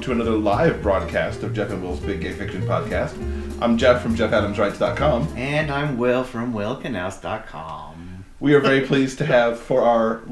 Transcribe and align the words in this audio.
welcome 0.00 0.16
to 0.16 0.22
another 0.22 0.38
live 0.38 0.80
broadcast 0.80 1.42
of 1.42 1.52
Jeff 1.52 1.68
and 1.68 1.82
Will's 1.82 2.00
Big 2.00 2.22
Gay 2.22 2.32
Fiction 2.32 2.62
Podcast. 2.62 3.12
I'm 3.60 3.76
Jeff 3.76 4.00
from 4.02 4.16
JeffAdamsWrites.com. 4.16 5.36
And 5.36 5.70
I'm 5.70 5.98
Will 5.98 6.24
from 6.24 6.54
WillCanals.com. 6.54 8.24
We 8.40 8.54
are 8.54 8.60
very 8.60 8.80
pleased 8.86 9.18
to 9.18 9.26
have 9.26 9.60
for 9.60 9.82
our 9.82 10.22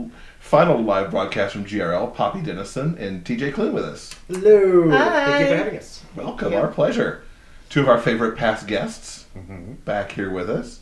final 0.41 0.81
live 0.81 1.11
broadcast 1.11 1.53
from 1.53 1.67
GRL, 1.67 2.15
Poppy 2.15 2.41
Dennison 2.41 2.97
and 2.97 3.23
TJ 3.25 3.53
Klune 3.53 3.73
with 3.75 3.85
us. 3.85 4.15
Hello. 4.29 4.89
Hi. 4.91 5.25
Thank 5.27 5.41
you 5.41 5.47
for 5.49 5.57
having 5.65 5.79
us. 5.79 6.03
Welcome, 6.17 6.55
our 6.55 6.69
pleasure. 6.69 7.23
Two 7.69 7.83
of 7.83 7.89
our 7.91 7.99
favorite 8.01 8.37
past 8.39 8.67
guests 8.67 9.27
Mm-hmm. 9.37 9.75
back 9.85 10.13
here 10.13 10.31
with 10.31 10.49
us. 10.49 10.81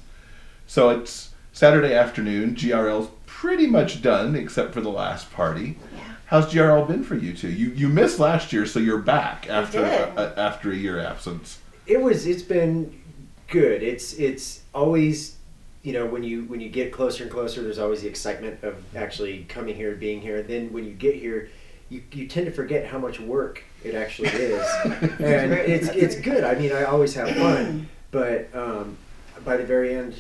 So 0.68 0.90
it's 0.90 1.30
Saturday 1.52 1.92
afternoon. 1.92 2.54
GRL's 2.54 3.10
pretty 3.26 3.66
much 3.66 4.00
done 4.00 4.36
except 4.36 4.72
for 4.72 4.80
the 4.80 4.88
last 4.90 5.32
party. 5.32 5.76
Yeah. 5.92 6.02
How's 6.26 6.52
GRL 6.52 6.88
been 6.88 7.04
for 7.04 7.14
you 7.14 7.32
two? 7.32 7.50
You 7.50 7.70
you 7.70 7.88
missed 7.88 8.18
last 8.18 8.52
year, 8.52 8.66
so 8.66 8.80
you're 8.80 8.98
back 8.98 9.48
after 9.48 9.80
did. 9.80 10.18
uh, 10.18 10.32
after 10.36 10.72
a 10.72 10.74
year 10.74 10.98
absence. 10.98 11.60
It 11.86 12.00
was. 12.00 12.26
It's 12.26 12.42
been 12.42 13.00
good. 13.48 13.82
It's. 13.82 14.12
It's 14.14 14.62
always. 14.74 15.36
You 15.84 15.92
know, 15.92 16.04
when 16.06 16.24
you 16.24 16.42
when 16.44 16.60
you 16.60 16.68
get 16.68 16.92
closer 16.92 17.22
and 17.22 17.32
closer, 17.32 17.62
there's 17.62 17.78
always 17.78 18.02
the 18.02 18.08
excitement 18.08 18.64
of 18.64 18.74
actually 18.96 19.44
coming 19.44 19.76
here, 19.76 19.92
and 19.92 20.00
being 20.00 20.20
here. 20.20 20.38
And 20.38 20.48
then 20.48 20.72
when 20.72 20.84
you 20.84 20.90
get 20.92 21.14
here, 21.14 21.48
you, 21.90 22.02
you 22.10 22.26
tend 22.26 22.46
to 22.46 22.52
forget 22.52 22.86
how 22.86 22.98
much 22.98 23.20
work 23.20 23.62
it 23.84 23.94
actually 23.94 24.30
is, 24.30 24.66
and 24.84 25.52
it's 25.52 25.88
it's 25.90 26.16
good. 26.16 26.42
I 26.42 26.56
mean, 26.56 26.72
I 26.72 26.84
always 26.84 27.14
have 27.14 27.30
fun, 27.36 27.88
but 28.10 28.48
um, 28.52 28.96
by 29.44 29.56
the 29.56 29.64
very 29.64 29.94
end 29.94 30.16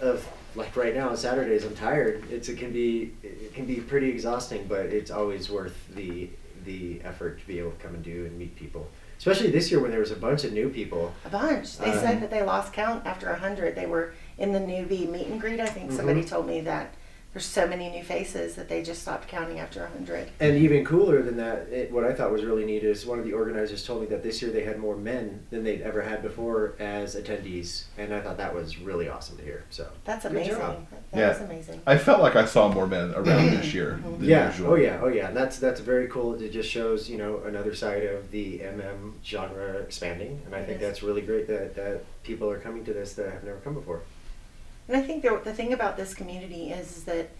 of 0.00 0.26
like 0.54 0.76
right 0.76 0.94
now 0.94 1.08
on 1.10 1.16
Saturdays, 1.16 1.64
I'm 1.64 1.74
tired. 1.74 2.24
It's 2.30 2.48
it 2.48 2.58
can 2.58 2.72
be 2.72 3.12
it 3.22 3.54
can 3.54 3.66
be 3.66 3.76
pretty 3.76 4.08
exhausting, 4.10 4.66
but 4.68 4.86
it's 4.86 5.10
always 5.10 5.50
worth 5.50 5.76
the 5.94 6.30
the 6.64 7.00
effort 7.04 7.40
to 7.40 7.46
be 7.46 7.58
able 7.58 7.72
to 7.72 7.76
come 7.78 7.94
and 7.94 8.02
do 8.04 8.24
and 8.26 8.38
meet 8.38 8.56
people. 8.56 8.88
Especially 9.18 9.50
this 9.50 9.70
year 9.70 9.80
when 9.80 9.90
there 9.90 10.00
was 10.00 10.10
a 10.10 10.16
bunch 10.16 10.44
of 10.44 10.52
new 10.52 10.68
people. 10.68 11.12
A 11.24 11.28
bunch. 11.28 11.78
They 11.78 11.90
Um, 11.92 11.98
said 11.98 12.22
that 12.22 12.30
they 12.30 12.42
lost 12.42 12.72
count 12.72 13.06
after 13.06 13.28
a 13.30 13.36
hundred. 13.38 13.74
They 13.76 13.86
were 13.86 14.12
in 14.38 14.52
the 14.52 14.58
newbie 14.58 15.08
meet 15.10 15.26
and 15.28 15.40
greet. 15.40 15.60
I 15.60 15.66
think 15.66 15.92
somebody 15.92 16.22
Mhm. 16.22 16.28
told 16.28 16.46
me 16.46 16.60
that 16.62 16.94
there's 17.34 17.44
so 17.44 17.66
many 17.66 17.90
new 17.90 18.02
faces 18.04 18.54
that 18.54 18.68
they 18.68 18.80
just 18.82 19.02
stopped 19.02 19.26
counting 19.26 19.58
after 19.58 19.84
a 19.84 19.88
hundred. 19.90 20.30
And 20.38 20.56
even 20.56 20.84
cooler 20.84 21.20
than 21.20 21.36
that, 21.38 21.68
it, 21.68 21.90
what 21.90 22.04
I 22.04 22.12
thought 22.14 22.30
was 22.30 22.44
really 22.44 22.64
neat 22.64 22.84
is 22.84 23.04
one 23.04 23.18
of 23.18 23.24
the 23.24 23.32
organizers 23.32 23.84
told 23.84 24.02
me 24.02 24.06
that 24.06 24.22
this 24.22 24.40
year 24.40 24.52
they 24.52 24.62
had 24.62 24.78
more 24.78 24.96
men 24.96 25.44
than 25.50 25.64
they'd 25.64 25.82
ever 25.82 26.00
had 26.00 26.22
before 26.22 26.74
as 26.78 27.16
attendees, 27.16 27.84
and 27.98 28.14
I 28.14 28.20
thought 28.20 28.36
that 28.36 28.54
was 28.54 28.78
really 28.78 29.08
awesome 29.08 29.36
to 29.38 29.42
hear. 29.42 29.64
So 29.70 29.88
That's 30.04 30.24
amazing. 30.24 30.54
job. 30.54 30.86
That, 30.90 31.10
that 31.10 31.18
Yeah. 31.18 31.30
is 31.34 31.40
amazing. 31.40 31.82
I 31.88 31.98
felt 31.98 32.20
like 32.22 32.36
I 32.36 32.44
saw 32.44 32.72
more 32.72 32.86
men 32.86 33.12
around 33.16 33.50
this 33.50 33.74
year 33.74 33.98
than 34.02 34.22
yeah, 34.22 34.50
usual. 34.52 34.70
oh 34.70 34.74
yeah, 34.76 35.00
oh 35.02 35.08
yeah, 35.08 35.26
and 35.26 35.36
that's 35.36 35.58
that's 35.58 35.80
very 35.80 36.06
cool. 36.06 36.34
It 36.40 36.52
just 36.52 36.70
shows 36.70 37.10
you 37.10 37.18
know 37.18 37.42
another 37.44 37.74
side 37.74 38.04
of 38.04 38.30
the 38.30 38.60
MM 38.60 39.14
genre 39.24 39.78
expanding, 39.78 40.40
and 40.46 40.54
I 40.54 40.62
think 40.64 40.80
Yes. 40.80 40.88
that's 40.88 41.02
really 41.02 41.22
great 41.22 41.48
that 41.48 41.74
that 41.74 42.04
people 42.22 42.48
are 42.48 42.58
coming 42.60 42.84
to 42.84 42.92
this 42.92 43.14
that 43.14 43.32
have 43.32 43.42
never 43.42 43.58
come 43.58 43.74
before. 43.74 44.02
And 44.88 44.96
I 44.96 45.02
think 45.02 45.22
the, 45.22 45.40
the 45.42 45.54
thing 45.54 45.72
about 45.72 45.96
this 45.96 46.14
community 46.14 46.70
is, 46.70 46.98
is 46.98 47.04
that 47.04 47.30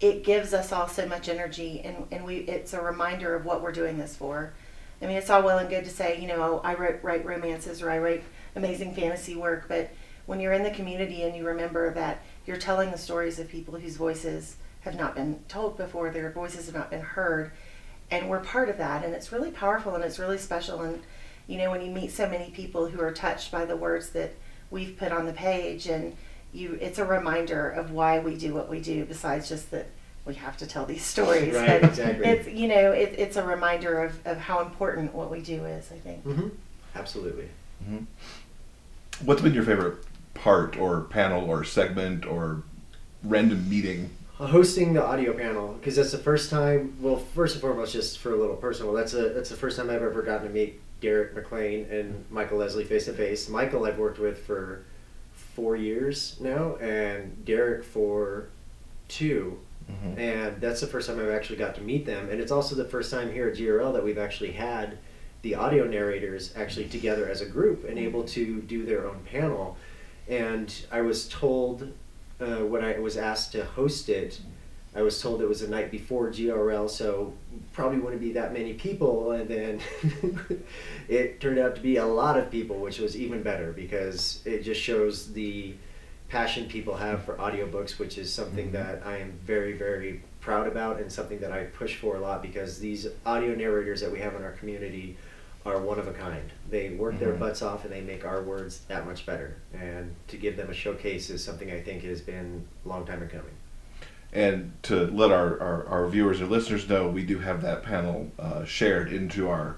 it 0.00 0.24
gives 0.24 0.52
us 0.52 0.72
all 0.72 0.88
so 0.88 1.06
much 1.06 1.28
energy, 1.28 1.80
and, 1.84 2.06
and 2.10 2.24
we 2.24 2.38
it's 2.38 2.74
a 2.74 2.82
reminder 2.82 3.34
of 3.34 3.44
what 3.44 3.62
we're 3.62 3.72
doing 3.72 3.98
this 3.98 4.16
for. 4.16 4.52
I 5.00 5.06
mean, 5.06 5.16
it's 5.16 5.30
all 5.30 5.42
well 5.42 5.58
and 5.58 5.68
good 5.68 5.84
to 5.84 5.90
say, 5.90 6.20
you 6.20 6.28
know, 6.28 6.42
oh, 6.42 6.60
I 6.64 6.74
write, 6.74 7.02
write 7.02 7.24
romances 7.24 7.82
or 7.82 7.90
I 7.90 7.98
write 7.98 8.24
amazing 8.54 8.94
fantasy 8.94 9.34
work, 9.34 9.66
but 9.68 9.90
when 10.26 10.38
you're 10.38 10.52
in 10.52 10.62
the 10.62 10.70
community 10.70 11.22
and 11.22 11.36
you 11.36 11.44
remember 11.44 11.92
that 11.94 12.22
you're 12.46 12.56
telling 12.56 12.90
the 12.90 12.98
stories 12.98 13.38
of 13.38 13.48
people 13.48 13.78
whose 13.78 13.96
voices 13.96 14.56
have 14.80 14.94
not 14.96 15.14
been 15.14 15.40
told 15.48 15.76
before, 15.76 16.10
their 16.10 16.30
voices 16.30 16.66
have 16.66 16.74
not 16.74 16.90
been 16.90 17.00
heard, 17.00 17.50
and 18.10 18.28
we're 18.28 18.40
part 18.40 18.68
of 18.68 18.78
that, 18.78 19.04
and 19.04 19.14
it's 19.14 19.32
really 19.32 19.50
powerful 19.50 19.94
and 19.94 20.04
it's 20.04 20.18
really 20.18 20.38
special. 20.38 20.80
And 20.82 21.02
you 21.46 21.58
know, 21.58 21.70
when 21.70 21.84
you 21.84 21.90
meet 21.90 22.12
so 22.12 22.28
many 22.28 22.50
people 22.50 22.88
who 22.88 23.00
are 23.00 23.12
touched 23.12 23.50
by 23.50 23.64
the 23.64 23.76
words 23.76 24.10
that 24.10 24.34
we've 24.70 24.96
put 24.96 25.12
on 25.12 25.26
the 25.26 25.32
page, 25.32 25.86
and 25.86 26.16
you, 26.52 26.78
it's 26.80 26.98
a 26.98 27.04
reminder 27.04 27.70
of 27.70 27.90
why 27.90 28.18
we 28.18 28.36
do 28.36 28.54
what 28.54 28.68
we 28.68 28.80
do. 28.80 29.04
Besides 29.04 29.48
just 29.48 29.70
that 29.70 29.86
we 30.24 30.34
have 30.34 30.56
to 30.58 30.66
tell 30.66 30.86
these 30.86 31.04
stories. 31.14 31.54
Right, 31.54 31.80
But 31.80 31.90
exactly. 31.90 32.26
It's 32.26 32.48
you 32.48 32.68
know, 32.68 32.92
it, 32.92 33.14
it's 33.18 33.36
a 33.36 33.44
reminder 33.44 34.02
of, 34.02 34.26
of 34.26 34.38
how 34.38 34.60
important 34.60 35.14
what 35.14 35.30
we 35.30 35.40
do 35.40 35.64
is. 35.64 35.90
I 35.92 35.96
think. 35.96 36.24
Mm-hmm. 36.24 36.48
Absolutely. 36.94 37.48
What's 39.24 39.42
been 39.42 39.54
your 39.54 39.64
favorite 39.64 39.98
part 40.34 40.76
or 40.76 41.02
panel 41.02 41.48
or 41.50 41.64
segment 41.64 42.24
or 42.26 42.62
random 43.22 43.68
meeting? 43.68 44.10
hosting 44.46 44.92
the 44.92 45.04
audio 45.04 45.32
panel 45.32 45.74
because 45.74 45.96
that's 45.96 46.10
the 46.10 46.18
first 46.18 46.50
time 46.50 46.96
well 47.00 47.16
first 47.16 47.54
and 47.54 47.60
foremost 47.60 47.92
just 47.92 48.18
for 48.18 48.32
a 48.32 48.36
little 48.36 48.56
personal 48.56 48.92
that's 48.92 49.14
a 49.14 49.28
that's 49.28 49.50
the 49.50 49.56
first 49.56 49.76
time 49.76 49.88
i've 49.88 50.02
ever 50.02 50.22
gotten 50.22 50.48
to 50.48 50.52
meet 50.52 50.80
derek 51.00 51.34
mclean 51.34 51.86
and 51.90 52.24
michael 52.30 52.58
lesley 52.58 52.82
face 52.82 53.04
to 53.04 53.12
face 53.12 53.48
michael 53.48 53.84
i've 53.84 53.98
worked 53.98 54.18
with 54.18 54.38
for 54.44 54.84
four 55.54 55.76
years 55.76 56.36
now 56.40 56.76
and 56.76 57.44
derek 57.44 57.84
for 57.84 58.48
2 59.08 59.58
Mhm. 59.90 60.16
and 60.18 60.60
that's 60.60 60.80
the 60.80 60.86
first 60.86 61.08
time 61.08 61.18
i've 61.18 61.28
actually 61.30 61.56
got 61.56 61.74
to 61.74 61.80
meet 61.82 62.06
them 62.06 62.28
and 62.30 62.40
it's 62.40 62.52
also 62.52 62.74
the 62.76 62.84
first 62.84 63.10
time 63.10 63.32
here 63.32 63.48
at 63.48 63.56
grl 63.56 63.92
that 63.92 64.04
we've 64.04 64.18
actually 64.18 64.52
had 64.52 64.96
the 65.42 65.54
audio 65.56 65.84
narrators 65.86 66.52
actually 66.56 66.86
together 66.88 67.28
as 67.28 67.40
a 67.40 67.46
group 67.46 67.84
and 67.88 67.98
able 67.98 68.22
to 68.22 68.60
do 68.62 68.86
their 68.86 69.06
own 69.08 69.18
panel 69.30 69.76
and 70.28 70.86
i 70.92 71.00
was 71.00 71.28
told 71.28 71.92
uh, 72.40 72.64
when 72.64 72.82
I 72.84 72.98
was 72.98 73.16
asked 73.16 73.52
to 73.52 73.64
host 73.64 74.08
it, 74.08 74.40
I 74.94 75.00
was 75.02 75.20
told 75.22 75.40
it 75.40 75.48
was 75.48 75.60
the 75.60 75.68
night 75.68 75.90
before 75.90 76.28
GRL, 76.30 76.88
so 76.90 77.32
probably 77.72 77.98
wouldn't 77.98 78.20
be 78.20 78.32
that 78.32 78.52
many 78.52 78.74
people. 78.74 79.32
And 79.32 79.48
then 79.48 79.80
it 81.08 81.40
turned 81.40 81.58
out 81.58 81.74
to 81.76 81.80
be 81.80 81.96
a 81.96 82.04
lot 82.06 82.38
of 82.38 82.50
people, 82.50 82.76
which 82.76 82.98
was 82.98 83.16
even 83.16 83.42
better 83.42 83.72
because 83.72 84.42
it 84.44 84.62
just 84.62 84.80
shows 84.80 85.32
the 85.32 85.74
passion 86.28 86.66
people 86.66 86.94
have 86.96 87.24
for 87.24 87.34
audiobooks, 87.36 87.98
which 87.98 88.18
is 88.18 88.32
something 88.32 88.68
Mhm. 88.68 88.72
that 88.72 89.02
I 89.06 89.18
am 89.18 89.32
very, 89.44 89.72
very 89.72 90.22
proud 90.40 90.66
about 90.66 91.00
and 91.00 91.10
something 91.10 91.38
that 91.40 91.52
I 91.52 91.64
push 91.64 91.96
for 91.96 92.16
a 92.16 92.20
lot 92.20 92.42
because 92.42 92.78
these 92.78 93.06
audio 93.24 93.54
narrators 93.54 94.00
that 94.00 94.10
we 94.10 94.18
have 94.20 94.34
in 94.34 94.42
our 94.42 94.52
community 94.52 95.16
are 95.64 95.78
one 95.80 95.98
of 95.98 96.08
a 96.08 96.12
kind. 96.12 96.50
They 96.68 96.90
work 96.90 97.18
their 97.20 97.34
Mhm. 97.34 97.38
butts 97.38 97.62
off 97.62 97.84
and 97.84 97.92
they 97.92 98.00
make 98.00 98.24
our 98.24 98.42
words 98.42 98.80
that 98.88 99.06
much 99.06 99.24
better. 99.24 99.56
And 99.72 100.14
to 100.28 100.36
give 100.36 100.56
them 100.56 100.68
a 100.70 100.74
showcase 100.74 101.30
is 101.30 101.42
something 101.44 101.70
I 101.70 101.80
think 101.80 102.02
has 102.02 102.20
been 102.20 102.64
a 102.84 102.88
long 102.88 103.06
time 103.06 103.22
in 103.22 103.28
coming. 103.28 103.54
And 104.32 104.72
to 104.84 105.06
let 105.08 105.30
our, 105.30 105.60
our, 105.60 105.86
our 105.88 106.08
viewers 106.08 106.40
or 106.40 106.46
listeners 106.46 106.88
know, 106.88 107.08
we 107.08 107.22
do 107.22 107.38
have 107.40 107.60
that 107.62 107.82
panel 107.82 108.30
uh, 108.38 108.64
shared 108.64 109.12
into 109.12 109.48
our 109.50 109.76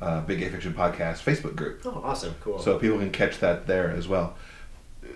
uh, 0.00 0.20
Big 0.22 0.40
Gay 0.40 0.48
Fiction 0.50 0.74
Podcast 0.74 1.22
Facebook 1.24 1.56
group. 1.56 1.80
Oh, 1.86 2.02
awesome, 2.04 2.34
cool. 2.42 2.58
So 2.58 2.78
people 2.78 2.98
can 2.98 3.10
catch 3.10 3.38
that 3.40 3.66
there 3.66 3.90
as 3.90 4.06
well. 4.06 4.36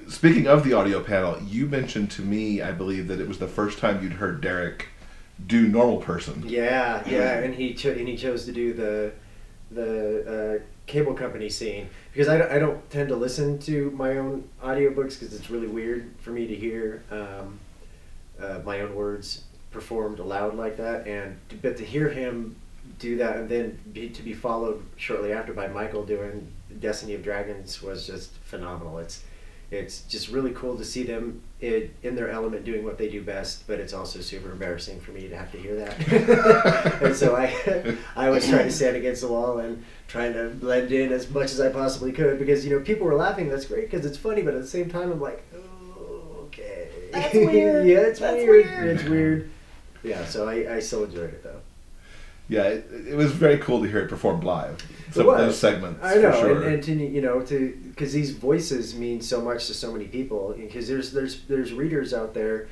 Speaking 0.09 0.47
of 0.47 0.65
the 0.65 0.72
audio 0.72 1.03
panel, 1.03 1.38
you 1.43 1.66
mentioned 1.66 2.10
to 2.12 2.22
me, 2.22 2.62
I 2.62 2.72
believe, 2.72 3.09
that 3.09 3.21
it 3.21 3.28
was 3.28 3.38
the 3.38 3.47
first 3.47 3.78
time 3.78 4.03
you'd 4.03 4.15
heard 4.15 4.41
Derek 4.41 4.89
do 5.47 5.66
normal 5.69 5.99
person. 5.99 6.43
yeah, 6.47 7.03
yeah, 7.06 7.39
and 7.41 7.54
he 7.54 7.75
cho- 7.75 7.91
and 7.93 8.06
he 8.09 8.16
chose 8.16 8.44
to 8.47 8.53
do 8.53 8.72
the 8.72 9.12
the 9.71 10.60
uh, 10.60 10.65
cable 10.87 11.15
company 11.15 11.49
scene 11.49 11.89
because 12.12 12.28
I, 12.28 12.37
don't- 12.37 12.53
I 12.53 12.59
don't 12.59 12.89
tend 12.91 13.09
to 13.09 13.16
listen 13.16 13.59
to 13.60 13.91
my 13.93 14.19
own 14.19 14.49
audiobooks 14.62 15.19
because 15.19 15.33
it's 15.34 15.50
really 15.50 15.66
weird 15.66 16.10
for 16.21 16.31
me 16.31 16.47
to 16.47 16.54
hear 16.54 17.03
um, 17.10 17.59
uh, 18.42 18.60
my 18.64 18.80
own 18.80 18.94
words 18.94 19.44
performed 19.70 20.19
aloud 20.19 20.54
like 20.54 20.76
that 20.76 21.06
and 21.06 21.38
to, 21.48 21.56
but 21.56 21.76
to 21.76 21.84
hear 21.84 22.08
him 22.08 22.56
do 22.98 23.16
that 23.16 23.36
and 23.36 23.48
then 23.48 23.78
be, 23.92 24.08
to 24.10 24.22
be 24.22 24.34
followed 24.34 24.84
shortly 24.97 25.32
after 25.32 25.53
by 25.53 25.66
Michael 25.69 26.04
doing 26.04 26.53
Destiny 26.80 27.14
of 27.14 27.22
Dragons 27.22 27.82
was 27.82 28.06
just 28.06 28.32
phenomenal. 28.44 28.98
It's 28.98 29.25
it's 29.70 30.03
just 30.03 30.28
really 30.28 30.50
cool 30.50 30.76
to 30.76 30.84
see 30.84 31.03
them 31.03 31.41
in, 31.62 31.91
in 32.03 32.14
their 32.14 32.28
element 32.28 32.62
doing 32.66 32.84
what 32.84 32.98
they 32.98 33.08
do 33.08 33.22
best, 33.22 33.66
but 33.66 33.80
it's 33.80 33.94
also 33.94 34.20
super 34.20 34.53
embarrassing 34.53 35.00
for 35.00 35.12
me 35.12 35.28
to 35.28 35.34
have 35.34 35.50
to 35.50 35.56
hear 35.56 35.74
that. 35.77 37.00
and 37.03 37.16
so 37.16 37.34
I 37.34 37.97
I 38.15 38.28
was 38.28 38.47
trying 38.47 38.66
to 38.66 38.71
stand 38.72 38.97
against 38.97 39.22
the 39.22 39.28
wall 39.28 39.59
and 39.59 39.83
trying 40.09 40.34
to 40.34 40.50
blend 40.50 40.92
in 40.92 41.10
as 41.10 41.30
much 41.30 41.53
as 41.53 41.60
I 41.60 41.71
possibly 41.71 42.12
could 42.12 42.38
because 42.38 42.66
you 42.66 42.77
know 42.77 42.84
people 42.84 43.06
were 43.06 43.15
laughing. 43.15 43.48
That's 43.48 43.65
great 43.65 43.91
because 43.91 44.04
it's 44.04 44.18
funny, 44.18 44.42
but 44.42 44.54
at 44.54 44.60
the 44.60 44.66
same 44.66 44.91
time 44.91 45.10
I'm 45.10 45.21
like. 45.21 45.42
That's 47.12 47.34
weird. 47.34 47.86
yeah, 47.92 47.98
it's 48.00 48.20
That's 48.20 48.36
weird. 48.36 48.66
weird. 48.66 48.86
It's 49.00 49.04
weird. 49.09 49.50
Yeah, 50.03 50.24
so 50.24 50.48
I, 50.48 50.76
I 50.76 50.80
still 50.80 51.04
enjoyed 51.04 51.30
it 51.34 51.42
though. 51.44 51.60
Yeah, 52.48 52.64
it, 52.64 52.86
it 53.10 53.14
was 53.16 53.30
very 53.32 53.59
cool 53.59 53.80
to 53.82 53.88
hear 53.88 54.00
it 54.00 54.09
performed 54.09 54.42
live. 54.44 54.84
It 55.09 55.14
Some 55.14 55.22
of 55.22 55.26
was. 55.28 55.38
those 55.38 55.59
segments, 55.59 56.00
I 56.03 56.16
know, 56.16 56.32
for 56.32 56.38
sure. 56.38 56.62
and, 56.64 56.74
and 56.74 56.82
to 56.82 56.92
you 56.92 57.20
know, 57.22 57.41
to 57.42 57.78
because 57.88 58.12
these 58.12 58.32
voices 58.32 58.94
mean 58.94 59.20
so 59.22 59.41
much 59.41 59.68
to 59.68 59.74
so 59.74 59.92
many 59.92 60.06
people. 60.06 60.53
Because 60.56 60.88
there's 60.88 61.12
there's 61.12 61.42
there's 61.42 61.72
readers 61.72 62.12
out 62.12 62.34
there 62.34 62.68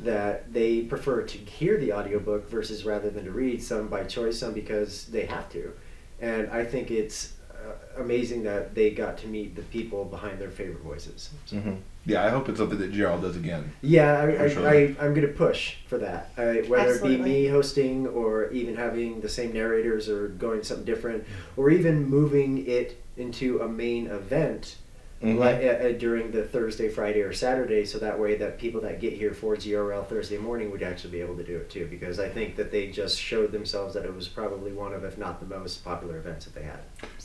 that 0.00 0.52
they 0.52 0.82
prefer 0.82 1.22
to 1.22 1.38
hear 1.38 1.78
the 1.78 1.92
audiobook 1.92 2.50
versus 2.50 2.84
rather 2.84 3.10
than 3.10 3.24
to 3.24 3.30
read. 3.30 3.62
Some 3.62 3.88
by 3.88 4.04
choice, 4.04 4.38
some 4.38 4.52
because 4.52 5.06
they 5.06 5.24
have 5.26 5.50
to. 5.52 5.72
And 6.20 6.50
I 6.50 6.64
think 6.64 6.90
it's 6.90 7.32
uh, 7.50 8.00
amazing 8.02 8.42
that 8.44 8.74
they 8.74 8.90
got 8.90 9.18
to 9.18 9.26
meet 9.26 9.56
the 9.56 9.62
people 9.62 10.04
behind 10.04 10.38
their 10.38 10.50
favorite 10.50 10.82
voices. 10.82 11.30
So, 11.46 11.56
Mhm. 11.56 11.78
Yeah, 12.06 12.24
I 12.24 12.28
hope 12.28 12.48
it's 12.48 12.58
something 12.58 12.78
that 12.78 12.92
GRL 12.92 13.22
does 13.22 13.36
again. 13.36 13.72
Yeah, 13.80 14.18
I, 14.18 14.44
I, 14.44 14.48
sure. 14.48 14.68
I, 14.68 14.74
I'm 15.00 15.14
going 15.14 15.22
to 15.22 15.28
push 15.28 15.76
for 15.86 15.98
that. 15.98 16.30
I, 16.36 16.62
whether 16.68 16.94
it 16.94 17.02
be 17.02 17.16
me 17.16 17.46
hosting 17.46 18.06
or 18.06 18.50
even 18.50 18.76
having 18.76 19.20
the 19.20 19.28
same 19.28 19.52
narrators 19.52 20.08
or 20.08 20.28
going 20.28 20.62
something 20.62 20.84
different, 20.84 21.24
or 21.56 21.70
even 21.70 22.04
moving 22.04 22.66
it 22.66 23.02
into 23.16 23.60
a 23.60 23.68
main 23.68 24.06
event 24.08 24.76
Mhm. 25.24 25.38
like, 25.38 25.56
uh, 25.62 25.88
uh, 25.88 25.92
during 25.92 26.30
the 26.30 26.42
Thursday, 26.44 26.88
Friday, 26.88 27.20
or 27.22 27.32
Saturday, 27.32 27.84
so 27.84 27.98
that 27.98 28.18
way 28.18 28.36
that 28.36 28.58
people 28.58 28.80
that 28.82 29.00
get 29.00 29.12
here 29.12 29.32
for 29.32 29.56
GRL 29.56 30.02
Thursday 30.04 30.36
morning 30.38 30.70
would 30.70 30.82
actually 30.82 31.10
be 31.12 31.20
able 31.20 31.36
to 31.36 31.42
do 31.42 31.56
it 31.56 31.70
too. 31.70 31.86
Because 31.90 32.20
I 32.20 32.28
think 32.28 32.56
that 32.56 32.70
they 32.70 32.88
just 32.88 33.18
showed 33.20 33.52
themselves 33.52 33.94
that 33.94 34.04
it 34.04 34.14
was 34.14 34.28
probably 34.28 34.72
one 34.72 34.92
of, 34.92 35.04
if 35.04 35.16
not 35.18 35.40
the 35.40 35.46
most 35.46 35.84
popular 35.84 36.18
events 36.18 36.44
that 36.46 36.54
they 36.54 36.62
had. 36.62 36.80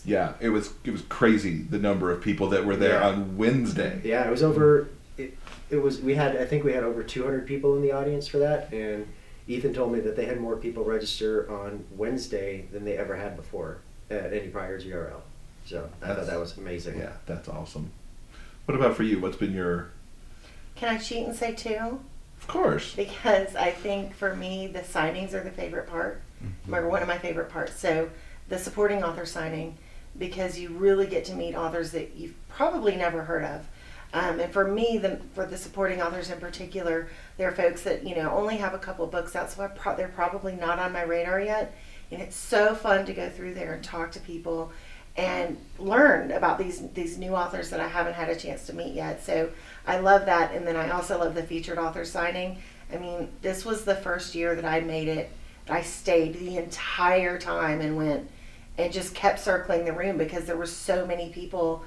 Yeah, 0.06 0.34
it 0.40 0.50
was 0.50 0.74
it 0.84 0.92
was 0.92 1.02
crazy 1.10 1.64
the 1.70 1.80
number 1.80 2.12
of 2.12 2.22
people 2.22 2.48
that 2.50 2.66
were 2.66 2.76
there 2.76 3.00
Yeah. 3.00 3.10
on 3.10 3.38
Wednesday. 3.38 4.00
Yeah, 4.04 4.28
it 4.28 4.32
was 4.32 4.44
over. 4.44 4.88
It, 5.18 5.36
it 5.70 5.78
was. 5.78 6.00
We 6.02 6.16
had. 6.16 6.38
I 6.38 6.46
think 6.46 6.64
we 6.64 6.72
had 6.74 6.84
over 6.84 7.04
200 7.04 7.46
people 7.46 7.76
in 7.76 7.82
the 7.82 7.92
audience 7.92 8.28
for 8.28 8.38
that, 8.38 8.72
and 8.72 9.06
Ethan 9.48 9.74
told 9.74 9.92
me 9.92 10.00
that 10.00 10.16
they 10.16 10.26
had 10.26 10.40
more 10.40 10.56
people 10.56 10.86
register 10.86 11.50
on 11.52 11.84
Wednesday 11.98 12.66
than 12.72 12.86
they 12.86 12.96
ever 12.98 13.16
had 13.16 13.36
before 13.36 13.80
at 14.10 14.32
any 14.32 14.48
prior 14.48 14.80
GRL. 14.80 15.22
So 15.70 15.88
I 16.02 16.08
thought 16.16 16.26
that 16.26 16.40
was 16.40 16.58
amazing. 16.58 16.98
Yeah, 16.98 17.12
that's 17.28 17.48
awesome. 17.48 17.92
What 18.66 18.76
about 18.76 18.98
for 18.98 19.04
you? 19.04 19.20
What's 19.20 19.38
been 19.38 19.54
your? 19.54 19.92
Can 20.76 20.90
I 20.90 20.98
cheat 20.98 21.28
and 21.28 21.36
say 21.36 21.54
two? 21.54 22.00
Of 22.42 22.48
course. 22.48 22.96
Because 22.96 23.56
I 23.56 23.70
think 23.70 24.16
for 24.16 24.36
me, 24.36 24.66
the 24.66 24.80
signings 24.80 25.34
are 25.34 25.44
the 25.44 25.52
favorite 25.52 25.88
part, 25.88 26.24
or 26.72 26.90
one 26.90 27.04
of 27.04 27.08
my 27.08 27.20
favorite 27.20 27.50
parts. 27.50 27.80
So 27.80 28.10
the 28.48 28.58
supporting 28.58 29.04
author 29.04 29.28
signing, 29.28 29.78
because 30.18 30.58
you 30.58 30.70
really 30.70 31.06
get 31.06 31.24
to 31.26 31.36
meet 31.36 31.54
authors 31.54 31.92
that 31.92 32.16
you've 32.16 32.34
probably 32.48 32.96
never 32.96 33.22
heard 33.22 33.44
of. 33.44 33.68
Um, 34.12 34.40
and 34.40 34.52
for 34.52 34.68
me, 34.68 34.98
the, 34.98 35.20
for 35.36 35.46
the 35.46 35.58
supporting 35.58 36.02
authors 36.02 36.32
in 36.32 36.40
particular, 36.40 37.10
they're 37.38 37.52
folks 37.52 37.84
that 37.84 38.08
you 38.08 38.16
know 38.16 38.32
only 38.32 38.58
have 38.58 38.74
a 38.74 38.80
couple 38.80 39.06
of 39.06 39.12
books 39.12 39.36
out, 39.36 39.52
so 39.52 39.62
I 39.62 39.68
pro- 39.68 39.96
they're 39.96 40.08
probably 40.08 40.56
not 40.56 40.80
on 40.80 40.94
my 40.94 41.04
radar 41.04 41.40
yet. 41.40 41.76
And 42.10 42.24
it's 42.24 42.36
so 42.36 42.74
fun 42.74 43.06
to 43.06 43.14
go 43.14 43.30
through 43.30 43.54
there 43.54 43.74
and 43.76 43.84
talk 43.84 44.12
to 44.14 44.20
people 44.20 44.72
and 45.20 45.58
learn 45.78 46.32
about 46.32 46.58
these 46.58 46.82
these 46.94 47.18
new 47.18 47.36
authors 47.36 47.70
that 47.72 47.82
I 47.82 47.88
haven't 47.88 48.14
had 48.14 48.30
a 48.30 48.36
chance 48.36 48.66
to 48.68 48.74
meet 48.74 48.94
yet. 48.94 49.24
So 49.24 49.50
I 49.86 50.00
love 50.00 50.26
that, 50.28 50.54
and 50.54 50.66
then 50.66 50.78
I 50.78 50.92
also 50.92 51.20
love 51.20 51.36
the 51.36 51.44
featured 51.44 51.78
author 51.78 52.06
signing. 52.06 52.58
I 52.92 52.98
mean, 52.98 53.30
this 53.42 53.66
was 53.66 53.84
the 53.84 53.96
first 53.96 54.34
year 54.34 54.56
that 54.56 54.66
I 54.66 54.80
made 54.80 55.10
it. 55.10 55.30
I 55.70 55.82
stayed 55.82 56.40
the 56.40 56.58
entire 56.58 57.38
time 57.38 57.82
and 57.82 57.98
went 57.98 58.30
and 58.78 58.94
just 58.94 59.14
kept 59.14 59.40
circling 59.40 59.84
the 59.84 59.92
room 59.92 60.18
because 60.18 60.46
there 60.46 60.58
were 60.58 60.66
so 60.66 61.06
many 61.06 61.30
people, 61.30 61.84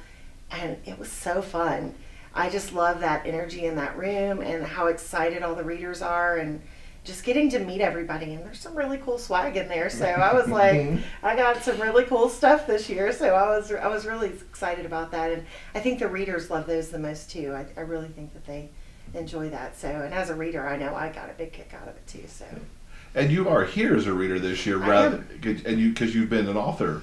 and 0.50 0.76
it 0.84 0.98
was 0.98 1.10
so 1.10 1.40
fun. 1.40 1.94
I 2.34 2.50
just 2.50 2.74
love 2.74 3.00
that 3.00 3.26
energy 3.26 3.64
in 3.64 3.76
that 3.76 3.96
room 3.96 4.40
and 4.40 4.64
how 4.64 4.88
excited 4.88 5.42
all 5.42 5.54
the 5.54 5.64
readers 5.64 6.02
are 6.02 6.36
and 6.36 6.60
just 7.04 7.24
getting 7.24 7.50
to 7.50 7.58
meet 7.58 7.80
everybody 7.80 8.32
and 8.34 8.44
there's 8.44 8.60
some 8.60 8.76
really 8.76 8.98
cool 8.98 9.18
swag 9.18 9.56
in 9.56 9.68
there. 9.68 9.90
So 9.90 10.06
i 10.06 10.32
was 10.32 10.48
like 10.62 10.74
mm-hmm. 10.74 11.26
i 11.26 11.34
got 11.34 11.62
some 11.62 11.80
really 11.80 12.04
cool 12.04 12.28
stuff 12.28 12.66
this 12.66 12.88
year. 12.88 13.12
So 13.12 13.34
i 13.34 13.48
was 13.48 13.72
i 13.72 13.88
was 13.88 14.06
really 14.06 14.28
excited 14.28 14.86
about 14.86 15.10
that. 15.12 15.32
And 15.32 15.44
i 15.74 15.80
think 15.80 15.98
the 15.98 16.08
readers 16.08 16.50
love 16.50 16.66
those 16.66 16.90
the 16.90 16.98
most 16.98 17.30
too. 17.30 17.52
I, 17.54 17.66
I 17.76 17.82
really 17.82 18.08
think 18.08 18.32
that 18.34 18.46
they 18.46 18.70
enjoy 19.14 19.50
that. 19.50 19.76
So 19.76 19.88
and 19.88 20.14
as 20.14 20.30
a 20.30 20.34
reader 20.34 20.66
i 20.66 20.76
know 20.76 20.94
i 20.94 21.08
got 21.10 21.28
a 21.28 21.34
big 21.34 21.52
kick 21.52 21.74
out 21.74 21.88
of 21.88 21.96
it 21.96 22.06
too. 22.06 22.24
So 22.28 22.46
And 23.14 23.30
you 23.30 23.48
are 23.48 23.64
here 23.64 23.96
as 23.96 24.06
a 24.06 24.12
reader 24.12 24.38
this 24.38 24.64
year, 24.64 24.82
I 24.82 24.88
rather, 24.88 25.24
and 25.44 25.78
you 25.78 25.90
because 25.90 26.14
you've 26.14 26.30
been 26.30 26.48
an 26.48 26.56
author 26.56 27.02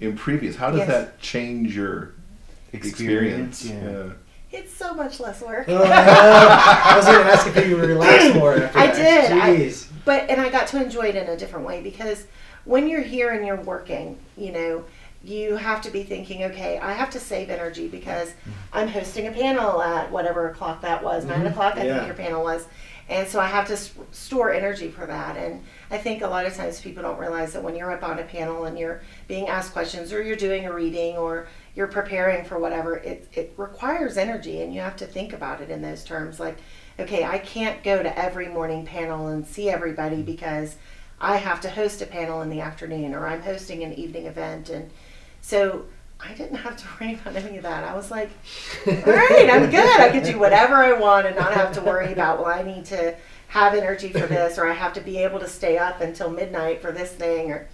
in 0.00 0.16
previous. 0.16 0.56
How 0.56 0.70
does 0.70 0.80
Yes. 0.80 0.88
that 0.88 1.20
change 1.20 1.74
your 1.74 2.12
experience? 2.72 3.64
Experience, 3.64 4.08
yeah. 4.08 4.12
It's 4.50 4.72
so 4.72 4.94
much 4.94 5.20
less 5.20 5.40
work 5.42 5.66
Oh, 5.68 5.82
I 5.84 6.94
was 6.96 7.04
going 7.06 7.18
to 7.24 7.32
ask 7.32 7.46
if 7.46 7.68
you 7.68 7.76
relaxed 7.76 8.34
more 8.34 8.54
after 8.54 8.78
I 8.78 8.86
that. 8.86 8.96
did. 8.96 9.32
I- 9.32 9.56
Jeez. 9.56 9.88
but 10.04 10.28
and 10.30 10.40
I 10.40 10.48
got 10.48 10.66
to 10.68 10.82
enjoy 10.82 11.06
it 11.08 11.16
in 11.16 11.26
a 11.28 11.36
different 11.36 11.66
way 11.66 11.82
because 11.82 12.26
when 12.64 12.88
you're 12.88 13.02
here 13.02 13.30
and 13.32 13.46
you're 13.46 13.60
working, 13.60 14.18
you 14.36 14.52
know, 14.52 14.84
you 15.24 15.56
have 15.56 15.82
to 15.82 15.90
be 15.90 16.02
thinking, 16.04 16.44
okay, 16.44 16.78
I 16.78 16.92
have 16.92 17.10
to 17.10 17.20
save 17.20 17.50
energy 17.50 17.88
because 17.88 18.32
I'm 18.72 18.88
hosting 18.88 19.26
a 19.26 19.32
panel 19.32 19.82
at 19.82 20.10
whatever 20.12 20.48
o'clock 20.48 20.80
that 20.82 21.02
was, 21.02 21.24
nine 21.24 21.42
Mhm. 21.42 21.50
o'clock, 21.50 21.76
I 21.76 21.84
Yeah. 21.84 21.94
think 21.96 22.06
your 22.06 22.14
panel 22.16 22.44
was, 22.44 22.66
and 23.08 23.26
so 23.26 23.40
I 23.40 23.46
have 23.46 23.66
to 23.68 23.72
s- 23.72 23.90
store 24.12 24.52
energy 24.52 24.90
for 24.90 25.06
that. 25.06 25.36
And 25.36 25.64
I 25.90 25.98
think 25.98 26.22
a 26.22 26.28
lot 26.28 26.46
of 26.46 26.54
times 26.56 26.80
people 26.80 27.02
don't 27.02 27.18
realize 27.18 27.52
that 27.54 27.62
when 27.62 27.74
you're 27.74 27.90
up 27.90 28.04
on 28.04 28.18
a 28.18 28.22
panel 28.22 28.64
and 28.64 28.78
you're 28.78 29.00
being 29.26 29.48
asked 29.48 29.72
questions 29.72 30.12
or 30.12 30.22
you're 30.22 30.36
doing 30.36 30.66
a 30.66 30.72
reading 30.72 31.16
or 31.16 31.48
you're 31.78 31.86
preparing 31.86 32.44
for 32.44 32.58
whatever, 32.58 32.96
it 32.96 33.26
it 33.32 33.54
requires 33.56 34.18
energy, 34.18 34.60
and 34.60 34.74
you 34.74 34.80
have 34.80 34.96
to 34.96 35.06
think 35.06 35.32
about 35.32 35.62
it 35.62 35.70
in 35.70 35.80
those 35.80 36.04
terms, 36.04 36.38
like 36.38 36.58
okay, 37.00 37.24
I 37.24 37.38
can't 37.38 37.82
go 37.82 38.02
to 38.02 38.18
every 38.18 38.48
morning 38.48 38.84
panel 38.84 39.28
and 39.28 39.46
see 39.46 39.70
everybody 39.70 40.22
because 40.22 40.76
I 41.20 41.36
have 41.36 41.60
to 41.62 41.70
host 41.70 42.02
a 42.02 42.06
panel 42.06 42.42
in 42.42 42.50
the 42.50 42.60
afternoon 42.60 43.14
or 43.14 43.26
I'm 43.26 43.42
hosting 43.42 43.82
an 43.82 43.94
evening 43.94 44.26
event. 44.26 44.68
And 44.68 44.90
so 45.40 45.84
I 46.20 46.34
didn't 46.34 46.56
have 46.56 46.76
to 46.76 46.84
worry 47.00 47.14
about 47.14 47.36
any 47.36 47.56
of 47.56 47.62
that. 47.62 47.84
I 47.84 47.94
was 47.94 48.10
like, 48.10 48.30
all 48.86 48.94
right, 48.94 49.48
I'm 49.50 49.70
good. 49.70 50.00
I 50.00 50.10
could 50.10 50.24
do 50.24 50.38
whatever 50.38 50.74
I 50.74 50.92
want 50.92 51.26
and 51.26 51.36
not 51.36 51.54
have 51.54 51.72
to 51.74 51.80
worry 51.80 52.12
about, 52.12 52.38
well, 52.38 52.48
I 52.52 52.62
need 52.62 52.84
to 52.86 53.16
have 53.48 53.74
energy 53.74 54.12
for 54.12 54.26
this 54.26 54.58
or 54.58 54.66
I 54.66 54.74
have 54.74 54.92
to 54.94 55.00
be 55.00 55.18
able 55.18 55.38
to 55.40 55.48
stay 55.48 55.78
up 55.78 56.00
until 56.00 56.30
midnight 56.30 56.82
for 56.82 56.92
this 56.92 57.12
thing 57.12 57.50
or 57.50 57.68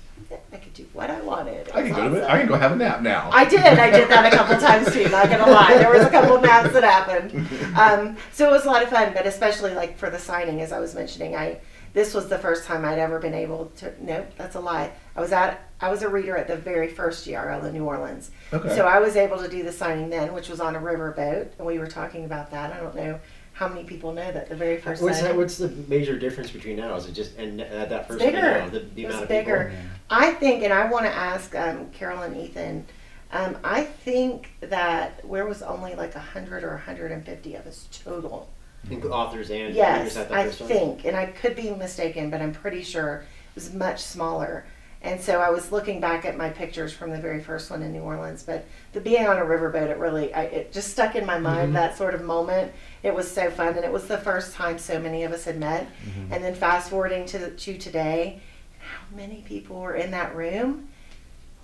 I 0.53 0.57
could 0.57 0.73
do 0.75 0.87
what 0.93 1.11
I 1.11 1.21
wanted. 1.21 1.69
It 1.69 1.75
I 1.75 1.83
can 1.83 1.93
go 1.93 2.05
to 2.05 2.11
bed. 2.11 2.25
I 2.31 2.39
can 2.39 2.49
go 2.49 2.55
have 2.57 2.73
a 2.73 2.77
nap 2.77 3.03
now. 3.03 3.31
I 3.33 3.45
did. 3.45 3.61
I 3.61 3.91
did 3.91 4.09
that 4.09 4.33
a 4.33 4.37
couple 4.37 4.57
times 4.59 4.93
too. 4.93 5.09
Not 5.09 5.29
gonna 5.29 5.51
lie, 5.51 5.75
there 5.79 5.93
was 5.93 6.03
a 6.03 6.11
couple 6.11 6.41
naps 6.41 6.73
that 6.73 6.83
happened. 6.85 7.33
Um, 7.77 8.17
so 8.33 8.49
it 8.49 8.53
was 8.53 8.65
a 8.65 8.69
lot 8.71 8.83
of 8.83 8.89
fun, 8.89 9.13
but 9.15 9.27
especially 9.27 9.75
like 9.75 9.99
for 9.99 10.11
the 10.11 10.19
signing, 10.19 10.61
as 10.61 10.73
I 10.73 10.79
was 10.81 10.95
mentioning, 10.95 11.37
I 11.37 11.61
this 11.93 12.13
was 12.13 12.29
the 12.29 12.39
first 12.39 12.65
time 12.65 12.85
I'd 12.85 12.99
ever 12.99 13.19
been 13.21 13.35
able 13.35 13.67
to. 13.77 13.93
Nope, 14.05 14.27
that's 14.37 14.57
a 14.57 14.61
lie. 14.61 14.91
I 15.17 15.21
was 15.21 15.33
at 15.33 15.61
I 15.81 15.91
was 15.91 16.03
a 16.03 16.09
reader 16.09 16.37
at 16.37 16.49
the 16.49 16.57
very 16.57 16.89
first 16.89 17.27
GRL 17.27 17.65
in 17.67 17.73
New 17.73 17.85
Orleans, 17.85 18.31
Okay. 18.53 18.75
so 18.75 18.87
I 18.87 18.99
was 19.01 19.17
able 19.17 19.39
to 19.39 19.49
do 19.49 19.63
the 19.63 19.73
signing 19.73 20.09
then, 20.11 20.33
which 20.33 20.49
was 20.49 20.61
on 20.61 20.75
a 20.77 20.81
riverboat, 20.81 21.49
and 21.59 21.67
we 21.67 21.79
were 21.79 21.87
talking 21.87 22.25
about 22.25 22.51
that. 22.53 22.73
I 22.73 22.81
don't 22.81 22.95
know 22.97 23.21
how 23.55 23.69
many 23.69 23.85
people 23.85 24.13
know 24.13 24.31
that 24.33 24.49
the 24.49 24.57
very 24.57 24.79
first 24.79 25.01
What's, 25.01 25.21
that, 25.23 25.37
what's 25.37 25.57
the 25.59 25.69
major 25.89 26.19
difference 26.19 26.51
between 26.51 26.77
now? 26.77 26.95
Is 26.97 27.07
it 27.07 27.13
just 27.13 27.37
and 27.37 27.61
at 27.61 27.89
that 27.89 28.09
first 28.09 28.19
bigger. 28.19 28.41
video, 28.41 28.69
the, 28.69 28.81
the 28.81 29.03
It 29.03 29.07
was 29.07 29.15
amount 29.15 29.23
of 29.23 29.29
bigger. 29.29 29.65
people? 29.71 29.85
I 30.11 30.31
think, 30.33 30.65
and 30.65 30.73
I 30.73 30.91
want 30.91 31.07
to 31.07 31.13
ask 31.15 31.55
um, 31.55 31.89
Carol 31.91 32.23
and 32.23 32.37
Ethan. 32.37 32.85
Um, 33.33 33.57
I 33.65 33.85
think 33.85 34.51
that 34.61 35.25
where 35.25 35.47
was 35.47 35.63
only 35.63 35.95
like 35.95 36.15
hundred 36.15 36.65
or 36.65 36.77
hundred 36.77 37.13
and 37.13 37.25
fifty 37.25 37.55
of 37.55 37.67
us 37.67 37.89
total. 38.05 38.49
Include 38.91 39.13
authors 39.13 39.51
and 39.51 39.75
Yes, 39.75 39.99
readers 39.99 40.17
at 40.19 40.29
that 40.31 40.39
I 40.39 40.45
first 40.47 40.61
one? 40.61 40.69
think, 40.69 41.05
and 41.07 41.17
I 41.17 41.27
could 41.27 41.57
be 41.57 41.71
mistaken, 41.71 42.31
but 42.31 42.43
I'm 42.43 42.53
pretty 42.53 42.83
sure 42.83 43.19
it 43.21 43.55
was 43.55 43.73
much 43.73 44.01
smaller. 44.03 44.67
And 45.01 45.21
so 45.21 45.41
I 45.41 45.51
was 45.51 45.71
looking 45.71 46.01
back 46.01 46.25
at 46.25 46.37
my 46.37 46.49
pictures 46.49 46.93
from 46.93 47.11
the 47.11 47.19
very 47.19 47.41
first 47.43 47.71
one 47.71 47.83
in 47.83 47.93
New 47.93 48.01
Orleans, 48.03 48.43
but 48.43 48.65
the 48.93 49.01
being 49.01 49.27
on 49.27 49.37
a 49.37 49.43
riverboat, 49.43 49.91
it 49.91 49.99
really, 49.99 50.33
I, 50.33 50.45
it 50.45 50.73
just 50.73 50.91
stuck 50.93 51.15
in 51.15 51.27
my 51.27 51.39
mind 51.39 51.71
Mhm. 51.71 51.75
that 51.75 51.97
sort 51.97 52.15
of 52.15 52.23
moment. 52.23 52.73
It 53.05 53.15
was 53.15 53.31
so 53.31 53.51
fun, 53.51 53.77
and 53.77 53.85
it 53.85 53.93
was 53.93 54.07
the 54.07 54.19
first 54.19 54.55
time 54.55 54.79
so 54.79 54.99
many 54.99 55.23
of 55.25 55.33
us 55.33 55.45
had 55.45 55.59
met. 55.59 55.87
And 56.33 56.43
then 56.43 56.55
fast 56.55 56.91
forwarding 56.91 57.27
to 57.27 57.51
to 57.51 57.79
today, 57.79 58.41
how 58.81 59.17
many 59.17 59.45
people 59.47 59.77
were 59.81 59.95
in 59.95 60.11
that 60.11 60.35
room? 60.35 60.89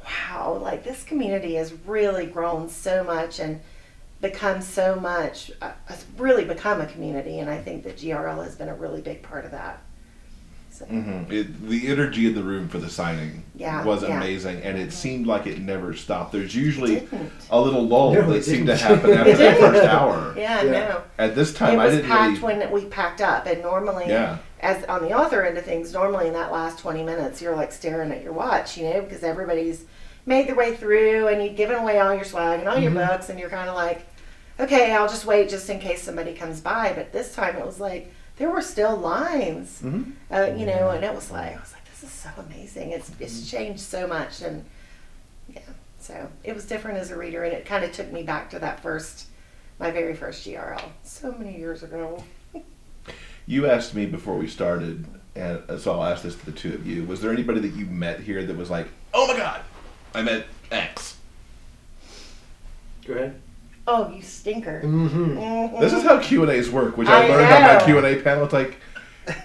Wow, 0.04 0.58
like 0.62 0.84
this 0.84 1.02
community 1.02 1.54
has 1.54 1.72
really 1.86 2.26
grown 2.26 2.68
so 2.68 3.02
much 3.02 3.40
and 3.40 3.60
become 4.20 4.60
so 4.60 4.96
much. 4.96 5.50
Uh, 5.62 5.72
it's 5.88 6.04
really 6.18 6.44
become 6.44 6.80
a 6.80 6.86
community, 6.86 7.38
and 7.38 7.48
I 7.48 7.58
think 7.58 7.84
that 7.84 7.96
GRL 7.96 8.44
has 8.44 8.54
been 8.54 8.68
a 8.68 8.74
really 8.74 9.00
big 9.00 9.22
part 9.22 9.44
of 9.46 9.50
that. 9.52 9.82
So, 10.80 10.86
hmm 10.86 11.30
It, 11.30 11.68
the 11.68 11.88
energy 11.88 12.26
in 12.26 12.34
the 12.34 12.42
room 12.42 12.66
for 12.66 12.78
the 12.78 12.88
signing 12.88 13.44
Yeah, 13.54 13.84
was 13.84 14.02
yeah. 14.02 14.16
amazing, 14.16 14.62
and 14.62 14.78
it 14.78 14.94
seemed 14.94 15.26
like 15.26 15.46
it 15.46 15.58
never 15.60 15.92
stopped. 15.94 16.32
There's 16.32 16.54
usually 16.54 17.06
a 17.50 17.60
little 17.60 17.86
lull 17.86 18.14
No, 18.14 18.32
that 18.32 18.44
seemed 18.46 18.66
to 18.68 18.76
happen 18.76 19.10
after 19.14 19.30
It 19.30 19.36
the 19.36 19.54
first 19.60 19.84
hour. 19.84 20.32
Yeah, 20.38 20.62
Yeah. 20.62 20.70
no. 20.72 21.02
At 21.18 21.34
this 21.34 21.50
It 21.52 21.56
time, 21.56 21.78
I 21.78 21.84
was 21.84 21.96
didn't 21.96 22.08
packed 22.10 22.40
really. 22.42 22.56
when 22.60 22.70
we 22.72 22.86
packed 22.86 23.20
up, 23.20 23.44
and 23.44 23.60
normally, 23.60 24.06
Yeah. 24.08 24.38
as 24.60 24.82
on 24.84 25.02
the 25.02 25.12
author 25.12 25.42
end 25.44 25.58
of 25.58 25.66
things, 25.66 25.92
normally 25.92 26.28
in 26.28 26.32
that 26.32 26.50
last 26.50 26.78
20 26.78 27.02
minutes, 27.02 27.42
you're 27.42 27.54
like 27.54 27.72
staring 27.72 28.10
at 28.10 28.22
your 28.22 28.32
watch, 28.32 28.78
you 28.78 28.84
know, 28.88 29.02
because 29.02 29.22
everybody's 29.22 29.84
made 30.24 30.48
their 30.48 30.56
way 30.56 30.74
through 30.76 31.28
and 31.28 31.42
you've 31.44 31.56
given 31.56 31.76
away 31.76 31.98
all 31.98 32.14
your 32.14 32.24
swag 32.24 32.60
and 32.60 32.68
all 32.70 32.78
your 32.78 32.90
Mhm. 32.92 33.06
books, 33.06 33.28
and 33.28 33.38
you're 33.38 33.50
kind 33.50 33.68
of 33.68 33.74
like, 33.74 34.06
okay, 34.58 34.92
I'll 34.94 35.08
just 35.08 35.26
wait 35.26 35.50
just 35.50 35.68
in 35.68 35.78
case 35.78 36.00
somebody 36.02 36.32
comes 36.32 36.62
by. 36.62 36.94
But 36.94 37.12
this 37.12 37.34
time 37.34 37.56
it 37.56 37.66
was 37.66 37.80
like, 37.80 38.14
there 38.40 38.50
were 38.50 38.62
still 38.62 38.96
lines, 38.96 39.80
Mhm. 39.84 40.12
uh, 40.30 40.50
you 40.58 40.64
know, 40.64 40.88
and 40.90 41.04
it 41.04 41.14
was 41.14 41.30
like, 41.30 41.54
I 41.54 41.60
was 41.60 41.72
like, 41.74 41.84
this 41.90 42.02
is 42.02 42.10
so 42.10 42.30
amazing. 42.38 42.90
It's, 42.90 43.10
it's 43.20 43.50
changed 43.50 43.80
so 43.80 44.06
much. 44.06 44.40
And 44.40 44.64
yeah, 45.46 45.60
so 46.00 46.26
it 46.42 46.54
was 46.54 46.64
different 46.64 46.96
as 46.96 47.10
a 47.10 47.18
reader, 47.18 47.44
and 47.44 47.52
it 47.52 47.66
kind 47.66 47.84
of 47.84 47.92
took 47.92 48.10
me 48.10 48.22
back 48.22 48.48
to 48.50 48.58
that 48.58 48.80
first, 48.80 49.26
my 49.78 49.90
very 49.90 50.14
first 50.16 50.42
GRL, 50.46 50.80
so 51.04 51.32
many 51.32 51.56
years 51.58 51.82
ago. 51.84 52.24
You 53.46 53.68
asked 53.68 53.94
me 53.96 54.06
before 54.06 54.36
we 54.36 54.46
started, 54.46 55.04
and 55.34 55.80
so 55.80 55.92
I'll 55.94 56.04
ask 56.04 56.22
this 56.22 56.36
to 56.36 56.46
the 56.46 56.52
two 56.52 56.72
of 56.72 56.86
you. 56.86 57.04
Was 57.04 57.20
there 57.20 57.32
anybody 57.32 57.58
that 57.60 57.74
you 57.74 57.84
met 57.86 58.20
here 58.20 58.44
that 58.44 58.56
was 58.56 58.70
like, 58.70 58.86
"Oh 59.12 59.26
my 59.26 59.36
God, 59.36 59.62
I 60.14 60.22
met 60.22 60.46
X"? 60.70 61.16
Go 63.04 63.14
ahead. 63.14 63.40
Oh, 63.90 64.12
you 64.14 64.22
stinker. 64.22 64.80
Mm-hmm. 64.84 65.36
Mhm. 65.38 65.80
This 65.80 65.92
is 65.92 66.02
how 66.02 66.18
Q 66.20 66.42
and 66.42 66.50
A's 66.50 66.70
work, 66.70 66.96
which 66.96 67.08
I, 67.08 67.26
I 67.26 67.28
learned 67.28 67.52
on 67.52 67.62
my. 67.62 67.84
Q 67.84 67.98
and 67.98 68.06
A 68.06 68.22
panel. 68.22 68.44
It's 68.44 68.52
like 68.52 68.76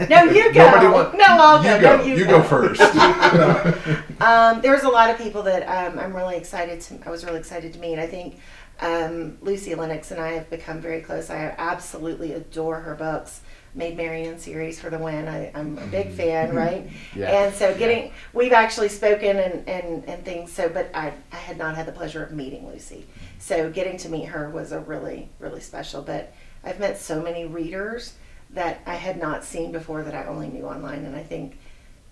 No, 0.10 0.24
you 0.24 0.54
go. 0.54 0.66
nobody 0.66 0.88
want- 0.88 1.18
no, 1.18 1.26
I'll 1.28 1.64
you 1.64 1.82
go. 1.82 1.82
go. 1.82 1.98
No, 1.98 2.04
you, 2.04 2.16
you 2.16 2.26
go 2.26 2.42
first. 2.42 2.82
Um, 4.22 4.62
was 4.62 4.84
a 4.84 4.90
lot 4.90 5.10
of 5.10 5.18
people 5.18 5.44
that 5.44 5.64
um, 5.68 6.00
I'm 6.00 6.16
really 6.16 6.38
excited 6.38 6.80
to. 6.82 7.00
I 7.06 7.10
was 7.10 7.26
really 7.26 7.40
excited 7.40 7.74
to 7.74 7.80
meet. 7.80 8.00
I 8.00 8.08
think 8.08 8.40
um, 8.80 9.38
Lucy 9.42 9.76
Lennox 9.76 10.12
and 10.12 10.22
I 10.22 10.32
have 10.34 10.50
become 10.50 10.80
very 10.80 11.02
close. 11.02 11.30
I 11.30 11.54
absolutely 11.58 12.34
adore 12.34 12.80
her 12.80 12.96
books. 12.96 13.42
Made 13.74 13.98
Marian 13.98 14.40
series 14.40 14.80
for 14.80 14.90
the 14.90 14.98
win. 14.98 15.28
I, 15.28 15.52
I'm 15.54 15.78
a 15.78 15.86
big 15.88 16.12
fan, 16.14 16.56
right? 16.56 16.90
Yeah. 17.14 17.30
And 17.44 17.54
so 17.54 17.78
getting, 17.78 18.14
we've 18.32 18.54
actually 18.54 18.88
spoken 18.88 19.36
and, 19.38 19.68
and, 19.68 20.06
and 20.08 20.24
things. 20.24 20.54
So, 20.54 20.70
but 20.70 20.90
I, 20.94 21.12
I 21.34 21.36
had 21.36 21.58
not 21.58 21.76
had 21.76 21.86
the 21.86 21.92
pleasure 21.92 22.24
of 22.24 22.32
meeting 22.32 22.66
Lucy. 22.70 23.06
So 23.46 23.70
getting 23.70 23.98
to 23.98 24.10
meet 24.10 24.26
her 24.26 24.50
was 24.50 24.72
a 24.72 24.80
really, 24.80 25.30
really 25.38 25.62
special. 25.62 26.02
But 26.02 26.34
I've 26.64 26.80
met 26.80 26.98
so 26.98 27.22
many 27.22 27.46
readers 27.46 28.16
that 28.50 28.82
I 28.88 28.96
had 28.96 29.22
not 29.22 29.44
seen 29.44 29.72
before 29.72 30.02
that 30.02 30.16
I 30.16 30.26
only 30.26 30.48
knew 30.48 30.66
online. 30.66 31.06
And 31.06 31.16
I 31.16 31.22
think 31.22 31.60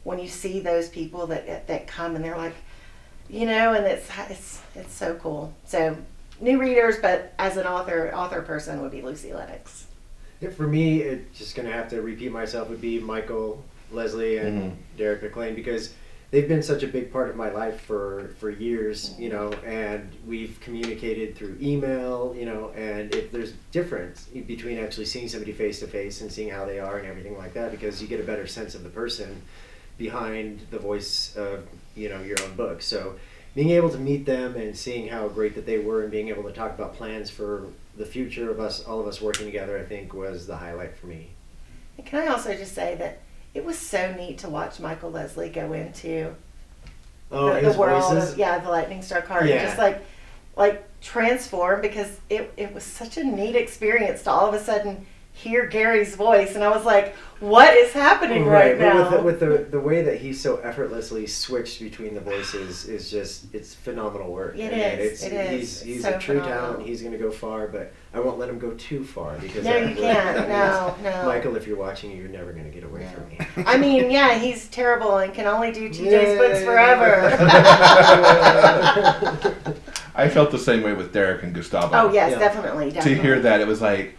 when 0.03 0.19
you 0.19 0.27
see 0.27 0.59
those 0.59 0.89
people 0.89 1.25
that 1.25 1.65
that 1.65 1.87
come 1.87 2.15
and 2.15 2.23
they're 2.23 2.37
like, 2.37 2.53
you 3.31 3.47
know, 3.47 3.73
and 3.73 3.83
it's 3.83 4.07
it's 4.29 4.61
it's 4.75 4.93
so 4.93 5.15
cool. 5.15 5.51
So 5.65 5.97
new 6.39 6.59
readers, 6.61 6.97
but 7.01 7.33
as 7.39 7.57
an 7.57 7.65
author 7.65 8.13
author 8.13 8.43
person 8.43 8.83
would 8.83 8.91
be 8.91 9.01
Lucy 9.01 9.33
Lennox. 9.33 9.87
Yeah, 10.39 10.51
for 10.51 10.67
me, 10.67 11.01
it's 11.01 11.39
just 11.39 11.55
gonna 11.55 11.71
have 11.71 11.89
to 11.89 12.03
repeat 12.03 12.31
myself. 12.31 12.69
Would 12.69 12.79
be 12.79 12.99
Michael, 12.99 13.63
Lesley, 13.91 14.37
and 14.37 14.61
mm-hmm. 14.61 14.75
Derek 14.99 15.23
McLean 15.23 15.55
because 15.55 15.95
they've 16.33 16.47
been 16.47 16.63
such 16.63 16.81
a 16.81 16.87
big 16.87 17.13
part 17.13 17.29
of 17.29 17.35
my 17.35 17.51
life 17.51 17.79
for 17.81 18.31
for 18.39 18.49
years. 18.49 19.11
Mm-hmm. 19.11 19.21
You 19.21 19.29
know, 19.29 19.51
and 19.65 20.11
we've 20.27 20.59
communicated 20.59 21.37
through 21.37 21.57
email. 21.61 22.35
You 22.37 22.45
know, 22.45 22.71
and 22.75 23.13
if 23.15 23.31
there's 23.31 23.53
difference 23.71 24.25
between 24.25 24.79
actually 24.79 25.05
seeing 25.05 25.29
somebody 25.29 25.53
face 25.53 25.79
to 25.79 25.87
face 25.87 26.19
and 26.21 26.29
seeing 26.31 26.49
how 26.49 26.65
they 26.65 26.79
are 26.79 26.97
and 26.97 27.07
everything 27.07 27.37
like 27.37 27.53
that, 27.53 27.71
because 27.71 28.01
you 28.01 28.07
get 28.09 28.19
a 28.19 28.23
better 28.23 28.47
sense 28.47 28.75
of 28.75 28.83
the 28.83 28.89
person 28.89 29.41
behind 29.97 30.59
the 30.71 30.79
voice 30.79 31.35
of 31.37 31.65
you 31.95 32.09
know 32.09 32.19
your 32.21 32.41
own 32.43 32.55
book. 32.55 32.81
So 32.81 33.15
being 33.55 33.69
able 33.69 33.91
to 33.91 33.99
meet 33.99 34.25
them 34.25 34.55
and 34.55 34.75
seeing 34.75 35.07
how 35.07 35.27
great 35.27 35.53
that 35.53 35.67
they 35.67 35.77
were 35.77 36.01
and 36.01 36.11
being 36.11 36.29
able 36.29 36.43
to 36.43 36.51
talk 36.51 36.73
about 36.73 36.95
plans 36.95 37.29
for 37.29 37.67
the 37.95 38.05
future 38.05 38.49
of 38.49 38.59
us 38.59 38.83
all 38.83 38.99
of 38.99 39.05
us 39.05 39.21
working 39.21 39.45
together 39.45 39.77
i 39.77 39.83
think 39.83 40.11
was 40.15 40.47
the 40.47 40.55
highlight 40.55 40.97
for 40.97 41.05
me 41.05 41.29
And 41.95 42.03
can 42.07 42.27
I 42.27 42.31
also 42.33 42.55
just 42.55 42.73
say 42.73 42.95
that 42.95 43.21
it 43.53 43.63
was 43.63 43.77
so 43.77 44.13
neat 44.13 44.39
to 44.39 44.49
watch 44.49 44.79
Michael 44.79 45.11
Lesley 45.11 45.49
go 45.49 45.73
into 45.73 46.35
oh 47.31 47.53
the, 47.53 47.59
his 47.59 47.73
the 47.73 47.79
world 47.79 48.03
voices 48.13 48.33
of 48.33 48.37
yeah 48.39 48.59
the 48.59 48.69
Lightning 48.69 49.01
Struck 49.01 49.27
Heart, 49.27 49.47
Yeah. 49.47 49.63
just 49.65 49.77
like 49.77 50.03
like 50.55 50.87
transform 51.01 51.81
because 51.81 52.19
it 52.29 52.53
it 52.57 52.73
was 52.73 52.83
such 52.83 53.17
a 53.17 53.23
neat 53.23 53.55
experience 53.55 54.23
to 54.23 54.31
all 54.31 54.47
of 54.47 54.53
a 54.53 54.63
sudden 54.63 55.05
hear 55.33 55.65
Gary's 55.65 56.15
voice, 56.15 56.55
and 56.55 56.63
I 56.63 56.69
was 56.69 56.85
like, 56.85 57.15
what 57.39 57.73
is 57.75 57.91
happening 57.91 58.45
right, 58.45 58.77
but 58.77 58.93
now? 58.93 59.01
with, 59.01 59.11
the, 59.11 59.21
with 59.21 59.39
the 59.71 59.77
the 59.77 59.79
way 59.79 60.01
that 60.03 60.17
he 60.21 60.31
so 60.31 60.57
effortlessly 60.57 61.25
switched 61.27 61.81
between 61.81 62.13
the 62.13 62.21
voices 62.21 62.85
is 62.87 63.09
just 63.11 63.53
it's 63.53 63.73
phenomenal 63.75 64.31
work 64.31 64.55
It 64.57 64.71
And 64.71 65.01
is, 65.01 65.11
it's, 65.11 65.23
it 65.23 65.33
is. 65.33 65.81
he's 65.81 65.95
he's 65.95 66.01
So 66.03 66.15
a 66.15 66.19
true 66.19 66.39
phenomenal. 66.39 66.73
talent 66.75 66.87
he's 66.87 67.01
going 67.01 67.11
to 67.11 67.17
go 67.17 67.29
far 67.31 67.67
but 67.67 67.91
i 68.13 68.19
won't 68.21 68.39
let 68.39 68.47
him 68.47 68.59
go 68.59 68.71
too 68.75 69.03
far 69.03 69.35
because 69.39 69.65
No, 69.65 69.71
that 69.73 69.81
you 69.81 69.87
would- 69.89 69.97
can't. 69.97 70.47
No, 70.47 70.93
means- 70.95 71.03
no. 71.03 71.25
michael 71.25 71.57
if 71.57 71.67
you're 71.67 71.75
watching 71.75 72.15
you're 72.15 72.29
never 72.29 72.53
going 72.53 72.63
to 72.63 72.71
get 72.71 72.85
away 72.85 73.01
No. 73.01 73.09
from 73.09 73.27
me 73.27 73.39
I 73.69 73.75
mean, 73.77 74.09
yeah, 74.09 74.35
he's 74.39 74.69
terrible 74.69 75.17
and 75.17 75.33
can 75.33 75.45
only 75.45 75.73
do 75.73 75.89
TJ's 75.89 75.99
Yay. 75.99 76.37
books 76.37 76.63
forever. 76.63 77.35
I 80.15 80.29
felt 80.29 80.51
the 80.51 80.59
same 80.59 80.81
way 80.83 80.93
with 80.93 81.11
Derek 81.11 81.43
and 81.43 81.53
Gustavo. 81.53 81.89
oh 81.93 82.13
yes, 82.13 82.31
Yeah. 82.31 82.39
definitely, 82.39 82.91
To 82.93 83.13
hear 83.15 83.39
that, 83.41 83.59
it 83.61 83.67
was 83.67 83.81
like, 83.81 84.15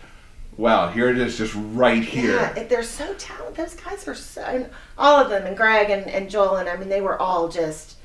wow, 0.57 0.89
here 0.91 1.09
it 1.09 1.19
is, 1.19 1.37
just 1.39 1.55
right 1.57 2.03
here. 2.03 2.37
Yeah, 2.57 2.65
they're 2.65 2.83
so 2.83 3.15
talented. 3.15 3.57
Those 3.57 3.75
guys 3.75 4.07
are 4.09 4.15
so, 4.15 4.43
and 4.43 4.71
all 4.99 5.23
of 5.23 5.31
them, 5.31 5.47
and 5.47 5.57
Greg 5.57 5.91
and, 5.91 6.09
and 6.09 6.31
Joel, 6.31 6.57
and 6.57 6.69
I 6.69 6.77
mean, 6.77 6.89
they 6.89 7.01
were 7.01 7.21
all 7.21 7.49
just, 7.49 7.97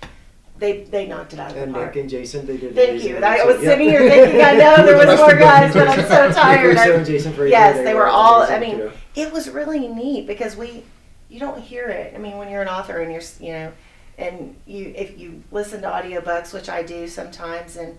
they 0.58 0.84
they 0.84 1.08
knocked 1.08 1.34
it 1.34 1.40
out 1.40 1.52
of 1.52 1.56
the 1.56 1.64
and 1.64 1.74
park. 1.74 1.96
nick 1.96 2.02
and 2.02 2.10
jason 2.10 2.46
they 2.46 2.58
did 2.58 2.76
Thank 2.76 3.02
you. 3.04 3.16
I 3.18 3.46
was 3.46 3.62
Yeah. 3.64 3.70
sitting 3.70 3.88
here 3.90 4.10
thinking, 4.10 4.42
I 4.42 4.54
know 4.56 4.76
there 4.86 4.98
was 4.98 5.18
more 5.18 5.36
guys, 5.38 5.74
but. 5.74 5.88
I'm 5.88 6.06
so 6.08 6.32
tired. 6.42 6.76
Russo 6.76 6.96
and 6.98 7.06
Jason 7.06 7.34
Frazier, 7.34 7.50
yes, 7.52 7.78
they 7.78 7.84
they 7.86 7.94
were 7.94 8.02
were 8.02 8.08
all. 8.08 8.42
I 8.44 8.56
amazing, 8.56 8.80
mean, 8.80 8.90
too. 8.90 8.96
it 9.16 9.32
was 9.32 9.50
really 9.50 9.88
neat 9.88 10.28
because 10.28 10.58
we, 10.58 10.84
you 11.30 11.40
don't 11.40 11.60
hear 11.62 11.86
it. 11.88 12.14
I 12.14 12.18
mean, 12.18 12.38
when 12.38 12.50
you're 12.50 12.62
an 12.62 12.68
author 12.68 13.00
and 13.00 13.12
you're, 13.12 13.22
you 13.40 13.54
know, 13.54 13.72
and 14.18 14.56
you 14.66 14.94
if 14.98 15.18
you 15.18 15.42
listen 15.52 15.82
to 15.84 15.88
audiobooks, 15.88 16.54
which 16.54 16.68
I 16.68 16.84
do 16.84 17.08
sometimes, 17.08 17.78
and 17.78 17.98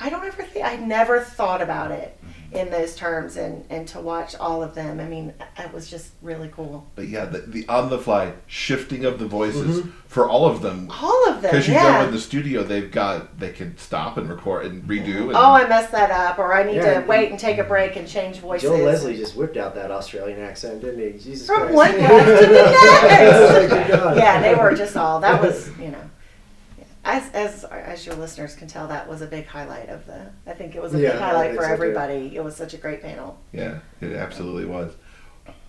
I 0.00 0.10
don't 0.10 0.24
ever 0.24 0.42
think 0.42 0.66
I 0.66 0.74
never 0.76 1.20
thought 1.20 1.62
about 1.62 1.92
it 1.92 2.18
mm-hmm. 2.20 2.43
In 2.54 2.70
those 2.70 2.94
terms, 2.94 3.36
and 3.36 3.64
and 3.68 3.86
to 3.88 4.00
watch 4.00 4.34
all 4.36 4.62
of 4.62 4.74
them, 4.74 5.00
I 5.00 5.04
mean, 5.04 5.34
it 5.58 5.72
was 5.72 5.90
just 5.90 6.10
really 6.22 6.48
cool. 6.54 6.86
But 6.94 7.08
yeah, 7.08 7.24
the, 7.24 7.38
the 7.40 7.66
on 7.68 7.90
the 7.90 7.98
fly 7.98 8.32
shifting 8.46 9.04
of 9.04 9.18
the 9.18 9.26
voices 9.26 9.80
Mhm. 9.80 9.90
for 10.06 10.28
all 10.28 10.46
of 10.46 10.62
them. 10.62 10.90
All 11.02 11.28
of 11.28 11.42
them, 11.42 11.50
Because 11.50 11.66
you 11.68 11.74
yeah. 11.74 11.98
know 12.00 12.06
in 12.06 12.12
the 12.12 12.20
studio 12.20 12.62
they've 12.62 12.90
got 12.90 13.38
they 13.40 13.50
can 13.50 13.76
stop 13.76 14.16
and 14.16 14.28
record 14.30 14.66
and 14.66 14.84
redo. 14.84 15.22
And, 15.22 15.32
Oh, 15.36 15.52
I 15.52 15.66
messed 15.68 15.90
that 15.92 16.10
up, 16.10 16.38
or 16.38 16.54
I 16.54 16.62
need 16.62 16.76
Yeah, 16.76 17.00
to 17.00 17.06
wait 17.06 17.30
and 17.30 17.38
take 17.38 17.58
a 17.58 17.64
break 17.64 17.96
and 17.96 18.06
change 18.06 18.38
voices. 18.38 18.68
Joel 18.70 18.84
Leslie 18.84 19.16
just 19.16 19.36
whipped 19.36 19.56
out 19.56 19.74
that 19.74 19.90
Australian 19.90 20.40
accent, 20.40 20.80
didn't 20.80 21.00
he? 21.00 21.18
Jesus 21.18 21.46
From 21.46 21.62
Christ. 21.68 21.74
one 21.74 21.92
guy 21.98 22.24
to 22.24 22.46
the 22.46 22.52
next. 22.52 24.16
Yeah, 24.16 24.40
they 24.42 24.54
were 24.54 24.74
just 24.74 24.96
all. 24.96 25.20
That 25.20 25.42
was, 25.42 25.68
you 25.78 25.88
know, 25.88 25.98
as 27.04 27.30
as 27.32 27.64
as 27.64 28.06
your 28.06 28.14
listeners 28.16 28.54
can 28.54 28.68
tell, 28.68 28.88
that 28.88 29.08
was 29.08 29.20
a 29.22 29.26
big 29.26 29.46
highlight 29.46 29.88
of 29.88 30.06
the. 30.06 30.26
I 30.46 30.52
think 30.54 30.74
it 30.74 30.82
was 30.82 30.94
a 30.94 30.98
Yeah, 31.00 31.12
big 31.12 31.20
highlight 31.20 31.50
for 31.54 31.62
so, 31.62 31.68
too. 31.68 31.72
everybody. 31.74 32.36
It 32.36 32.42
was 32.44 32.56
such 32.56 32.74
a 32.74 32.78
great 32.78 33.02
panel. 33.02 33.38
yeah, 33.52 33.78
it 34.00 34.12
absolutely 34.12 34.64
was. 34.64 34.92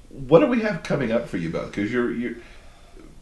What 0.10 0.40
do 0.40 0.48
we 0.48 0.62
have 0.62 0.84
coming 0.84 1.12
up 1.12 1.28
for 1.28 1.38
you 1.38 1.50
both? 1.50 1.72
Because 1.72 1.92
you're 1.92 2.12
you. 2.12 2.42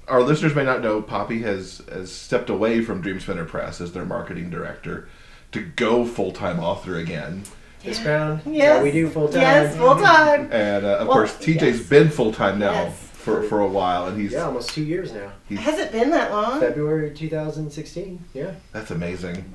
Our 0.07 0.21
listeners 0.21 0.53
may 0.53 0.63
not 0.65 0.81
know 0.81 1.01
Poppy 1.01 1.41
has 1.43 1.81
has 1.91 2.11
stepped 2.11 2.49
away 2.49 2.81
from 2.81 3.01
Dream 3.01 3.19
Spinner 3.19 3.45
Press 3.45 3.79
as 3.81 3.93
their 3.93 4.05
marketing 4.05 4.49
director 4.49 5.07
to 5.53 5.61
go 5.63 6.05
full 6.05 6.31
time 6.31 6.59
author 6.59 6.97
again. 6.97 7.43
This 7.83 8.01
round, 8.01 8.39
that's 8.39 8.47
Yes. 8.47 8.77
how 8.77 8.83
we 8.83 8.91
do 8.91 9.09
full 9.09 9.27
time. 9.27 9.41
Yes, 9.41 9.75
full 9.75 9.95
time. 9.95 10.49
And 10.53 10.85
uh, 10.85 10.99
of 10.99 11.07
Well, 11.07 11.17
course, 11.17 11.35
TJ's 11.37 11.79
yes. 11.79 11.89
been 11.89 12.09
full 12.09 12.31
time 12.31 12.59
now 12.59 12.71
Yes. 12.71 13.09
For, 13.23 13.41
for 13.43 13.61
a 13.61 13.67
while, 13.67 14.07
and 14.07 14.19
he's, 14.19 14.33
Yeah, 14.33 14.45
almost 14.45 14.69
two 14.71 14.83
years 14.83 15.13
now. 15.13 15.31
Has 15.57 15.79
it 15.79 15.91
been 15.91 16.09
that 16.11 16.31
long? 16.31 16.59
February 16.59 17.13
2016. 17.13 18.23
Yeah. 18.33 18.51
that's 18.71 18.91
amazing. 18.91 19.53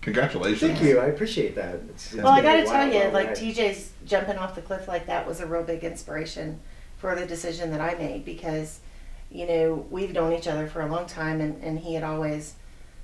Congratulations! 0.00 0.60
Thank 0.60 0.82
you. 0.82 1.00
I 1.00 1.06
appreciate 1.06 1.56
that. 1.56 1.74
It's, 1.90 2.14
it's 2.14 2.22
Well, 2.22 2.32
I 2.32 2.40
got 2.40 2.56
to 2.56 2.64
tell 2.64 2.90
you, 2.90 3.10
like 3.10 3.28
ride. 3.28 3.36
TJ's 3.36 3.92
jumping 4.06 4.38
off 4.38 4.54
the 4.54 4.62
cliff 4.62 4.86
like 4.86 5.06
that 5.06 5.26
was 5.26 5.40
a 5.40 5.46
real 5.46 5.64
big 5.64 5.82
inspiration 5.82 6.60
for 6.98 7.14
the 7.16 7.26
decision 7.26 7.72
that 7.72 7.80
I 7.80 7.94
made 7.94 8.24
because, 8.24 8.78
you 9.30 9.46
know, 9.46 9.86
we've 9.90 10.12
known 10.12 10.32
each 10.32 10.46
other 10.46 10.68
for 10.68 10.82
a 10.82 10.86
long 10.86 11.06
time, 11.06 11.40
and 11.40 11.62
and 11.62 11.80
he 11.80 11.94
had 11.94 12.04
always, 12.04 12.54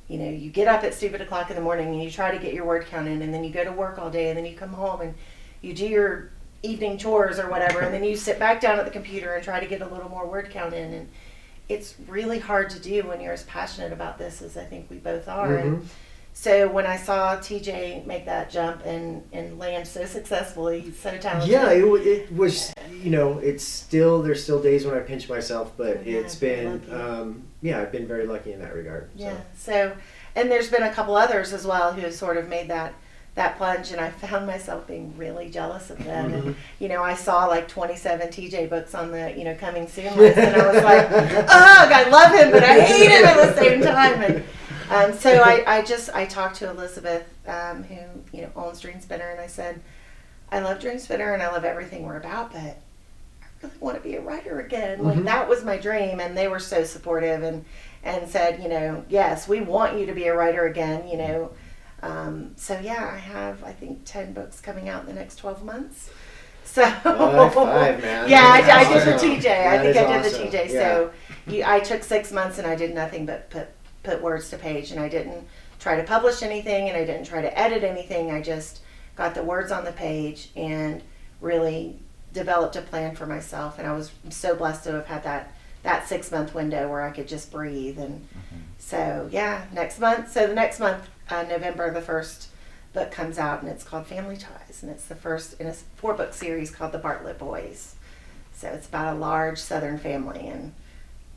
you 0.06 0.18
know, 0.18 0.30
you 0.30 0.50
get 0.50 0.68
up 0.68 0.84
at 0.84 0.94
stupid 0.94 1.20
o'clock 1.20 1.50
in 1.50 1.56
the 1.56 1.62
morning 1.62 1.88
and 1.88 2.02
you 2.02 2.10
try 2.10 2.30
to 2.30 2.38
get 2.38 2.54
your 2.54 2.64
word 2.64 2.86
count 2.86 3.08
in, 3.08 3.20
and 3.22 3.34
then 3.34 3.42
you 3.42 3.50
go 3.50 3.64
to 3.64 3.72
work 3.72 3.98
all 3.98 4.08
day, 4.08 4.28
and 4.28 4.38
then 4.38 4.46
you 4.46 4.56
come 4.56 4.72
home 4.72 5.00
and 5.00 5.14
you 5.62 5.74
do 5.74 5.86
your 5.86 6.30
evening 6.64 6.96
chores 6.98 7.38
or 7.38 7.48
whatever, 7.48 7.80
and 7.80 7.92
then 7.92 8.02
you 8.02 8.16
sit 8.16 8.38
back 8.38 8.60
down 8.60 8.78
at 8.78 8.84
the 8.84 8.90
computer 8.90 9.34
and 9.34 9.44
try 9.44 9.60
to 9.60 9.66
get 9.66 9.82
a 9.82 9.86
little 9.86 10.08
more 10.08 10.26
word 10.26 10.50
count 10.50 10.72
in, 10.74 10.92
and 10.92 11.08
it's 11.68 11.94
really 12.08 12.38
hard 12.38 12.70
to 12.70 12.78
do 12.78 13.02
when 13.06 13.20
you're 13.20 13.32
as 13.32 13.44
passionate 13.44 13.92
about 13.92 14.18
this 14.18 14.42
as 14.42 14.56
I 14.56 14.64
think 14.64 14.90
we 14.90 14.96
both 14.96 15.28
are. 15.28 15.56
And 15.56 15.78
Mhm. 15.78 15.84
so 16.34 16.68
when 16.68 16.86
I 16.86 16.96
saw 16.96 17.36
TJ 17.36 18.04
make 18.06 18.26
that 18.26 18.50
jump 18.50 18.84
and, 18.84 19.22
and 19.32 19.58
land 19.58 19.86
so 19.86 20.04
successfully, 20.04 20.90
so 20.92 21.16
talented. 21.16 21.48
Yeah, 21.50 21.70
it, 21.70 21.84
it 22.06 22.34
was, 22.36 22.72
you 23.02 23.10
know, 23.10 23.38
it's 23.38 23.64
still, 23.64 24.20
there's 24.22 24.42
still 24.42 24.60
days 24.62 24.84
when 24.86 24.94
I 24.94 25.00
pinch 25.00 25.28
myself, 25.28 25.72
but 25.76 26.06
Yeah, 26.06 26.18
it's 26.18 26.34
been, 26.34 26.82
um, 26.90 27.44
yeah, 27.62 27.80
I've 27.80 27.92
been 27.92 28.06
very 28.06 28.26
lucky 28.26 28.52
in 28.52 28.60
that 28.60 28.74
regard. 28.74 29.08
So. 29.16 29.24
Yeah. 29.24 29.36
So, 29.56 29.92
and 30.36 30.50
there's 30.50 30.70
been 30.70 30.82
a 30.82 30.92
couple 30.92 31.14
others 31.16 31.52
as 31.52 31.66
well 31.66 31.92
who 31.92 32.02
have 32.02 32.14
sort 32.14 32.36
of 32.36 32.48
made 32.48 32.68
that 32.68 32.92
that 33.34 33.56
plunge, 33.56 33.90
and 33.90 34.00
I 34.00 34.10
found 34.10 34.46
myself 34.46 34.86
being 34.86 35.16
really 35.16 35.50
jealous 35.50 35.90
of 35.90 36.02
them. 36.04 36.30
Mm-hmm. 36.32 36.48
And 36.48 36.56
you 36.78 36.88
know, 36.88 37.02
I 37.02 37.14
saw 37.14 37.46
like 37.46 37.66
27 37.68 38.28
TJ 38.28 38.70
books 38.70 38.94
on 38.94 39.10
the 39.10 39.34
you 39.36 39.44
know 39.44 39.54
coming 39.56 39.88
soon 39.88 40.16
list, 40.16 40.38
and 40.38 40.54
I 40.54 40.72
was 40.72 40.82
like, 40.84 41.08
ugh, 41.10 41.92
I 41.92 42.08
love 42.08 42.32
him, 42.32 42.50
but 42.52 42.62
I 42.62 42.80
hate 42.80 43.10
him 43.10 43.24
at 43.24 43.54
the 43.54 43.60
same 43.60 43.82
time. 43.82 44.22
And 44.22 44.44
um, 44.90 45.18
so 45.18 45.30
I, 45.42 45.78
I 45.78 45.82
just 45.82 46.14
I 46.14 46.26
talked 46.26 46.56
to 46.56 46.70
Elizabeth, 46.70 47.24
um, 47.46 47.82
who 47.84 47.96
you 48.32 48.42
know 48.42 48.50
owns 48.54 48.80
Dream 48.80 49.00
Spinner, 49.00 49.30
and 49.30 49.40
I 49.40 49.46
said, 49.48 49.80
I 50.52 50.60
love 50.60 50.78
Dream 50.80 50.98
Spinner 50.98 51.32
and 51.32 51.42
I 51.42 51.50
love 51.50 51.64
everything 51.64 52.04
we're 52.04 52.18
about, 52.18 52.52
but 52.52 52.60
I 52.60 53.46
really 53.62 53.74
want 53.80 53.96
to 53.96 54.02
be 54.02 54.14
a 54.14 54.20
writer 54.20 54.60
again. 54.60 55.02
Like 55.02 55.16
Mhm. 55.18 55.24
that 55.24 55.48
was 55.48 55.64
my 55.64 55.76
dream, 55.76 56.20
and 56.20 56.36
they 56.36 56.46
were 56.46 56.60
so 56.60 56.84
supportive 56.84 57.42
and 57.42 57.64
and 58.04 58.28
said, 58.28 58.62
you 58.62 58.68
know, 58.68 59.02
yes, 59.08 59.48
we 59.48 59.60
want 59.62 59.98
you 59.98 60.06
to 60.06 60.12
be 60.12 60.26
a 60.26 60.36
writer 60.36 60.66
again. 60.66 61.08
You 61.08 61.16
know, 61.16 61.50
um, 62.04 62.52
so 62.56 62.78
yeah, 62.80 63.10
I 63.12 63.18
have 63.18 63.62
I 63.64 63.72
think 63.72 64.00
ten 64.04 64.32
books 64.32 64.60
coming 64.60 64.88
out 64.88 65.02
in 65.02 65.06
the 65.06 65.14
next 65.14 65.36
twelve 65.36 65.64
months. 65.64 66.10
So 66.66 66.84
High 66.84 67.48
five, 67.50 68.02
man. 68.02 68.28
yeah, 68.28 68.48
I, 68.50 68.58
I 68.58 68.84
did 68.84 69.06
the 69.06 69.14
awesome. 69.14 69.30
TJ. 69.30 69.66
I 69.66 69.78
think 69.78 69.96
I 69.96 70.06
did 70.22 70.26
awesome. 70.26 70.40
the 70.40 70.48
TJ. 70.48 70.70
Yeah. 70.70 70.70
So 70.70 71.10
you, 71.46 71.62
I 71.64 71.78
took 71.78 72.02
six 72.02 72.32
months 72.32 72.58
and 72.58 72.66
I 72.66 72.74
did 72.74 72.94
nothing 72.94 73.26
but 73.26 73.48
put 73.50 73.68
put 74.02 74.20
words 74.20 74.50
to 74.50 74.56
page, 74.56 74.90
and 74.90 74.98
I 74.98 75.08
didn't 75.08 75.46
try 75.78 75.94
to 75.94 76.02
publish 76.02 76.42
anything, 76.42 76.88
and 76.88 76.96
I 76.96 77.04
didn't 77.04 77.26
try 77.26 77.42
to 77.42 77.58
edit 77.58 77.84
anything. 77.84 78.32
I 78.32 78.40
just 78.40 78.80
got 79.14 79.34
the 79.36 79.42
words 79.44 79.70
on 79.70 79.84
the 79.84 79.92
page, 79.92 80.50
and 80.56 81.02
really 81.40 81.96
developed 82.32 82.74
a 82.76 82.82
plan 82.82 83.14
for 83.14 83.26
myself. 83.26 83.78
And 83.78 83.86
I 83.86 83.92
was 83.92 84.10
so 84.30 84.56
blessed 84.56 84.84
to 84.84 84.92
have 84.92 85.06
had 85.06 85.22
that 85.22 85.52
that 85.84 86.08
six 86.08 86.32
month 86.32 86.54
window 86.54 86.88
where 86.88 87.02
I 87.02 87.10
could 87.10 87.28
just 87.28 87.52
breathe. 87.52 87.98
And 87.98 88.26
so 88.78 89.28
yeah, 89.30 89.66
next 89.72 90.00
month. 90.00 90.32
So 90.32 90.46
the 90.46 90.54
next 90.54 90.80
month, 90.80 91.08
uh, 91.30 91.42
November 91.42 91.92
the 91.92 92.00
first 92.00 92.48
book 92.92 93.10
comes 93.10 93.38
out, 93.38 93.62
and 93.62 93.70
it's 93.70 93.84
called 93.84 94.06
Family 94.06 94.36
Ties, 94.36 94.82
and 94.82 94.90
it's 94.90 95.06
the 95.06 95.16
first 95.16 95.60
in 95.60 95.66
a 95.66 95.72
four 95.72 96.14
book 96.14 96.32
series 96.32 96.70
called 96.70 96.92
The 96.92 96.98
Bartlett 96.98 97.38
Boys. 97.38 97.96
So 98.54 98.68
it's 98.68 98.86
about 98.86 99.16
a 99.16 99.18
large 99.18 99.58
Southern 99.58 99.98
family 99.98 100.46
and 100.46 100.72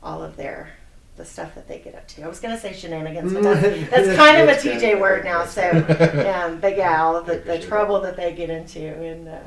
all 0.02 0.22
of 0.22 0.36
their 0.36 0.70
the 1.16 1.24
stuff 1.24 1.54
that 1.56 1.66
they 1.66 1.80
get 1.80 1.96
up 1.96 2.06
to. 2.06 2.22
I 2.22 2.28
was 2.28 2.38
going 2.38 2.54
to 2.54 2.60
say 2.60 2.72
shenanigans, 2.72 3.32
but 3.32 3.42
that's, 3.42 3.90
that's 3.90 4.16
kind 4.16 4.40
of 4.40 4.48
a 4.48 4.52
TJ 4.52 5.00
word 5.00 5.24
now. 5.24 5.44
So, 5.44 5.68
um, 6.32 6.60
but 6.60 6.76
yeah, 6.76 7.02
all 7.02 7.16
of 7.16 7.26
the, 7.26 7.38
the 7.38 7.58
trouble 7.58 8.00
that 8.02 8.16
they 8.16 8.32
get 8.32 8.48
into, 8.48 8.80
and 8.80 9.28
uh, 9.28 9.40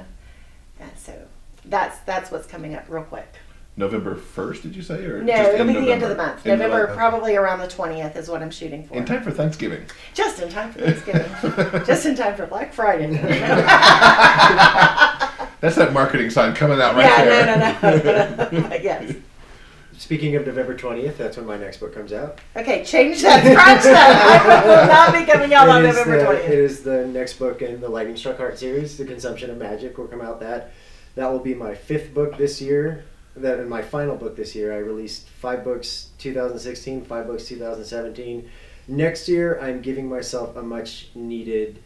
yeah, 0.79 0.89
so 0.97 1.27
that's 1.65 1.97
that's 1.99 2.29
what's 2.29 2.45
coming 2.45 2.75
up 2.75 2.85
real 2.89 3.03
quick. 3.03 3.33
November 3.77 4.15
first, 4.15 4.63
did 4.63 4.75
you 4.75 4.81
say, 4.81 5.05
or 5.05 5.21
No, 5.23 5.33
just 5.33 5.49
it'll 5.53 5.67
in 5.69 5.73
be 5.75 5.79
the 5.85 5.91
end 5.93 6.03
of 6.03 6.09
the 6.09 6.15
November? 6.15 6.23
month. 6.33 6.45
End 6.45 6.59
November, 6.59 6.87
the- 6.87 6.93
probably 6.95 7.35
around 7.37 7.59
the 7.59 7.67
twentieth, 7.67 8.15
is 8.17 8.27
what 8.29 8.41
I'm 8.41 8.51
shooting 8.51 8.85
for. 8.85 8.95
In 8.95 9.05
time 9.05 9.23
for 9.23 9.31
Thanksgiving. 9.31 9.85
Just 10.13 10.41
in 10.41 10.49
time 10.49 10.71
for 10.73 10.79
Thanksgiving. 10.81 11.31
Just 11.85 12.05
in 12.05 12.15
time 12.15 12.35
for 12.35 12.45
Black 12.45 12.73
Friday. 12.73 13.07
That's 15.61 15.75
that 15.75 15.93
marketing 15.93 16.29
sign 16.31 16.55
coming 16.55 16.81
out 16.81 16.95
right 16.95 17.05
yeah, 17.05 17.23
there. 17.23 17.45
no, 17.45 18.49
no, 18.49 18.59
no. 18.61 18.67
But 18.69 18.83
yes. 18.83 19.13
Speaking 19.97 20.35
of 20.35 20.47
November 20.47 20.75
20th, 20.75 21.17
that's 21.17 21.37
when 21.37 21.45
my 21.45 21.57
next 21.57 21.77
book 21.79 21.93
comes 21.93 22.11
out. 22.11 22.39
Okay, 22.55 22.83
change 22.83 23.21
that. 23.21 23.45
Scratch 23.45 23.83
that. 23.83 24.41
I 24.51 24.65
will 24.65 24.87
not 24.87 25.13
be 25.13 25.31
coming 25.31 25.53
out 25.53 25.69
on 25.69 25.83
November 25.83 26.17
the- 26.17 26.23
twentieth. 26.25 26.49
It 26.49 26.57
is 26.57 26.81
the 26.81 27.05
next 27.05 27.33
book 27.33 27.61
in 27.61 27.79
the 27.79 27.87
Lightning 27.89 28.17
Struck 28.17 28.37
Heart 28.37 28.57
series. 28.57 28.97
The 28.97 29.05
Consumption 29.05 29.51
of 29.51 29.57
Magic 29.57 29.95
will 29.99 30.07
come 30.07 30.21
out. 30.21 30.39
That 30.39 30.71
that 31.13 31.31
will 31.31 31.39
be 31.39 31.53
my 31.53 31.75
fifth 31.75 32.13
book 32.15 32.37
this 32.37 32.59
year. 32.59 33.05
That 33.35 33.59
in 33.59 33.69
my 33.69 33.81
final 33.81 34.17
book 34.17 34.35
this 34.35 34.55
year. 34.55 34.73
I 34.73 34.77
released 34.77 35.27
five 35.27 35.63
books 35.63 36.09
2016, 36.17 37.05
five 37.05 37.27
books 37.27 37.45
2017. 37.45 38.49
Next 38.87 39.29
year, 39.29 39.59
I'm 39.61 39.81
giving 39.81 40.09
myself 40.09 40.55
a 40.57 40.61
much 40.61 41.09
needed 41.15 41.81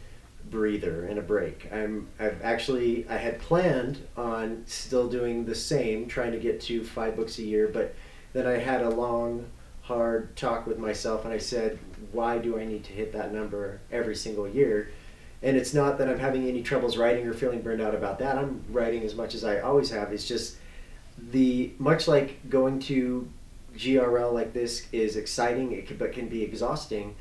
breather 0.50 1.06
and 1.06 1.20
a 1.20 1.22
break. 1.22 1.70
I'm 1.72 2.08
I've 2.20 2.42
actually 2.42 3.08
I 3.10 3.18
had 3.18 3.40
planned 3.40 4.08
on 4.18 4.64
still 4.66 5.08
doing 5.08 5.46
the 5.46 5.56
same, 5.56 6.08
trying 6.08 6.32
to 6.32 6.40
get 6.40 6.62
to 6.62 6.84
five 6.84 7.16
books 7.16 7.38
a 7.40 7.44
year, 7.44 7.68
but 7.68 7.96
then 8.34 8.48
I 8.48 8.58
had 8.58 8.82
a 8.82 8.90
long, 8.90 9.46
hard 9.82 10.36
talk 10.36 10.68
with 10.68 10.78
myself, 10.78 11.26
and 11.26 11.34
I 11.34 11.38
said, 11.38 11.80
why 12.12 12.38
do 12.38 12.60
I 12.60 12.66
need 12.66 12.84
to 12.86 12.92
hit 12.92 13.14
that 13.14 13.34
number 13.34 13.80
every 13.92 14.16
single 14.16 14.48
year? 14.48 14.92
And 15.42 15.56
it's 15.56 15.74
not 15.74 15.98
that 15.98 16.10
I'm 16.10 16.20
having 16.20 16.48
any 16.48 16.64
troubles 16.64 16.98
writing 16.98 17.28
or 17.28 17.34
feeling 17.34 17.62
burned 17.62 17.82
out 17.82 17.94
about 17.94 18.20
that. 18.20 18.38
I'm 18.38 18.64
writing 18.70 19.04
as 19.04 19.16
much 19.16 19.36
as 19.36 19.44
I 19.44 19.60
always 19.60 19.90
have. 19.92 20.12
It's 20.12 20.28
just 20.28 20.58
the 21.32 21.72
much 21.80 22.08
like 22.08 22.50
going 22.50 22.80
to 22.82 23.28
GRL 23.78 24.34
like 24.34 24.54
this 24.54 24.88
is 24.92 25.16
exciting, 25.16 25.72
it 25.74 25.88
can, 25.88 25.98
but 25.98 26.14
can 26.14 26.28
be 26.28 26.44
exhausting. 26.44 27.16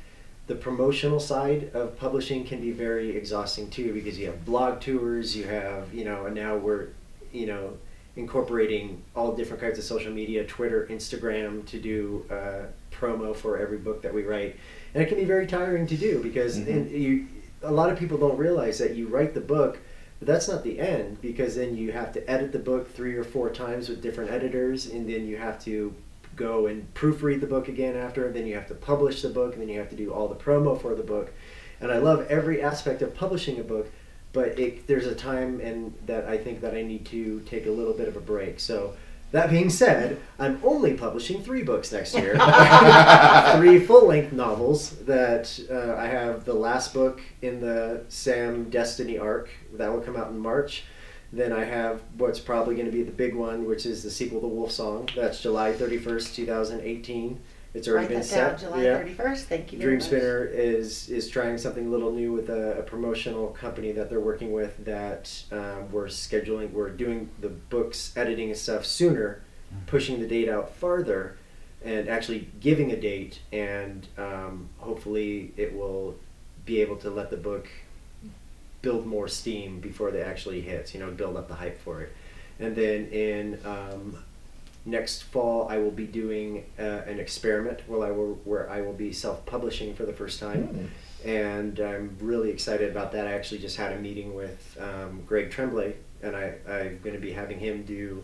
The 0.47 0.55
promotional 0.55 1.19
side 1.19 1.71
of 1.73 1.97
publishing 1.97 2.45
can 2.45 2.61
be 2.61 2.71
very 2.71 3.15
exhausting 3.15 3.69
too 3.69 3.93
because 3.93 4.17
you 4.19 4.27
have 4.27 4.45
blog 4.45 4.79
tours, 4.79 5.35
you 5.35 5.45
have 5.45 5.93
you 5.93 6.05
know, 6.05 6.25
and 6.27 6.35
now 6.35 6.55
we're 6.55 6.87
you 7.33 7.47
know 7.47 7.73
incorporating 8.15 9.03
all 9.15 9.33
different 9.35 9.61
kinds 9.61 9.77
of 9.77 9.83
social 9.83 10.11
media, 10.11 10.45
Twitter, 10.45 10.87
Instagram, 10.89 11.65
to 11.67 11.79
do 11.79 12.25
uh, 12.31 12.65
promo 12.95 13.35
for 13.35 13.57
every 13.57 13.77
book 13.77 14.01
that 14.03 14.13
we 14.13 14.23
write, 14.23 14.55
and 14.93 15.03
it 15.03 15.07
can 15.07 15.17
be 15.17 15.25
very 15.25 15.45
tiring 15.47 15.85
to 15.87 15.97
do 15.97 16.21
because 16.23 16.57
Mhm. 16.57 16.67
and 16.67 16.91
you, 16.91 17.27
a 17.61 17.71
lot 17.71 17.91
of 17.91 17.97
people 17.99 18.17
don't 18.17 18.37
realize 18.37 18.77
that 18.77 18.95
you 18.95 19.07
write 19.07 19.33
the 19.33 19.41
book, 19.41 19.79
but 20.19 20.27
that's 20.27 20.47
not 20.47 20.63
the 20.63 20.79
end 20.79 21.21
because 21.21 21.55
then 21.55 21.75
you 21.75 21.91
have 21.91 22.13
to 22.13 22.29
edit 22.29 22.51
the 22.51 22.59
book 22.59 22.93
three 22.93 23.15
or 23.15 23.23
four 23.23 23.49
times 23.49 23.89
with 23.89 24.01
different 24.01 24.31
editors, 24.31 24.87
and 24.87 25.09
then 25.09 25.27
you 25.27 25.37
have 25.37 25.63
to 25.65 25.93
go 26.35 26.67
and 26.67 26.93
proofread 26.93 27.41
the 27.41 27.47
book 27.47 27.67
again 27.67 27.95
after, 27.95 28.25
and 28.25 28.35
then 28.35 28.45
you 28.45 28.55
have 28.55 28.67
to 28.67 28.75
publish 28.75 29.21
the 29.21 29.29
book, 29.29 29.53
and 29.53 29.61
then 29.61 29.69
you 29.69 29.79
have 29.79 29.89
to 29.89 29.95
do 29.95 30.13
all 30.13 30.27
the 30.27 30.35
promo 30.35 30.79
for 30.79 30.95
the 30.95 31.03
book. 31.03 31.33
And 31.81 31.91
I 31.91 31.97
love 31.97 32.25
every 32.29 32.61
aspect 32.61 33.01
of 33.01 33.13
publishing 33.15 33.59
a 33.59 33.63
book, 33.63 33.91
but 34.33 34.59
it, 34.59 34.87
there's 34.87 35.07
a 35.07 35.15
time 35.15 35.59
and 35.61 35.93
that 36.05 36.25
I 36.25 36.37
think 36.37 36.61
that 36.61 36.73
I 36.73 36.81
need 36.81 37.05
to 37.07 37.41
take 37.41 37.65
a 37.65 37.71
little 37.71 37.93
bit 37.93 38.07
of 38.07 38.15
a 38.15 38.21
break. 38.21 38.59
So 38.59 38.95
that 39.35 39.49
being 39.49 39.69
said, 39.69 40.21
I'm 40.39 40.61
only 40.63 40.93
publishing 40.93 41.43
three 41.43 41.61
books 41.61 41.91
next 41.91 42.15
year. 42.15 42.35
three 43.57 43.79
full-length 43.79 44.31
novels 44.31 44.91
that 44.99 45.59
uh, 45.69 45.99
I 45.99 46.07
have 46.07 46.45
the 46.45 46.53
last 46.53 46.93
book 46.93 47.21
in 47.41 47.59
the 47.59 48.05
Sam 48.07 48.69
Destiny 48.69 49.17
arc 49.17 49.49
that 49.73 49.91
will 49.91 49.99
come 49.99 50.15
out 50.15 50.29
in 50.29 50.39
March. 50.39 50.85
Then 51.33 51.51
I 51.51 51.65
have 51.65 52.01
what's 52.17 52.39
probably 52.39 52.75
going 52.75 52.85
to 52.85 52.93
be 52.93 53.03
the 53.03 53.11
big 53.11 53.35
one, 53.35 53.65
which 53.65 53.85
is 53.85 54.03
the 54.03 54.09
sequel 54.09 54.39
to 54.39 54.47
Wolf 54.47 54.71
Song. 54.71 55.09
That's 55.13 55.41
July 55.41 55.73
31st, 55.73 56.33
2018. 56.33 57.37
It's 57.75 57.87
already 57.89 58.05
Write 58.05 58.09
been 58.09 58.19
that 58.19 58.25
set. 58.25 58.49
down, 58.51 58.59
July 58.71 58.83
Yeah. 58.83 58.97
thirty 58.99 59.13
first. 59.13 59.45
Thank 59.47 59.73
you. 59.73 59.79
Very 59.79 59.91
Dream 59.91 59.99
much. 59.99 60.07
Spinner 60.07 60.45
is 60.45 61.09
is 61.09 61.29
trying 61.29 61.57
something 61.57 61.87
a 61.87 61.89
little 61.89 62.11
new 62.11 62.31
with 62.31 62.49
a, 62.49 62.79
a 62.79 62.83
promotional 62.83 63.47
company 63.49 63.91
that 63.91 64.09
they're 64.09 64.19
working 64.21 64.53
with 64.53 64.83
that 64.85 65.43
um, 65.51 65.91
we're 65.91 66.05
scheduling. 66.07 66.71
We're 66.71 66.89
doing 66.89 67.29
the 67.41 67.49
books 67.49 68.13
editing 68.15 68.49
and 68.49 68.57
stuff 68.57 68.85
sooner, 68.85 69.41
pushing 69.87 70.19
the 70.21 70.27
date 70.27 70.47
out 70.49 70.73
farther, 70.75 71.35
and 71.83 72.07
actually 72.07 72.49
giving 72.61 72.91
a 72.91 72.95
date. 72.99 73.39
And 73.51 74.07
um, 74.17 74.69
hopefully, 74.77 75.51
it 75.57 75.75
will 75.75 76.15
be 76.65 76.81
able 76.81 76.95
to 76.97 77.09
let 77.09 77.29
the 77.29 77.37
book 77.37 77.67
build 78.81 79.05
more 79.05 79.27
steam 79.27 79.79
before 79.81 80.11
they 80.11 80.21
actually 80.21 80.61
hits. 80.61 80.93
You 80.93 81.01
know, 81.01 81.11
build 81.11 81.35
up 81.35 81.47
the 81.49 81.55
hype 81.55 81.81
for 81.81 82.01
it. 82.01 82.13
And 82.57 82.73
then 82.73 83.07
in 83.07 83.59
um, 83.65 84.17
next 84.85 85.23
fall, 85.23 85.67
I 85.67 85.77
will 85.79 85.91
be 85.91 86.05
doing 86.05 86.65
uh, 86.77 87.01
an 87.07 87.19
experiment 87.19 87.81
where 87.87 88.07
I 88.07 88.11
will 88.11 88.35
where 88.45 88.69
I 88.69 88.81
will 88.81 88.93
be 88.93 89.11
self-publishing 89.11 89.95
for 89.95 90.05
the 90.05 90.13
first 90.13 90.39
time, 90.39 90.91
and 91.25 91.79
I'm 91.79 92.15
really 92.21 92.51
excited 92.51 92.91
about 92.91 93.11
that. 93.13 93.27
I 93.27 93.33
actually 93.33 93.59
just 93.59 93.77
had 93.77 93.93
a 93.93 93.99
meeting 93.99 94.35
with 94.35 94.77
um, 94.79 95.23
Greg 95.25 95.49
Tremblay, 95.49 95.95
and 96.21 96.35
I, 96.35 96.53
I'm 96.69 96.99
going 97.03 97.15
to 97.15 97.21
be 97.21 97.31
having 97.31 97.59
him 97.59 97.83
do 97.83 98.23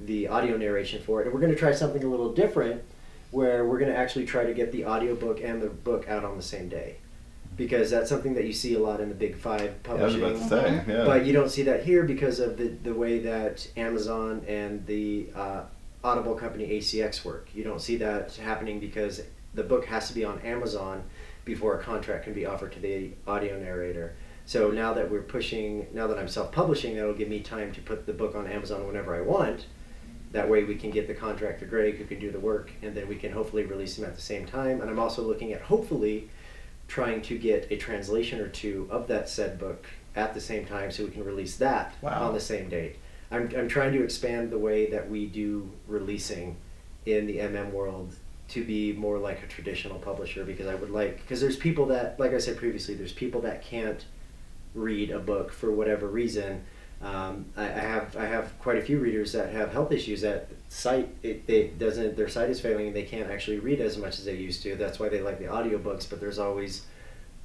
the 0.00 0.28
audio 0.28 0.56
narration 0.56 1.02
for 1.02 1.20
it. 1.20 1.24
And 1.24 1.34
we're 1.34 1.40
going 1.40 1.52
to 1.52 1.58
try 1.58 1.72
something 1.72 2.02
a 2.02 2.08
little 2.08 2.32
different, 2.32 2.82
where 3.30 3.66
we're 3.66 3.78
going 3.78 3.90
to 3.90 3.98
actually 3.98 4.26
try 4.26 4.44
to 4.44 4.54
get 4.54 4.72
the 4.72 4.86
audiobook 4.86 5.40
and 5.42 5.60
the 5.60 5.68
book 5.68 6.08
out 6.08 6.24
on 6.24 6.36
the 6.36 6.42
same 6.42 6.68
day, 6.68 6.96
because 7.56 7.90
that's 7.90 8.08
something 8.08 8.34
that 8.34 8.44
you 8.44 8.52
see 8.52 8.74
a 8.74 8.78
lot 8.78 9.00
in 9.00 9.08
the 9.08 9.14
big 9.14 9.36
five 9.36 9.74
Yeah, 9.84 9.90
I 9.90 9.94
was 9.94 10.14
publishing. 10.14 10.22
about 10.22 10.42
to 10.42 10.48
say, 10.48 10.84
yeah. 10.88 11.04
But 11.04 11.26
you 11.26 11.32
don't 11.32 11.50
see 11.50 11.64
that 11.64 11.84
here 11.84 12.04
because 12.04 12.38
of 12.40 12.56
the, 12.56 12.68
the 12.68 12.94
way 12.94 13.18
that 13.18 13.66
Amazon 13.76 14.42
and 14.46 14.86
the 14.86 15.28
uh, 15.34 15.62
Audible 16.08 16.34
company 16.34 16.66
ACX 16.70 17.22
work. 17.22 17.50
You 17.52 17.62
don't 17.62 17.82
see 17.82 17.98
that 17.98 18.34
happening 18.36 18.80
because 18.80 19.20
the 19.52 19.62
book 19.62 19.84
has 19.84 20.08
to 20.08 20.14
be 20.14 20.24
on 20.24 20.40
Amazon 20.40 21.02
before 21.44 21.78
a 21.78 21.82
contract 21.82 22.24
can 22.24 22.32
be 22.32 22.46
offered 22.46 22.72
to 22.72 22.80
the 22.80 23.10
audio 23.26 23.58
narrator. 23.58 24.14
So 24.46 24.70
now 24.70 24.94
that 24.94 25.10
we're 25.10 25.20
pushing, 25.20 25.86
now 25.92 26.06
that 26.06 26.18
I'm 26.18 26.26
self-publishing, 26.28 26.96
that'll 26.96 27.12
give 27.12 27.28
me 27.28 27.40
time 27.40 27.72
to 27.72 27.82
put 27.82 28.06
the 28.06 28.14
book 28.14 28.34
on 28.34 28.46
Amazon 28.46 28.86
whenever 28.86 29.14
I 29.14 29.20
want. 29.20 29.66
That 30.32 30.48
way 30.48 30.64
we 30.64 30.76
can 30.76 30.90
get 30.90 31.08
the 31.08 31.14
contractor 31.14 31.66
Greg 31.66 31.96
who 31.98 32.06
can 32.06 32.18
do 32.18 32.30
the 32.30 32.40
work, 32.40 32.70
and 32.80 32.94
then 32.94 33.06
we 33.06 33.16
can 33.16 33.32
hopefully 33.32 33.64
release 33.64 33.96
them 33.96 34.06
at 34.06 34.14
the 34.14 34.22
same 34.22 34.46
time. 34.46 34.80
And 34.80 34.88
I'm 34.88 34.98
also 34.98 35.20
looking 35.20 35.52
at 35.52 35.60
hopefully 35.60 36.30
trying 36.86 37.20
to 37.20 37.36
get 37.36 37.66
a 37.70 37.76
translation 37.76 38.40
or 38.40 38.48
two 38.48 38.88
of 38.90 39.08
that 39.08 39.28
said 39.28 39.58
book 39.58 39.84
at 40.16 40.32
the 40.32 40.40
same 40.40 40.64
time 40.64 40.90
so 40.90 41.04
we 41.04 41.10
can 41.10 41.24
release 41.24 41.56
that 41.58 41.94
Wow. 42.00 42.28
on 42.28 42.34
the 42.34 42.40
same 42.40 42.70
date. 42.70 42.96
I'm, 43.30 43.50
I'm 43.56 43.68
trying 43.68 43.92
to 43.92 44.02
expand 44.02 44.50
the 44.50 44.58
way 44.58 44.90
that 44.90 45.10
we 45.10 45.26
do 45.26 45.70
releasing 45.86 46.56
in 47.06 47.26
the 47.26 47.38
MM 47.38 47.72
world 47.72 48.14
to 48.48 48.64
be 48.64 48.92
more 48.92 49.18
like 49.18 49.42
a 49.42 49.46
traditional 49.46 49.98
publisher 49.98 50.44
because 50.44 50.66
I 50.66 50.74
would 50.74 50.90
like 50.90 51.20
because 51.20 51.40
there's 51.40 51.56
people 51.56 51.86
that 51.86 52.18
like 52.18 52.32
I 52.32 52.38
said 52.38 52.56
previously 52.56 52.94
there's 52.94 53.12
people 53.12 53.42
that 53.42 53.62
can't 53.62 54.04
read 54.74 55.10
a 55.10 55.18
book 55.18 55.52
for 55.52 55.70
whatever 55.70 56.06
reason. 56.06 56.64
Um, 57.00 57.46
I, 57.56 57.64
I 57.64 57.68
have 57.68 58.16
I 58.16 58.26
have 58.26 58.58
quite 58.58 58.78
a 58.78 58.82
few 58.82 58.98
readers 58.98 59.32
that 59.32 59.52
have 59.52 59.72
health 59.72 59.92
issues 59.92 60.22
that 60.22 60.48
sight 60.68 61.14
it, 61.22 61.44
it 61.46 61.78
doesn't 61.78 62.16
their 62.16 62.28
sight 62.28 62.50
is 62.50 62.60
failing 62.60 62.88
and 62.88 62.96
they 62.96 63.02
can't 63.02 63.30
actually 63.30 63.58
read 63.58 63.80
as 63.80 63.98
much 63.98 64.18
as 64.18 64.24
they 64.24 64.34
used 64.34 64.62
to. 64.62 64.74
That's 64.76 64.98
why 64.98 65.08
they 65.08 65.20
like 65.20 65.38
the 65.38 65.46
audiobooks, 65.46 66.08
but 66.08 66.20
there's 66.20 66.38
always 66.38 66.86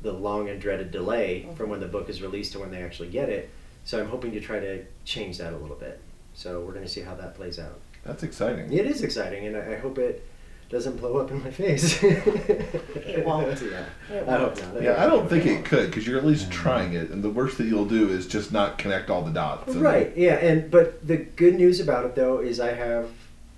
the 0.01 0.13
long 0.13 0.49
and 0.49 0.59
dreaded 0.59 0.91
delay 0.91 1.47
from 1.55 1.69
when 1.69 1.79
the 1.79 1.87
book 1.87 2.09
is 2.09 2.21
released 2.21 2.53
to 2.53 2.59
when 2.59 2.71
they 2.71 2.81
actually 2.81 3.09
get 3.09 3.29
it. 3.29 3.49
So 3.85 3.99
I'm 3.99 4.07
hoping 4.07 4.31
to 4.31 4.39
try 4.39 4.59
to 4.59 4.83
change 5.05 5.37
that 5.39 5.53
a 5.53 5.57
little 5.57 5.75
bit. 5.75 5.99
So 6.33 6.61
we're 6.61 6.71
going 6.73 6.85
to 6.85 6.91
see 6.91 7.01
how 7.01 7.15
that 7.15 7.35
plays 7.35 7.59
out. 7.59 7.79
That's 8.05 8.23
exciting. 8.23 8.71
It 8.73 8.85
is 8.85 9.01
exciting, 9.03 9.45
and 9.45 9.55
I, 9.57 9.73
I 9.73 9.75
hope 9.77 9.97
it 9.97 10.25
doesn't 10.69 10.97
blow 10.97 11.17
up 11.17 11.31
in 11.31 11.43
my 11.43 11.51
face. 11.51 12.01
It 12.03 13.25
won't. 13.25 13.61
Yeah, 13.61 13.85
It 14.11 14.27
I 14.27 14.37
hope 14.37 14.57
won't. 14.59 14.73
not. 14.73 14.83
Yeah, 14.83 15.03
I 15.03 15.05
don't 15.05 15.29
think 15.29 15.45
it 15.45 15.63
could 15.65 15.87
because 15.91 16.07
you're 16.07 16.17
at 16.17 16.25
least 16.25 16.51
trying 16.51 16.93
it, 16.93 17.11
and 17.11 17.23
the 17.23 17.29
worst 17.29 17.57
that 17.59 17.65
you'll 17.65 17.85
do 17.85 18.09
is 18.09 18.27
just 18.27 18.51
not 18.51 18.77
connect 18.79 19.09
all 19.11 19.21
the 19.21 19.31
dots. 19.31 19.71
and- 19.71 19.81
Right. 19.81 20.11
Yeah, 20.17 20.33
and 20.35 20.71
but 20.71 21.05
the 21.07 21.17
good 21.17 21.55
news 21.55 21.79
about 21.79 22.05
it 22.05 22.15
though 22.15 22.39
is 22.39 22.59
I 22.59 22.73
have 22.73 23.11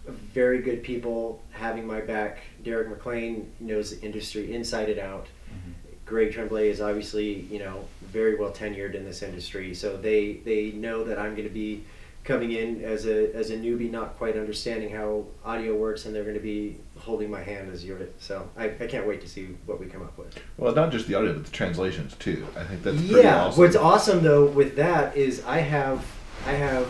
very 0.08 0.62
good 0.62 0.84
people 0.84 1.42
having 1.52 1.88
my 1.88 2.02
back. 2.02 2.40
Derek 2.64 2.90
McLean 2.90 3.50
knows 3.62 3.98
the 3.98 4.06
industry 4.06 4.54
inside 4.54 4.90
and 4.90 5.00
out. 5.00 5.28
Mm-hmm. 5.50 5.72
Greg 6.06 6.32
Tremblay 6.34 6.70
is 6.70 6.82
obviously 6.82 7.42
you 7.52 7.60
know 7.60 7.86
very 8.02 8.36
well 8.36 8.52
tenured 8.52 8.94
in 8.96 9.06
this 9.06 9.22
industry, 9.22 9.74
so 9.74 9.98
they 9.98 10.34
they 10.46 10.72
know 10.72 11.04
that 11.04 11.18
I'm 11.20 11.32
going 11.32 11.48
to 11.48 11.54
be 11.54 11.84
coming 12.24 12.52
in 12.52 12.84
as 12.84 13.06
a 13.06 13.34
as 13.36 13.52
a 13.52 13.58
newbie, 13.58 13.90
not 13.90 14.18
quite 14.18 14.36
understanding 14.36 14.90
how 14.90 15.26
audio 15.46 15.76
works, 15.76 16.06
and 16.06 16.14
they're 16.14 16.24
going 16.24 16.36
to 16.36 16.42
be 16.42 16.78
holding 16.98 17.30
my 17.30 17.42
hand 17.42 17.72
as 17.72 17.86
you're. 17.86 18.00
so 18.20 18.50
I, 18.58 18.66
I 18.66 18.88
can't 18.88 19.08
wait 19.08 19.22
to 19.22 19.30
see 19.30 19.56
what 19.66 19.80
we 19.80 19.86
come 19.86 20.02
up 20.02 20.18
with. 20.18 20.38
Well, 20.58 20.74
not 20.74 20.92
just 20.92 21.08
the 21.08 21.16
audio, 21.16 21.34
but 21.34 21.46
the 21.46 21.52
translations 21.52 22.16
too. 22.16 22.46
I 22.58 22.64
think 22.64 22.84
that's 22.84 22.98
pretty 22.98 23.22
yeah. 23.22 23.46
awesome. 23.46 23.64
What's 23.64 23.76
awesome 23.76 24.24
though 24.24 24.46
with 24.46 24.76
that 24.76 25.16
is 25.16 25.44
I 25.46 25.60
have 25.60 26.06
I 26.46 26.52
have 26.52 26.88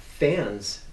fans 0.00 0.84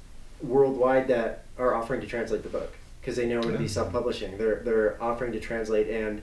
worldwide 0.42 1.08
that 1.08 1.46
are 1.58 1.74
offering 1.74 2.02
to 2.02 2.08
translate 2.08 2.44
the 2.44 2.50
book 2.50 2.76
because 3.00 3.16
they 3.16 3.26
know 3.26 3.36
I'm 3.36 3.42
going 3.44 3.54
to 3.54 3.60
be 3.60 3.68
self-publishing. 3.68 4.38
They're 4.38 4.62
they're 4.66 5.02
offering 5.02 5.32
to 5.34 5.40
translate, 5.40 5.88
and 5.90 6.22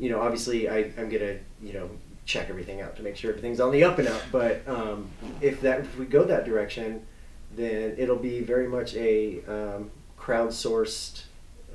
you 0.00 0.08
know, 0.10 0.20
obviously, 0.20 0.68
I 0.68 0.90
I'm 0.98 1.08
gonna 1.10 1.36
you 1.62 1.74
know 1.74 1.90
check 2.24 2.48
everything 2.48 2.80
out 2.80 2.96
to 2.96 3.02
make 3.02 3.16
sure 3.16 3.30
everything's 3.30 3.60
on 3.60 3.70
the 3.72 3.84
up 3.84 3.98
and 3.98 4.08
up. 4.08 4.22
But 4.32 4.66
um, 4.66 5.08
if 5.40 5.60
that 5.60 5.80
if 5.80 5.98
we 5.98 6.06
go 6.06 6.24
that 6.24 6.44
direction, 6.44 7.06
then 7.54 7.94
it'll 7.98 8.16
be 8.16 8.40
very 8.40 8.66
much 8.66 8.94
a 8.94 9.44
um, 9.46 9.90
crowdsourced 10.18 11.22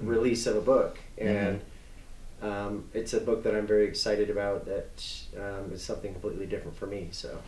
release 0.02 0.48
of 0.48 0.56
a 0.56 0.62
book, 0.62 0.98
and 1.18 1.62
um, 2.42 2.86
it's 2.94 3.14
a 3.14 3.20
book 3.22 3.44
that 3.44 3.56
I'm 3.56 3.68
very 3.68 3.86
excited 3.86 4.30
about. 4.30 4.66
That 4.66 5.04
um, 5.38 5.72
is 5.72 5.84
something 5.84 6.12
completely 6.12 6.48
different 6.48 6.76
for 6.78 6.88
me. 6.88 7.10
So. 7.12 7.40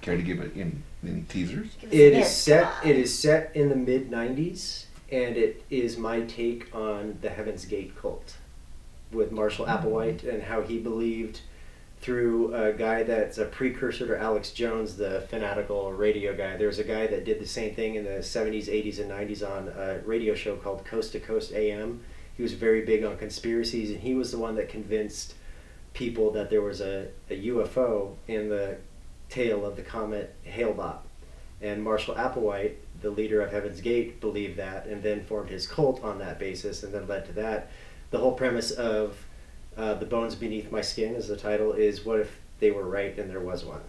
Care 0.00 0.18
to 0.18 0.22
give 0.22 0.38
it 0.40 0.52
any, 0.54 0.72
any 1.06 1.22
teasers? 1.22 1.76
Give 1.80 1.88
us 1.90 1.94
a 1.94 2.06
It 2.06 2.12
hint. 2.12 2.24
is 2.26 2.30
set. 2.30 2.72
It 2.84 2.96
is 2.96 3.18
set 3.18 3.50
in 3.54 3.70
the 3.70 3.76
mid 3.76 4.10
'90s, 4.10 4.84
and 5.10 5.36
it 5.36 5.64
is 5.70 5.96
my 5.96 6.20
take 6.22 6.74
on 6.74 7.16
the 7.22 7.30
Heaven's 7.30 7.64
Gate 7.64 7.96
cult, 7.96 8.36
with 9.14 9.32
Marshall 9.32 9.66
Applewhite 9.66 10.28
and 10.28 10.42
how 10.42 10.62
he 10.62 10.78
believed 10.78 11.40
through 12.00 12.54
a 12.54 12.72
guy 12.72 13.02
that's 13.02 13.38
a 13.38 13.46
precursor 13.46 14.06
to 14.06 14.18
Alex 14.20 14.50
Jones, 14.52 14.96
the 14.96 15.26
fanatical 15.30 15.90
radio 15.92 16.36
guy. 16.36 16.56
There's 16.56 16.78
a 16.78 16.84
guy 16.84 17.06
that 17.06 17.24
did 17.24 17.40
the 17.40 17.46
same 17.46 17.74
thing 17.74 17.94
in 17.94 18.04
the 18.04 18.20
'70s, 18.20 18.66
'80s, 18.66 19.00
and 19.00 19.10
'90s 19.10 19.48
on 19.48 19.68
a 19.68 20.00
radio 20.04 20.34
show 20.34 20.56
called 20.56 20.84
Coast 20.84 21.12
to 21.12 21.20
Coast 21.20 21.52
AM. 21.52 22.02
He 22.36 22.42
was 22.42 22.52
very 22.52 22.84
big 22.84 23.04
on 23.04 23.16
conspiracies, 23.16 23.90
and 23.90 24.00
he 24.00 24.14
was 24.14 24.32
the 24.32 24.38
one 24.38 24.56
that 24.56 24.68
convinced 24.68 25.34
people 25.94 26.30
that 26.32 26.50
there 26.50 26.60
was 26.60 26.80
a, 26.80 27.08
a 27.30 27.46
UFO 27.46 28.16
in 28.28 28.48
the 28.48 28.76
tail 29.30 29.64
of 29.64 29.76
the 29.76 29.82
comet 29.82 30.34
Hale-Bopp. 30.42 30.98
And 31.62 31.82
Marshall 31.82 32.16
Applewhite, 32.16 32.74
the 33.00 33.10
leader 33.10 33.40
of 33.40 33.50
Heaven's 33.50 33.80
Gate, 33.80 34.20
believed 34.20 34.58
that 34.58 34.86
and 34.86 35.02
then 35.02 35.24
formed 35.24 35.48
his 35.48 35.66
cult 35.66 36.02
on 36.04 36.18
that 36.18 36.38
basis 36.38 36.82
and 36.82 36.92
then 36.92 37.08
led 37.08 37.24
to 37.26 37.32
that. 37.32 37.70
The 38.14 38.20
whole 38.20 38.30
premise 38.30 38.70
of 38.70 39.16
uh, 39.76 39.94
The 39.94 40.06
Bones 40.06 40.36
Beneath 40.36 40.70
My 40.70 40.82
Skin, 40.82 41.16
as 41.16 41.26
the 41.26 41.36
title, 41.36 41.72
is 41.72 42.04
what 42.04 42.20
if 42.20 42.38
they 42.60 42.70
were 42.70 42.84
right 42.88 43.18
and 43.18 43.28
there 43.28 43.40
was 43.40 43.64
one? 43.64 43.80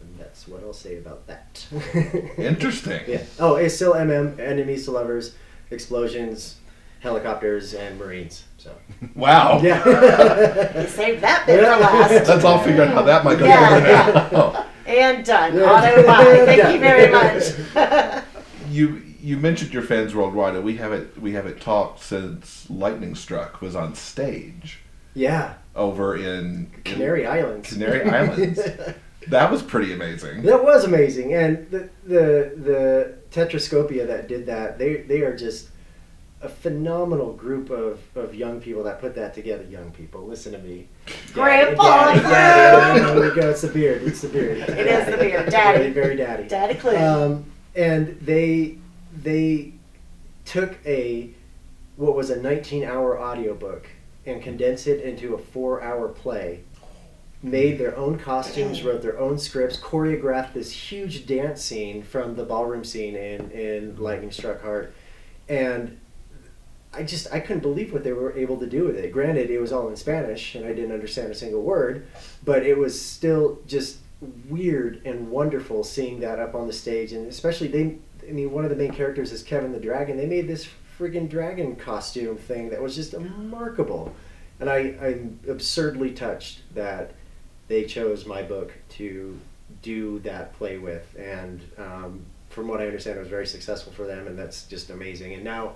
And 0.00 0.18
that's 0.18 0.48
what 0.48 0.60
I'll 0.64 0.72
say 0.72 0.98
about 0.98 1.24
that. 1.28 1.64
Interesting. 2.36 3.02
yeah. 3.06 3.22
Oh, 3.38 3.54
it's 3.54 3.76
still 3.76 3.92
MM, 3.92 4.40
enemies 4.40 4.86
to 4.86 4.90
lovers, 4.90 5.36
explosions, 5.70 6.56
helicopters, 6.98 7.74
and 7.74 7.96
marines. 7.96 8.42
So. 8.56 8.72
Wow. 9.14 9.60
Yeah. 9.62 9.84
You 10.82 10.88
saved 10.88 11.22
that 11.22 11.46
bit 11.46 11.60
for 11.60 11.70
last. 11.80 12.28
Let's 12.28 12.44
all 12.44 12.58
figure 12.58 12.82
out 12.82 12.88
how 12.88 13.02
that 13.02 13.22
might 13.24 13.38
go 13.38 13.44
Yeah, 13.46 13.70
down 13.78 14.32
now. 14.32 14.66
And 14.84 15.24
done. 15.24 15.56
Yeah. 15.56 15.62
Auto 15.62 16.04
buy. 16.04 16.24
Thank 16.44 16.58
Yeah. 16.58 16.70
you 16.72 16.80
very 16.80 17.12
much. 17.12 18.34
You 18.68 19.07
you 19.20 19.36
mentioned 19.36 19.72
your 19.72 19.82
fans 19.82 20.14
worldwide, 20.14 20.54
and 20.54 20.64
we 20.64 20.76
haven't 20.76 21.20
we 21.20 21.32
haven't 21.32 21.60
talked 21.60 22.02
since 22.02 22.68
Lightning 22.70 23.14
Struck 23.14 23.60
was 23.60 23.74
on 23.74 23.94
stage 23.94 24.80
yeah. 25.14 25.54
over 25.74 26.16
in 26.16 26.24
in 26.24 26.82
Canary 26.84 27.26
Islands. 27.26 27.72
Canary 27.72 28.08
Islands. 28.10 28.60
That 29.28 29.50
was 29.50 29.62
pretty 29.62 29.92
amazing. 29.92 30.42
That 30.42 30.62
was 30.62 30.84
amazing, 30.84 31.34
and 31.34 31.70
the 31.70 31.88
the 32.04 32.52
the 32.56 33.14
Tetrascopia 33.30 34.06
that 34.06 34.28
did 34.28 34.46
that, 34.46 34.78
they 34.78 34.98
they 34.98 35.22
are 35.22 35.36
just 35.36 35.68
a 36.40 36.48
phenomenal 36.48 37.32
group 37.32 37.68
of, 37.68 37.98
of 38.14 38.32
young 38.32 38.60
people 38.60 38.84
that 38.84 39.00
put 39.00 39.14
that 39.16 39.34
together. 39.34 39.64
Young 39.64 39.90
people, 39.90 40.24
listen 40.24 40.52
to 40.52 40.58
me. 40.58 40.86
Grandpa 41.32 42.14
daddy, 42.14 42.20
daddy, 42.20 43.00
Klune. 43.00 43.14
there 43.14 43.30
we 43.30 43.40
go. 43.40 43.50
It's 43.50 43.62
the 43.62 43.68
beard. 43.68 44.02
It's 44.04 44.20
the 44.20 44.28
beard. 44.28 44.58
It 44.58 44.86
is 44.86 45.06
the 45.06 45.16
beard. 45.16 45.50
Daddy. 45.50 45.78
Very, 45.78 45.90
very 45.90 46.16
daddy. 46.16 46.46
Daddy 46.46 46.74
Klune. 46.74 47.02
Um, 47.02 47.44
and 47.74 48.18
they 48.20 48.78
they 49.22 49.72
took 50.44 50.78
a 50.86 51.30
what 51.96 52.14
was 52.14 52.30
a 52.30 52.36
19 52.36 52.84
hour 52.84 53.20
audiobook 53.20 53.88
and 54.24 54.42
condensed 54.42 54.86
it 54.86 55.02
into 55.02 55.34
a 55.34 55.38
four 55.38 55.82
hour 55.82 56.08
play 56.08 56.60
made 57.42 57.78
their 57.78 57.96
own 57.96 58.18
costumes 58.18 58.82
wrote 58.82 59.02
their 59.02 59.18
own 59.18 59.38
scripts 59.38 59.78
choreographed 59.78 60.52
this 60.52 60.72
huge 60.72 61.26
dance 61.26 61.62
scene 61.62 62.02
from 62.02 62.34
the 62.34 62.44
ballroom 62.44 62.84
scene 62.84 63.14
in, 63.14 63.50
in 63.50 63.96
lightning 63.96 64.30
struck 64.30 64.62
heart 64.62 64.92
and 65.48 65.98
I 66.92 67.02
just 67.02 67.32
I 67.32 67.40
couldn't 67.40 67.62
believe 67.62 67.92
what 67.92 68.02
they 68.02 68.12
were 68.12 68.36
able 68.36 68.58
to 68.58 68.66
do 68.66 68.84
with 68.84 68.96
it. 68.96 69.12
Granted, 69.12 69.50
it 69.50 69.60
was 69.60 69.72
all 69.72 69.88
in 69.88 69.96
Spanish 69.96 70.54
and 70.54 70.64
I 70.64 70.72
didn't 70.72 70.92
understand 70.92 71.30
a 71.30 71.34
single 71.34 71.60
word, 71.60 72.06
but 72.44 72.64
it 72.64 72.78
was 72.78 72.98
still 72.98 73.58
just 73.66 73.98
weird 74.48 75.02
and 75.04 75.30
wonderful 75.30 75.84
seeing 75.84 76.20
that 76.20 76.40
up 76.40 76.54
on 76.54 76.66
the 76.66 76.72
stage 76.72 77.12
and 77.12 77.26
especially 77.28 77.68
they 77.68 77.98
I 78.28 78.32
mean 78.32 78.50
one 78.50 78.64
of 78.64 78.70
the 78.70 78.76
main 78.76 78.92
characters 78.92 79.32
is 79.32 79.42
Kevin 79.42 79.72
the 79.72 79.80
Dragon. 79.80 80.16
They 80.16 80.26
made 80.26 80.48
this 80.48 80.68
friggin' 80.98 81.28
dragon 81.28 81.76
costume 81.76 82.36
thing 82.36 82.70
that 82.70 82.82
was 82.82 82.94
just 82.94 83.12
remarkable. 83.12 84.14
And 84.60 84.68
I, 84.68 84.96
I'm 85.00 85.38
absurdly 85.48 86.10
touched 86.10 86.62
that 86.74 87.12
they 87.68 87.84
chose 87.84 88.26
my 88.26 88.42
book 88.42 88.72
to 88.90 89.38
do 89.82 90.18
that 90.20 90.52
play 90.54 90.78
with 90.78 91.14
and 91.18 91.60
um, 91.76 92.24
from 92.48 92.66
what 92.66 92.80
I 92.80 92.86
understand 92.86 93.18
it 93.18 93.20
was 93.20 93.28
very 93.28 93.46
successful 93.46 93.92
for 93.92 94.06
them 94.06 94.26
and 94.26 94.38
that's 94.38 94.64
just 94.64 94.90
amazing. 94.90 95.34
And 95.34 95.44
now 95.44 95.74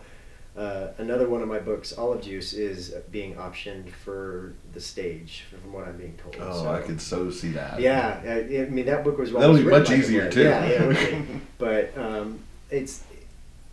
uh, 0.57 0.88
another 0.99 1.29
one 1.29 1.41
of 1.41 1.49
my 1.49 1.59
books, 1.59 1.97
Olive 1.97 2.23
Juice, 2.23 2.53
is 2.53 2.91
being 3.11 3.35
optioned 3.37 3.91
for 3.91 4.53
the 4.75 4.81
stage, 4.81 5.45
from 5.51 5.73
what 5.73 5.88
I'm 5.88 5.97
being 5.97 6.17
told. 6.19 6.37
Oh, 6.38 6.65
So- 6.65 6.71
I 6.71 6.81
could 6.81 7.01
so 7.01 7.31
see 7.31 7.53
that. 7.53 7.81
Yeah, 7.81 8.21
I, 8.23 8.62
I 8.62 8.69
mean 8.69 8.85
that 8.87 9.03
book 9.03 9.17
was. 9.19 9.33
Well. 9.33 9.41
That'll 9.41 9.55
was 9.55 9.65
be 9.65 9.71
much 9.71 9.91
easier, 9.91 10.31
too. 10.31 10.43
Yeah, 10.43 10.67
yeah, 10.91 11.23
but 11.59 11.97
um, 11.97 12.41
it's. 12.71 13.03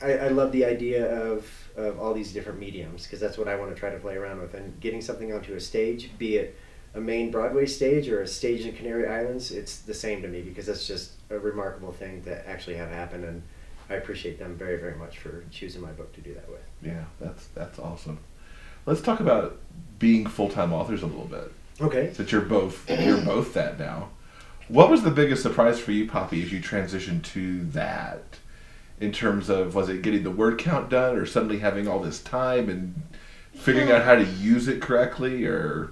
I, 0.01 0.13
I 0.13 0.27
love 0.29 0.53
the 0.53 0.63
idea 0.63 1.13
of 1.13 1.45
of 1.75 1.99
all 1.99 2.13
these 2.13 2.31
different 2.31 2.59
mediums 2.59 3.03
because 3.03 3.19
that's 3.19 3.37
what 3.37 3.49
I 3.49 3.55
want 3.55 3.73
to 3.73 3.79
try 3.79 3.89
to 3.89 3.99
play 3.99 4.15
around 4.15 4.39
with 4.39 4.53
and 4.53 4.79
getting 4.79 5.01
something 5.01 5.33
onto 5.33 5.53
a 5.55 5.59
stage, 5.59 6.11
be 6.17 6.37
it 6.37 6.57
a 6.95 7.01
main 7.01 7.29
Broadway 7.29 7.65
stage 7.65 8.07
or 8.07 8.21
a 8.21 8.27
stage 8.27 8.65
in 8.65 8.73
Canary 8.73 9.07
Islands, 9.07 9.51
it's 9.51 9.79
the 9.79 9.93
same 9.93 10.21
to 10.21 10.27
me 10.27 10.41
because 10.41 10.65
that's 10.65 10.87
just 10.87 11.11
a 11.29 11.37
remarkable 11.37 11.91
thing 11.91 12.23
to 12.23 12.47
actually 12.49 12.77
have 12.77 12.89
happen 12.89 13.25
and. 13.25 13.41
I 13.91 13.95
appreciate 13.95 14.37
them 14.37 14.55
very, 14.55 14.77
very 14.77 14.95
much 14.95 15.17
for 15.17 15.43
choosing 15.49 15.81
my 15.81 15.89
book 15.89 16.13
to 16.13 16.21
do 16.21 16.35
that 16.35 16.47
with. 16.47 16.61
Yeah, 16.81 17.05
that's 17.19 17.47
that's 17.47 17.79
awesome. 17.79 18.19
Let's 18.85 19.01
talk 19.01 19.19
about 19.19 19.57
being 19.99 20.25
full 20.25 20.49
time 20.49 20.73
authors 20.73 21.03
a 21.03 21.07
little 21.07 21.25
bit. 21.25 21.51
Okay. 21.81 22.11
Since 22.13 22.31
you're 22.31 22.41
both 22.41 22.89
you're 22.89 23.21
both 23.21 23.53
that 23.53 23.79
now. 23.79 24.09
What 24.67 24.89
was 24.89 25.03
the 25.03 25.11
biggest 25.11 25.41
surprise 25.41 25.79
for 25.79 25.91
you, 25.91 26.07
Poppy, 26.07 26.43
as 26.43 26.51
you 26.51 26.59
transitioned 26.59 27.23
to 27.33 27.63
that? 27.65 28.23
In 28.99 29.11
terms 29.11 29.49
of 29.49 29.75
was 29.75 29.89
it 29.89 30.01
getting 30.01 30.23
the 30.23 30.31
word 30.31 30.59
count 30.59 30.89
done 30.89 31.15
or 31.15 31.25
suddenly 31.25 31.59
having 31.59 31.87
all 31.87 31.99
this 31.99 32.21
time 32.21 32.69
and 32.69 33.01
figuring 33.53 33.91
out 33.91 34.03
how 34.03 34.15
to 34.15 34.23
use 34.23 34.67
it 34.67 34.81
correctly 34.81 35.45
or 35.45 35.91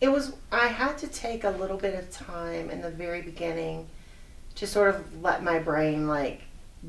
it 0.00 0.08
was 0.08 0.34
i 0.52 0.66
had 0.66 0.98
to 0.98 1.06
take 1.08 1.44
a 1.44 1.50
little 1.50 1.78
bit 1.78 1.94
of 1.94 2.10
time 2.10 2.70
in 2.70 2.80
the 2.82 2.90
very 2.90 3.22
beginning 3.22 3.86
to 4.54 4.66
sort 4.66 4.94
of 4.94 5.22
let 5.22 5.42
my 5.42 5.58
brain 5.58 6.06
like 6.06 6.42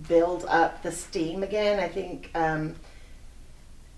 build 0.08 0.46
up 0.50 0.84
the 0.84 0.92
steam 0.92 1.44
again 1.44 1.80
i 1.80 1.88
think 1.88 2.30
um, 2.36 2.76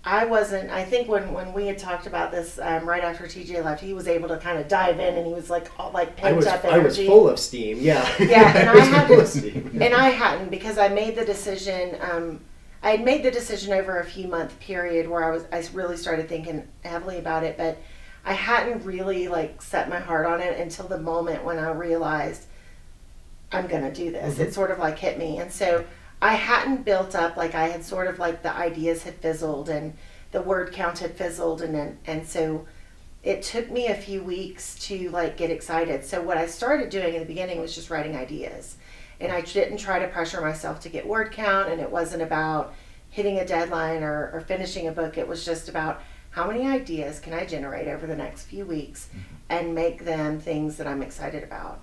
i 0.04 0.24
wasn't 0.24 0.70
i 0.70 0.82
think 0.82 1.08
when, 1.08 1.32
when 1.32 1.52
we 1.52 1.66
had 1.66 1.76
talked 1.78 2.06
about 2.06 2.30
this 2.32 2.58
um, 2.62 2.88
right 2.88 3.04
after 3.04 3.24
tj 3.24 3.62
left 3.62 3.82
he 3.82 3.92
was 3.92 4.08
able 4.08 4.28
to 4.28 4.38
kind 4.38 4.58
of 4.58 4.66
dive 4.66 4.98
in 4.98 5.14
and 5.16 5.26
he 5.26 5.32
was 5.34 5.50
like 5.50 5.68
all 5.78 5.90
like 5.92 6.08
I 6.18 6.22
pent 6.22 6.36
was, 6.36 6.46
up 6.46 6.64
I 6.64 6.78
was 6.78 6.96
full 6.96 7.28
of 7.28 7.38
steam, 7.38 7.78
yeah. 7.80 8.08
Yeah, 8.18 8.56
and 8.58 8.68
I 8.70 8.74
was 8.74 8.88
had 8.88 9.06
full 9.08 9.16
to- 9.16 9.22
of 9.22 9.28
steam. 9.28 9.78
and 9.80 9.94
I 9.94 10.08
hadn't 10.08 10.50
because 10.50 10.78
I 10.78 10.88
made 10.88 11.16
the 11.16 11.24
decision. 11.24 11.96
Um, 12.00 12.40
I 12.82 12.92
had 12.92 13.04
made 13.04 13.22
the 13.22 13.30
decision 13.30 13.74
over 13.74 14.00
a 14.00 14.04
few 14.06 14.26
month 14.26 14.58
period 14.58 15.06
where 15.06 15.22
I 15.22 15.30
was 15.30 15.44
I 15.52 15.62
really 15.74 15.98
started 15.98 16.30
thinking 16.30 16.66
heavily 16.82 17.18
about 17.18 17.44
it, 17.44 17.58
but 17.58 17.76
I 18.24 18.32
hadn't 18.32 18.84
really 18.86 19.28
like 19.28 19.60
set 19.60 19.90
my 19.90 19.98
heart 19.98 20.24
on 20.24 20.40
it 20.40 20.58
until 20.58 20.88
the 20.88 20.98
moment 20.98 21.44
when 21.44 21.58
I 21.58 21.70
realized 21.72 22.46
I'm 23.52 23.66
gonna 23.66 23.92
do 23.92 24.10
this. 24.10 24.38
It 24.38 24.54
sort 24.54 24.70
of 24.70 24.78
like 24.78 24.98
hit 24.98 25.18
me, 25.18 25.38
and 25.38 25.52
so 25.52 25.84
I 26.22 26.34
hadn't 26.34 26.84
built 26.84 27.14
up 27.14 27.36
like 27.36 27.54
I 27.54 27.68
had 27.68 27.84
sort 27.84 28.06
of 28.06 28.18
like 28.18 28.42
the 28.42 28.54
ideas 28.54 29.04
had 29.04 29.14
fizzled 29.14 29.68
and 29.68 29.94
the 30.32 30.42
word 30.42 30.72
count 30.72 31.00
had 31.00 31.16
fizzled, 31.16 31.60
and 31.62 31.74
then 31.74 31.98
and 32.06 32.26
so 32.26 32.66
it 33.22 33.42
took 33.42 33.70
me 33.70 33.88
a 33.88 33.94
few 33.94 34.22
weeks 34.22 34.78
to 34.86 35.10
like 35.10 35.36
get 35.36 35.50
excited. 35.50 36.04
So 36.04 36.22
what 36.22 36.38
I 36.38 36.46
started 36.46 36.88
doing 36.88 37.14
in 37.14 37.20
the 37.20 37.26
beginning 37.26 37.60
was 37.60 37.74
just 37.74 37.90
writing 37.90 38.16
ideas. 38.16 38.76
And 39.20 39.30
I 39.30 39.42
didn't 39.42 39.76
try 39.76 39.98
to 39.98 40.08
pressure 40.08 40.40
myself 40.40 40.80
to 40.80 40.88
get 40.88 41.06
word 41.06 41.30
count 41.32 41.68
and 41.68 41.80
it 41.80 41.90
wasn't 41.90 42.22
about 42.22 42.72
hitting 43.10 43.38
a 43.38 43.46
deadline 43.46 44.02
or, 44.02 44.30
or 44.32 44.40
finishing 44.40 44.88
a 44.88 44.92
book. 44.92 45.18
It 45.18 45.28
was 45.28 45.44
just 45.44 45.68
about 45.68 46.00
how 46.30 46.46
many 46.46 46.66
ideas 46.66 47.18
can 47.18 47.34
I 47.34 47.44
generate 47.44 47.88
over 47.88 48.06
the 48.06 48.16
next 48.16 48.44
few 48.44 48.64
weeks 48.64 49.08
mm-hmm. 49.08 49.34
and 49.50 49.74
make 49.74 50.04
them 50.04 50.40
things 50.40 50.76
that 50.78 50.86
I'm 50.86 51.02
excited 51.02 51.42
about. 51.42 51.82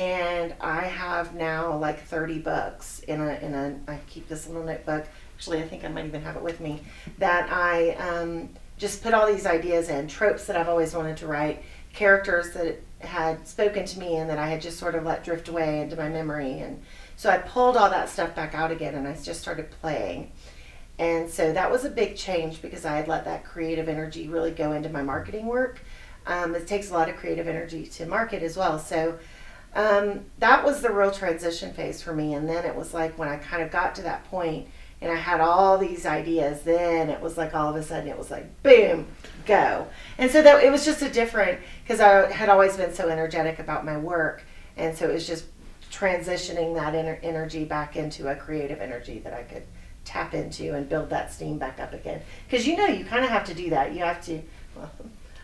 And 0.00 0.54
I 0.62 0.80
have 0.86 1.34
now 1.34 1.76
like 1.76 2.02
30 2.04 2.38
books 2.38 3.00
in 3.00 3.20
a, 3.20 3.34
in 3.34 3.52
a, 3.52 3.78
I 3.86 3.98
keep 4.08 4.28
this 4.28 4.46
little 4.46 4.64
notebook. 4.64 5.04
Actually, 5.36 5.62
I 5.62 5.68
think 5.68 5.84
I 5.84 5.88
might 5.88 6.06
even 6.06 6.22
have 6.22 6.36
it 6.36 6.42
with 6.42 6.58
me. 6.58 6.80
That 7.18 7.52
I 7.52 7.90
um, 7.96 8.48
just 8.78 9.02
put 9.02 9.12
all 9.12 9.30
these 9.30 9.44
ideas 9.44 9.90
in, 9.90 10.08
tropes 10.08 10.46
that 10.46 10.56
I've 10.56 10.70
always 10.70 10.94
wanted 10.94 11.18
to 11.18 11.26
write, 11.26 11.62
characters 11.92 12.54
that 12.54 12.80
had 13.00 13.46
spoken 13.46 13.84
to 13.84 13.98
me 13.98 14.16
and 14.16 14.30
that 14.30 14.38
I 14.38 14.46
had 14.46 14.62
just 14.62 14.78
sort 14.78 14.94
of 14.94 15.04
let 15.04 15.22
drift 15.22 15.48
away 15.48 15.82
into 15.82 15.96
my 15.96 16.08
memory. 16.08 16.60
And 16.60 16.82
so 17.16 17.28
I 17.28 17.36
pulled 17.36 17.76
all 17.76 17.90
that 17.90 18.08
stuff 18.08 18.34
back 18.34 18.54
out 18.54 18.70
again 18.70 18.94
and 18.94 19.06
I 19.06 19.14
just 19.14 19.42
started 19.42 19.70
playing. 19.82 20.32
And 20.98 21.28
so 21.28 21.52
that 21.52 21.70
was 21.70 21.84
a 21.84 21.90
big 21.90 22.16
change 22.16 22.62
because 22.62 22.86
I 22.86 22.96
had 22.96 23.06
let 23.06 23.26
that 23.26 23.44
creative 23.44 23.86
energy 23.86 24.28
really 24.28 24.50
go 24.50 24.72
into 24.72 24.88
my 24.88 25.02
marketing 25.02 25.44
work. 25.44 25.78
Um, 26.26 26.54
it 26.54 26.66
takes 26.66 26.88
a 26.88 26.94
lot 26.94 27.10
of 27.10 27.16
creative 27.16 27.46
energy 27.46 27.84
to 27.84 28.06
market 28.06 28.42
as 28.42 28.56
well. 28.56 28.78
So 28.78 29.18
um, 29.74 30.24
that 30.38 30.64
was 30.64 30.82
the 30.82 30.90
real 30.90 31.10
transition 31.10 31.72
phase 31.72 32.02
for 32.02 32.12
me. 32.12 32.34
And 32.34 32.48
then 32.48 32.64
it 32.64 32.74
was 32.74 32.92
like 32.92 33.18
when 33.18 33.28
I 33.28 33.36
kind 33.36 33.62
of 33.62 33.70
got 33.70 33.94
to 33.96 34.02
that 34.02 34.24
point 34.24 34.68
and 35.00 35.10
I 35.10 35.16
had 35.16 35.40
all 35.40 35.78
these 35.78 36.04
ideas, 36.04 36.62
then 36.62 37.08
it 37.08 37.20
was 37.20 37.38
like 37.38 37.54
all 37.54 37.70
of 37.70 37.76
a 37.76 37.82
sudden 37.82 38.08
it 38.08 38.18
was 38.18 38.30
like 38.30 38.62
boom, 38.62 39.06
go. 39.46 39.86
And 40.18 40.30
so 40.30 40.42
that 40.42 40.62
it 40.62 40.70
was 40.70 40.84
just 40.84 41.02
a 41.02 41.08
different 41.08 41.60
because 41.82 42.00
I 42.00 42.30
had 42.30 42.48
always 42.48 42.76
been 42.76 42.92
so 42.92 43.08
energetic 43.08 43.58
about 43.58 43.84
my 43.84 43.96
work, 43.96 44.42
and 44.76 44.96
so 44.96 45.08
it 45.08 45.14
was 45.14 45.26
just 45.26 45.46
transitioning 45.90 46.74
that 46.74 46.94
ener- 46.94 47.18
energy 47.22 47.64
back 47.64 47.96
into 47.96 48.28
a 48.28 48.36
creative 48.36 48.80
energy 48.80 49.18
that 49.20 49.32
I 49.32 49.42
could 49.42 49.64
tap 50.04 50.34
into 50.34 50.74
and 50.74 50.88
build 50.88 51.10
that 51.10 51.32
steam 51.32 51.58
back 51.58 51.80
up 51.80 51.92
again. 51.92 52.20
Because 52.48 52.66
you 52.66 52.76
know 52.76 52.86
you 52.86 53.04
kind 53.04 53.24
of 53.24 53.30
have 53.30 53.44
to 53.44 53.54
do 53.54 53.70
that. 53.70 53.94
You 53.94 54.00
have 54.00 54.22
to. 54.26 54.42
Well, 54.76 54.90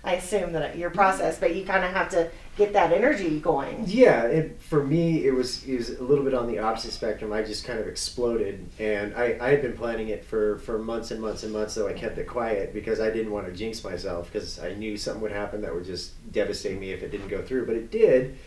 I 0.04 0.14
assume 0.14 0.52
that 0.52 0.78
your 0.78 0.90
process, 0.90 1.38
but 1.38 1.56
you 1.56 1.64
kind 1.64 1.84
of 1.84 1.90
have 1.92 2.08
to 2.10 2.30
get 2.56 2.72
that 2.72 2.92
energy 2.92 3.40
going. 3.40 3.84
Yeah, 3.86 4.44
for 4.58 4.84
me, 4.84 5.26
it 5.26 5.32
was 5.32 5.64
it 5.66 5.76
was 5.76 5.90
a 5.90 6.02
little 6.02 6.24
bit 6.24 6.32
on 6.32 6.46
the 6.46 6.58
opposite 6.58 6.92
spectrum. 6.92 7.32
I 7.32 7.42
just 7.42 7.64
kind 7.64 7.78
of 7.78 7.88
exploded, 7.88 8.66
and 8.78 9.14
I, 9.14 9.36
I 9.40 9.50
had 9.50 9.62
been 9.62 9.76
planning 9.76 10.08
it 10.08 10.24
for, 10.24 10.58
for 10.58 10.78
months 10.78 11.10
and 11.10 11.20
months 11.20 11.42
and 11.42 11.52
months, 11.52 11.74
though 11.74 11.88
I 11.88 11.92
kept 11.92 12.18
it 12.18 12.26
quiet 12.26 12.72
because 12.72 13.00
I 13.00 13.10
didn't 13.10 13.32
want 13.32 13.46
to 13.46 13.52
jinx 13.52 13.82
myself 13.82 14.32
because 14.32 14.58
I 14.58 14.74
knew 14.74 14.96
something 14.96 15.22
would 15.22 15.32
happen 15.32 15.60
that 15.62 15.74
would 15.74 15.84
just 15.84 16.12
devastate 16.32 16.78
me 16.78 16.92
if 16.92 17.02
it 17.02 17.10
didn't 17.10 17.28
go 17.28 17.42
through. 17.42 17.66
But 17.66 17.76
it 17.76 17.90
did, 17.90 18.38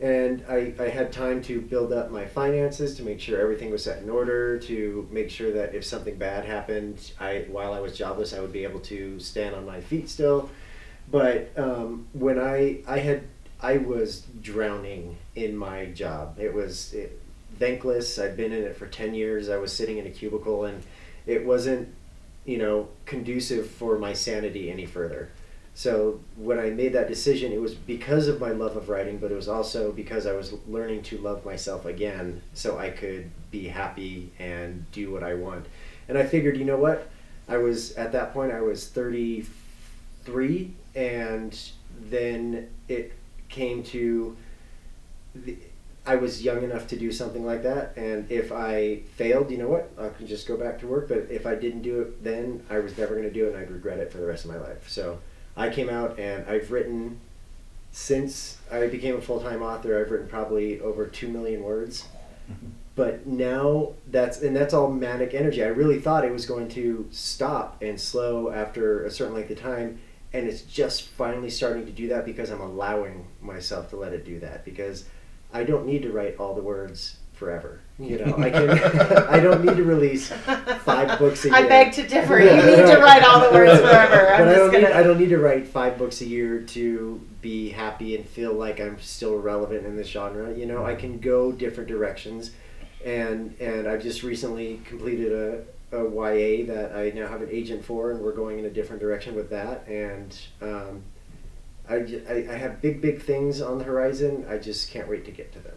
and 0.00 0.44
I, 0.48 0.74
I 0.78 0.88
had 0.88 1.12
time 1.12 1.40
to 1.42 1.60
build 1.60 1.92
up 1.92 2.10
my 2.10 2.26
finances 2.26 2.96
to 2.96 3.02
make 3.04 3.20
sure 3.20 3.40
everything 3.40 3.70
was 3.70 3.84
set 3.84 4.02
in 4.02 4.10
order, 4.10 4.58
to 4.58 5.08
make 5.10 5.30
sure 5.30 5.52
that 5.52 5.74
if 5.74 5.84
something 5.84 6.16
bad 6.16 6.44
happened, 6.44 7.12
I 7.20 7.46
while 7.48 7.72
I 7.72 7.80
was 7.80 7.96
jobless, 7.96 8.34
I 8.34 8.40
would 8.40 8.52
be 8.52 8.64
able 8.64 8.80
to 8.80 9.20
stand 9.20 9.54
on 9.54 9.64
my 9.64 9.80
feet 9.80 10.08
still. 10.08 10.50
But 11.10 11.50
um, 11.56 12.06
when 12.12 12.38
I 12.38 12.80
I 12.86 12.98
had 12.98 13.24
I 13.60 13.78
was 13.78 14.26
drowning 14.42 15.16
in 15.34 15.56
my 15.56 15.86
job. 15.86 16.38
It 16.38 16.52
was 16.52 16.92
it, 16.92 17.20
thankless. 17.58 18.18
I'd 18.18 18.36
been 18.36 18.52
in 18.52 18.62
it 18.64 18.76
for 18.76 18.86
ten 18.86 19.14
years. 19.14 19.48
I 19.48 19.56
was 19.56 19.72
sitting 19.72 19.98
in 19.98 20.06
a 20.06 20.10
cubicle, 20.10 20.64
and 20.64 20.82
it 21.26 21.44
wasn't 21.44 21.88
you 22.44 22.58
know 22.58 22.88
conducive 23.06 23.70
for 23.70 23.98
my 23.98 24.12
sanity 24.12 24.70
any 24.70 24.86
further. 24.86 25.30
So 25.76 26.20
when 26.36 26.58
I 26.58 26.70
made 26.70 26.92
that 26.92 27.08
decision, 27.08 27.52
it 27.52 27.60
was 27.60 27.74
because 27.74 28.28
of 28.28 28.38
my 28.40 28.50
love 28.50 28.76
of 28.76 28.88
writing, 28.88 29.18
but 29.18 29.32
it 29.32 29.34
was 29.34 29.48
also 29.48 29.90
because 29.90 30.24
I 30.24 30.32
was 30.32 30.52
learning 30.68 31.02
to 31.04 31.18
love 31.18 31.44
myself 31.44 31.84
again, 31.84 32.42
so 32.52 32.78
I 32.78 32.90
could 32.90 33.30
be 33.50 33.66
happy 33.68 34.30
and 34.38 34.86
do 34.92 35.10
what 35.10 35.24
I 35.24 35.34
want. 35.34 35.66
And 36.08 36.16
I 36.16 36.26
figured, 36.26 36.56
you 36.58 36.64
know 36.64 36.76
what? 36.76 37.08
I 37.48 37.56
was 37.56 37.92
at 37.92 38.12
that 38.12 38.32
point. 38.32 38.52
I 38.52 38.60
was 38.60 38.88
thirty 38.88 39.46
three, 40.24 40.74
and 40.94 41.58
then 42.10 42.68
it 42.88 43.12
came 43.48 43.82
to 43.84 44.36
the, 45.34 45.56
I 46.06 46.16
was 46.16 46.42
young 46.42 46.62
enough 46.62 46.86
to 46.88 46.96
do 46.96 47.10
something 47.10 47.46
like 47.46 47.62
that, 47.62 47.96
and 47.96 48.30
if 48.30 48.52
I 48.52 49.00
failed, 49.16 49.50
you 49.50 49.56
know 49.56 49.68
what? 49.68 49.90
I 49.98 50.08
could 50.08 50.26
just 50.26 50.46
go 50.46 50.56
back 50.56 50.78
to 50.80 50.86
work. 50.86 51.08
But 51.08 51.28
if 51.30 51.46
I 51.46 51.54
didn't 51.54 51.82
do 51.82 52.02
it 52.02 52.22
then, 52.22 52.62
I 52.68 52.78
was 52.78 52.96
never 52.98 53.14
going 53.14 53.26
to 53.26 53.32
do 53.32 53.46
it, 53.46 53.54
and 53.54 53.56
I'd 53.56 53.70
regret 53.70 53.98
it 53.98 54.12
for 54.12 54.18
the 54.18 54.26
rest 54.26 54.44
of 54.44 54.50
my 54.50 54.58
life. 54.58 54.88
So 54.88 55.18
I 55.56 55.70
came 55.70 55.88
out, 55.88 56.18
and 56.18 56.46
I've 56.48 56.70
written 56.70 57.20
since 57.90 58.58
I 58.70 58.86
became 58.88 59.16
a 59.16 59.20
full 59.20 59.40
time 59.40 59.62
author. 59.62 59.98
I've 59.98 60.10
written 60.10 60.28
probably 60.28 60.80
over 60.80 61.06
two 61.06 61.28
million 61.28 61.62
words. 61.62 62.06
But 62.96 63.26
now 63.26 63.94
that's 64.08 64.40
and 64.40 64.54
that's 64.54 64.72
all 64.72 64.88
manic 64.88 65.34
energy. 65.34 65.64
I 65.64 65.66
really 65.66 65.98
thought 65.98 66.24
it 66.24 66.32
was 66.32 66.46
going 66.46 66.68
to 66.70 67.08
stop 67.10 67.82
and 67.82 68.00
slow 68.00 68.52
after 68.52 69.04
a 69.04 69.10
certain 69.10 69.34
length 69.34 69.50
of 69.50 69.60
time, 69.60 69.98
and 70.34 70.48
it's 70.48 70.62
just 70.62 71.04
finally 71.10 71.48
starting 71.48 71.86
to 71.86 71.92
do 71.92 72.08
that 72.08 72.26
because 72.26 72.50
I'm 72.50 72.60
allowing 72.60 73.26
myself 73.40 73.88
to 73.90 73.96
let 73.96 74.12
it 74.12 74.24
do 74.24 74.40
that 74.40 74.64
because 74.64 75.04
I 75.52 75.62
don't 75.62 75.86
need 75.86 76.02
to 76.02 76.12
write 76.12 76.38
all 76.38 76.54
the 76.54 76.62
words 76.62 77.18
forever. 77.34 77.80
You 78.00 78.18
know, 78.18 78.36
I 78.36 78.50
can. 78.50 78.70
I 79.28 79.38
don't 79.38 79.64
need 79.64 79.76
to 79.76 79.84
release 79.84 80.28
five 80.30 81.20
books 81.20 81.44
a 81.44 81.48
year. 81.48 81.56
I 81.56 81.68
beg 81.68 81.92
to 81.94 82.06
differ. 82.06 82.40
You 82.40 82.56
need 82.56 82.86
to 82.86 82.98
write 82.98 83.22
all 83.22 83.48
the 83.48 83.56
words 83.56 83.80
forever. 83.80 84.32
I'm 84.32 84.44
but 84.44 84.48
I 84.48 84.54
don't 84.56 84.72
gonna. 84.72 84.88
need. 84.88 84.92
I 84.92 85.02
don't 85.04 85.18
need 85.18 85.28
to 85.28 85.38
write 85.38 85.68
five 85.68 85.96
books 85.96 86.20
a 86.20 86.26
year 86.26 86.60
to 86.60 87.20
be 87.40 87.68
happy 87.68 88.16
and 88.16 88.26
feel 88.26 88.52
like 88.54 88.80
I'm 88.80 89.00
still 89.00 89.38
relevant 89.38 89.86
in 89.86 89.96
this 89.96 90.08
genre. 90.08 90.52
You 90.52 90.66
know, 90.66 90.84
I 90.84 90.96
can 90.96 91.20
go 91.20 91.52
different 91.52 91.88
directions, 91.88 92.50
and 93.04 93.54
and 93.60 93.86
I've 93.86 94.02
just 94.02 94.24
recently 94.24 94.80
completed 94.84 95.30
a, 95.32 95.62
a 95.94 96.04
YA 96.04 96.66
that 96.66 96.94
I 96.94 97.10
now 97.10 97.28
have 97.28 97.42
an 97.42 97.48
agent 97.50 97.84
for, 97.84 98.10
and 98.10 98.20
we're 98.20 98.32
going 98.32 98.58
in 98.58 98.64
a 98.64 98.70
different 98.70 99.00
direction 99.00 99.34
with 99.34 99.50
that. 99.50 99.86
And 99.86 100.36
um, 100.60 101.02
I, 101.88 101.94
I 102.28 102.46
I 102.50 102.56
have 102.56 102.80
big 102.80 103.00
big 103.00 103.22
things 103.22 103.60
on 103.60 103.78
the 103.78 103.84
horizon. 103.84 104.46
I 104.48 104.58
just 104.58 104.90
can't 104.90 105.08
wait 105.08 105.24
to 105.26 105.30
get 105.30 105.52
to 105.52 105.58
them. 105.60 105.76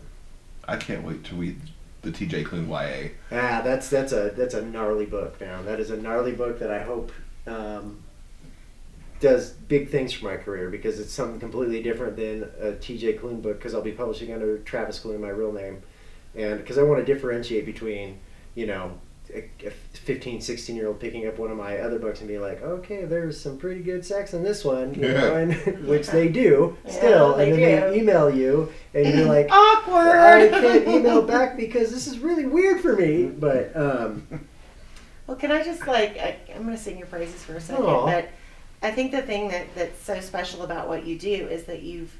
I 0.68 0.78
can't 0.78 1.04
wait 1.04 1.24
to 1.26 1.36
read 1.36 1.62
the 2.02 2.12
T.J. 2.12 2.44
Klune 2.46 2.68
YA. 2.68 3.10
Ah, 3.32 3.62
that's 3.62 3.90
that's 3.90 4.12
a 4.12 4.32
that's 4.36 4.54
a 4.54 4.62
gnarly 4.62 5.06
book, 5.06 5.40
man. 5.40 5.66
That 5.66 5.80
is 5.80 5.92
a 5.92 5.98
gnarly 5.98 6.34
book 6.34 6.60
that 6.60 6.72
I 6.72 6.82
hope 6.84 7.12
um, 7.46 8.04
does 9.20 9.52
big 9.52 9.90
things 9.90 10.14
for 10.14 10.26
my 10.26 10.38
career 10.38 10.70
because 10.70 11.00
it's 11.00 11.14
something 11.14 11.40
completely 11.40 11.82
different 11.82 12.16
than 12.16 12.50
a 12.60 12.74
T.J. 12.76 13.18
Klune 13.18 13.42
book 13.42 13.58
because 13.58 13.74
I'll 13.74 13.82
be 13.82 13.92
publishing 13.92 14.34
under 14.34 14.60
Travis 14.60 15.00
Klune, 15.00 15.20
my 15.20 15.30
real 15.30 15.52
name, 15.52 15.82
and 16.36 16.60
because 16.60 16.78
I 16.78 16.84
want 16.84 17.06
to 17.06 17.14
differentiate 17.14 17.66
between 17.66 18.20
you 18.56 18.66
know 18.66 19.00
a, 19.34 19.50
a 19.68 19.72
15, 19.94 20.42
16 20.42 20.76
year 20.76 20.88
old 20.88 21.00
picking 21.00 21.28
up 21.28 21.38
one 21.38 21.52
of 21.52 21.58
my 21.58 21.78
other 21.80 22.00
books 22.00 22.20
and 22.20 22.28
being 22.28 22.42
like, 22.42 22.62
okay, 22.62 23.06
there's 23.06 23.40
some 23.40 23.58
pretty 23.58 23.82
good 23.82 24.06
sex 24.06 24.34
in 24.34 24.44
this 24.44 24.64
one, 24.66 24.94
you 24.94 25.02
know, 25.14 25.36
and 25.36 25.54
which 25.88 26.08
they 26.08 26.28
do 26.30 26.78
Yeah, 26.86 26.92
still, 26.92 27.36
they 27.38 27.52
and 27.52 27.62
then 27.62 27.82
do. 27.82 27.92
they 27.94 28.00
email 28.00 28.30
you 28.30 28.72
and 28.94 29.08
you're 29.18 29.26
like. 29.38 29.50
Awkward. 29.52 30.18
I 30.20 30.48
can't 30.50 30.88
email 30.88 31.22
back 31.22 31.58
because 31.58 31.92
this 31.92 32.08
is 32.08 32.20
really 32.20 32.46
weird 32.46 32.82
for 32.82 32.96
me. 32.96 33.26
But 33.28 33.76
um, 33.76 34.28
Well, 35.28 35.38
can 35.38 35.52
I 35.52 35.64
just 35.64 35.86
like 35.88 36.18
I, 36.18 36.38
I'm 36.56 36.64
going 36.64 36.76
to 36.76 36.82
sing 36.82 36.98
your 36.98 37.08
praises 37.08 37.44
for 37.44 37.56
a 37.56 37.62
second, 37.62 37.84
Aw. 37.86 38.06
but 38.06 38.30
I 38.82 38.92
think 38.92 39.12
the 39.12 39.22
thing 39.24 39.50
that 39.50 39.74
that's 39.76 40.02
so 40.04 40.20
special 40.22 40.64
about 40.64 40.88
what 40.88 41.06
you 41.06 41.18
do 41.18 41.30
is 41.48 41.64
that 41.66 41.82
you've 41.82 42.16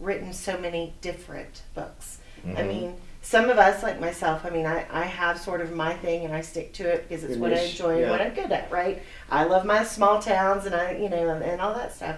written 0.00 0.32
so 0.32 0.58
many 0.58 0.94
different 1.00 1.62
books. 1.74 2.18
I 2.44 2.48
Mhm. 2.62 2.68
mean, 2.68 2.94
some 3.22 3.50
of 3.50 3.58
us, 3.58 3.82
like 3.82 4.00
myself, 4.00 4.44
I 4.44 4.50
mean, 4.50 4.64
I, 4.66 4.86
I 4.90 5.04
have 5.04 5.38
sort 5.38 5.60
of 5.60 5.72
my 5.72 5.92
thing 5.94 6.24
and 6.24 6.34
I 6.34 6.40
stick 6.40 6.72
to 6.74 6.88
it 6.88 7.08
because 7.08 7.24
it's 7.24 7.32
Your 7.34 7.40
what 7.40 7.52
I 7.52 7.60
enjoy 7.60 7.90
and 7.92 8.00
yeah. 8.02 8.10
what 8.10 8.20
I'm 8.20 8.32
good 8.34 8.50
at, 8.52 8.70
right? 8.70 9.02
I 9.30 9.44
love 9.44 9.66
my 9.66 9.84
small 9.84 10.20
towns 10.22 10.64
and 10.66 10.74
I, 10.74 10.92
you 10.92 11.08
know, 11.08 11.28
and, 11.30 11.42
and 11.42 11.60
all 11.60 11.74
that 11.74 11.94
stuff. 11.94 12.16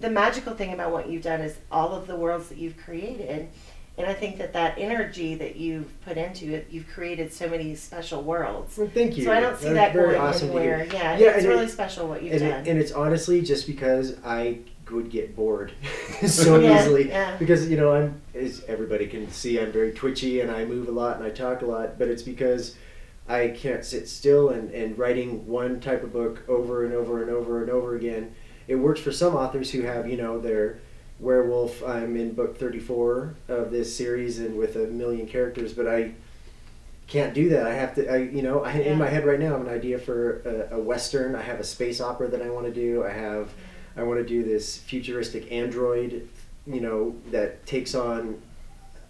The 0.00 0.10
magical 0.10 0.54
thing 0.54 0.72
about 0.72 0.92
what 0.92 1.08
you've 1.08 1.22
done 1.22 1.40
is 1.40 1.56
all 1.72 1.92
of 1.94 2.06
the 2.06 2.14
worlds 2.16 2.48
that 2.50 2.58
you've 2.58 2.76
created. 2.76 3.48
And 3.96 4.06
I 4.08 4.12
think 4.12 4.38
that 4.38 4.52
that 4.54 4.76
energy 4.76 5.36
that 5.36 5.54
you've 5.56 5.88
put 6.04 6.16
into 6.16 6.52
it, 6.52 6.66
you've 6.70 6.88
created 6.88 7.32
so 7.32 7.48
many 7.48 7.74
special 7.76 8.22
worlds. 8.22 8.76
well, 8.76 8.90
thank 8.92 9.16
you. 9.16 9.24
So 9.24 9.32
I 9.32 9.38
don't 9.40 9.56
see 9.56 9.72
That's 9.72 9.94
that 9.94 9.94
going 9.94 10.16
awesome 10.20 10.48
anywhere. 10.50 10.84
Yeah, 10.92 11.16
Yeah, 11.16 11.30
it's 11.36 11.46
really 11.46 11.66
it- 11.66 11.70
special 11.70 12.08
what 12.08 12.22
you've 12.22 12.32
And, 12.32 12.40
done. 12.42 12.60
it, 12.66 12.68
and 12.70 12.78
it's 12.80 12.90
honestly 12.92 13.40
just 13.40 13.66
because 13.68 14.16
I 14.24 14.58
would 14.90 15.10
get 15.10 15.34
bored 15.36 15.72
so 16.26 16.58
Yeah, 16.58 16.80
easily. 16.80 17.08
yeah. 17.08 17.36
Because 17.36 17.68
you 17.68 17.76
know 17.76 17.92
I'm, 17.94 18.20
as 18.34 18.64
everybody 18.68 19.06
can 19.06 19.30
see, 19.30 19.58
I'm 19.60 19.72
very 19.72 19.92
twitchy 19.92 20.40
and 20.40 20.50
I 20.50 20.64
move 20.64 20.88
a 20.88 20.92
lot 20.92 21.16
and 21.16 21.24
I 21.24 21.30
talk 21.30 21.62
a 21.62 21.66
lot. 21.66 21.98
But 21.98 22.08
it's 22.08 22.22
because 22.22 22.76
I 23.28 23.48
can't 23.48 23.84
sit 23.84 24.08
still 24.08 24.50
and, 24.50 24.70
and 24.70 24.98
writing 24.98 25.46
one 25.46 25.80
type 25.80 26.02
of 26.04 26.12
book 26.12 26.42
over 26.48 26.84
and 26.84 26.92
over 26.94 27.22
and 27.22 27.30
over 27.30 27.62
and 27.62 27.70
over 27.70 27.96
again. 27.96 28.34
It 28.68 28.76
works 28.76 29.00
for 29.00 29.12
some 29.12 29.34
authors 29.34 29.70
who 29.70 29.82
have 29.82 30.08
you 30.08 30.16
know 30.16 30.38
their 30.40 30.78
werewolf. 31.20 31.82
I'm 31.82 32.16
in 32.16 32.32
book 32.32 32.58
34 32.58 33.34
of 33.48 33.70
this 33.70 33.94
series 33.96 34.38
and 34.40 34.56
with 34.58 34.76
a 34.76 34.86
million 34.86 35.26
characters, 35.26 35.72
but 35.72 35.86
I 35.86 36.12
can't 37.06 37.34
do 37.34 37.50
that. 37.50 37.66
I 37.66 37.74
have 37.74 37.94
to, 37.96 38.10
I, 38.10 38.16
you 38.16 38.40
know, 38.42 38.64
I, 38.64 38.72
Yeah. 38.78 38.92
in 38.92 38.98
my 38.98 39.08
head 39.08 39.26
right 39.26 39.38
now, 39.38 39.54
I 39.54 39.58
have 39.58 39.66
an 39.66 39.72
idea 39.72 39.98
for 39.98 40.40
a, 40.70 40.76
a 40.76 40.80
western. 40.80 41.34
I 41.34 41.42
have 41.42 41.60
a 41.60 41.64
space 41.64 42.00
opera 42.00 42.28
that 42.28 42.40
I 42.40 42.48
want 42.48 42.64
to 42.66 42.72
do. 42.72 43.04
I 43.04 43.10
have, 43.10 43.50
I 43.96 44.02
want 44.02 44.20
to 44.20 44.26
do 44.26 44.42
this 44.42 44.78
futuristic 44.78 45.50
android, 45.52 46.28
you 46.66 46.80
know, 46.80 47.14
that 47.30 47.64
takes 47.66 47.94
on 47.94 48.40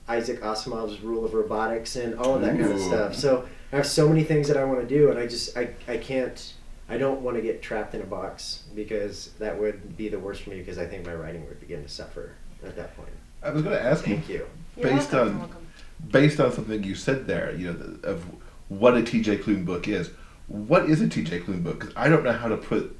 Isaac 0.08 0.40
Asimov's 0.42 1.00
rule 1.00 1.24
of 1.24 1.32
robotics 1.34 1.96
and 1.96 2.14
all 2.18 2.34
of 2.34 2.42
that 2.42 2.58
kind 2.58 2.72
of 2.72 2.80
stuff. 2.80 3.14
So 3.14 3.48
I 3.72 3.76
have 3.76 3.86
so 3.86 4.08
many 4.08 4.22
things 4.24 4.48
that 4.48 4.56
I 4.56 4.64
want 4.64 4.80
to 4.80 4.86
do, 4.86 5.10
and 5.10 5.18
I 5.18 5.26
just, 5.26 5.56
I, 5.56 5.70
I 5.88 5.96
can't, 5.96 6.52
I 6.88 6.98
don't 6.98 7.22
want 7.22 7.36
to 7.36 7.42
get 7.42 7.62
trapped 7.62 7.94
in 7.94 8.02
a 8.02 8.06
box 8.06 8.64
because 8.74 9.30
that 9.38 9.58
would 9.58 9.96
be 9.96 10.08
the 10.08 10.18
worst 10.18 10.42
for 10.42 10.50
me 10.50 10.58
because 10.58 10.78
I 10.78 10.86
think 10.86 11.06
my 11.06 11.14
writing 11.14 11.46
would 11.48 11.60
begin 11.60 11.82
to 11.82 11.88
suffer 11.88 12.32
at 12.64 12.76
that 12.76 12.94
point. 12.96 13.08
I 13.42 13.50
was 13.50 13.62
going 13.62 13.76
to 13.76 13.82
ask 13.82 14.06
you, 14.06 14.16
Thank 14.16 14.28
you. 14.28 14.46
You're 14.76 14.90
based 14.90 15.12
welcome, 15.12 15.34
on 15.34 15.38
welcome. 15.40 15.66
based 16.10 16.40
on 16.40 16.52
something 16.52 16.82
you 16.84 16.94
said 16.94 17.26
there, 17.26 17.54
you 17.54 17.68
know, 17.68 17.72
the- 17.72 18.06
of 18.08 18.24
what 18.68 18.94
a 18.96 19.00
TJ 19.02 19.42
Klune 19.42 19.64
book 19.64 19.88
is. 19.88 20.10
What 20.46 20.90
is 20.90 21.00
a 21.00 21.06
TJ 21.06 21.44
Klune 21.44 21.62
book? 21.62 21.80
Because 21.80 21.94
I 21.96 22.08
don't 22.08 22.24
know 22.24 22.32
how 22.32 22.48
to 22.48 22.56
put 22.56 22.96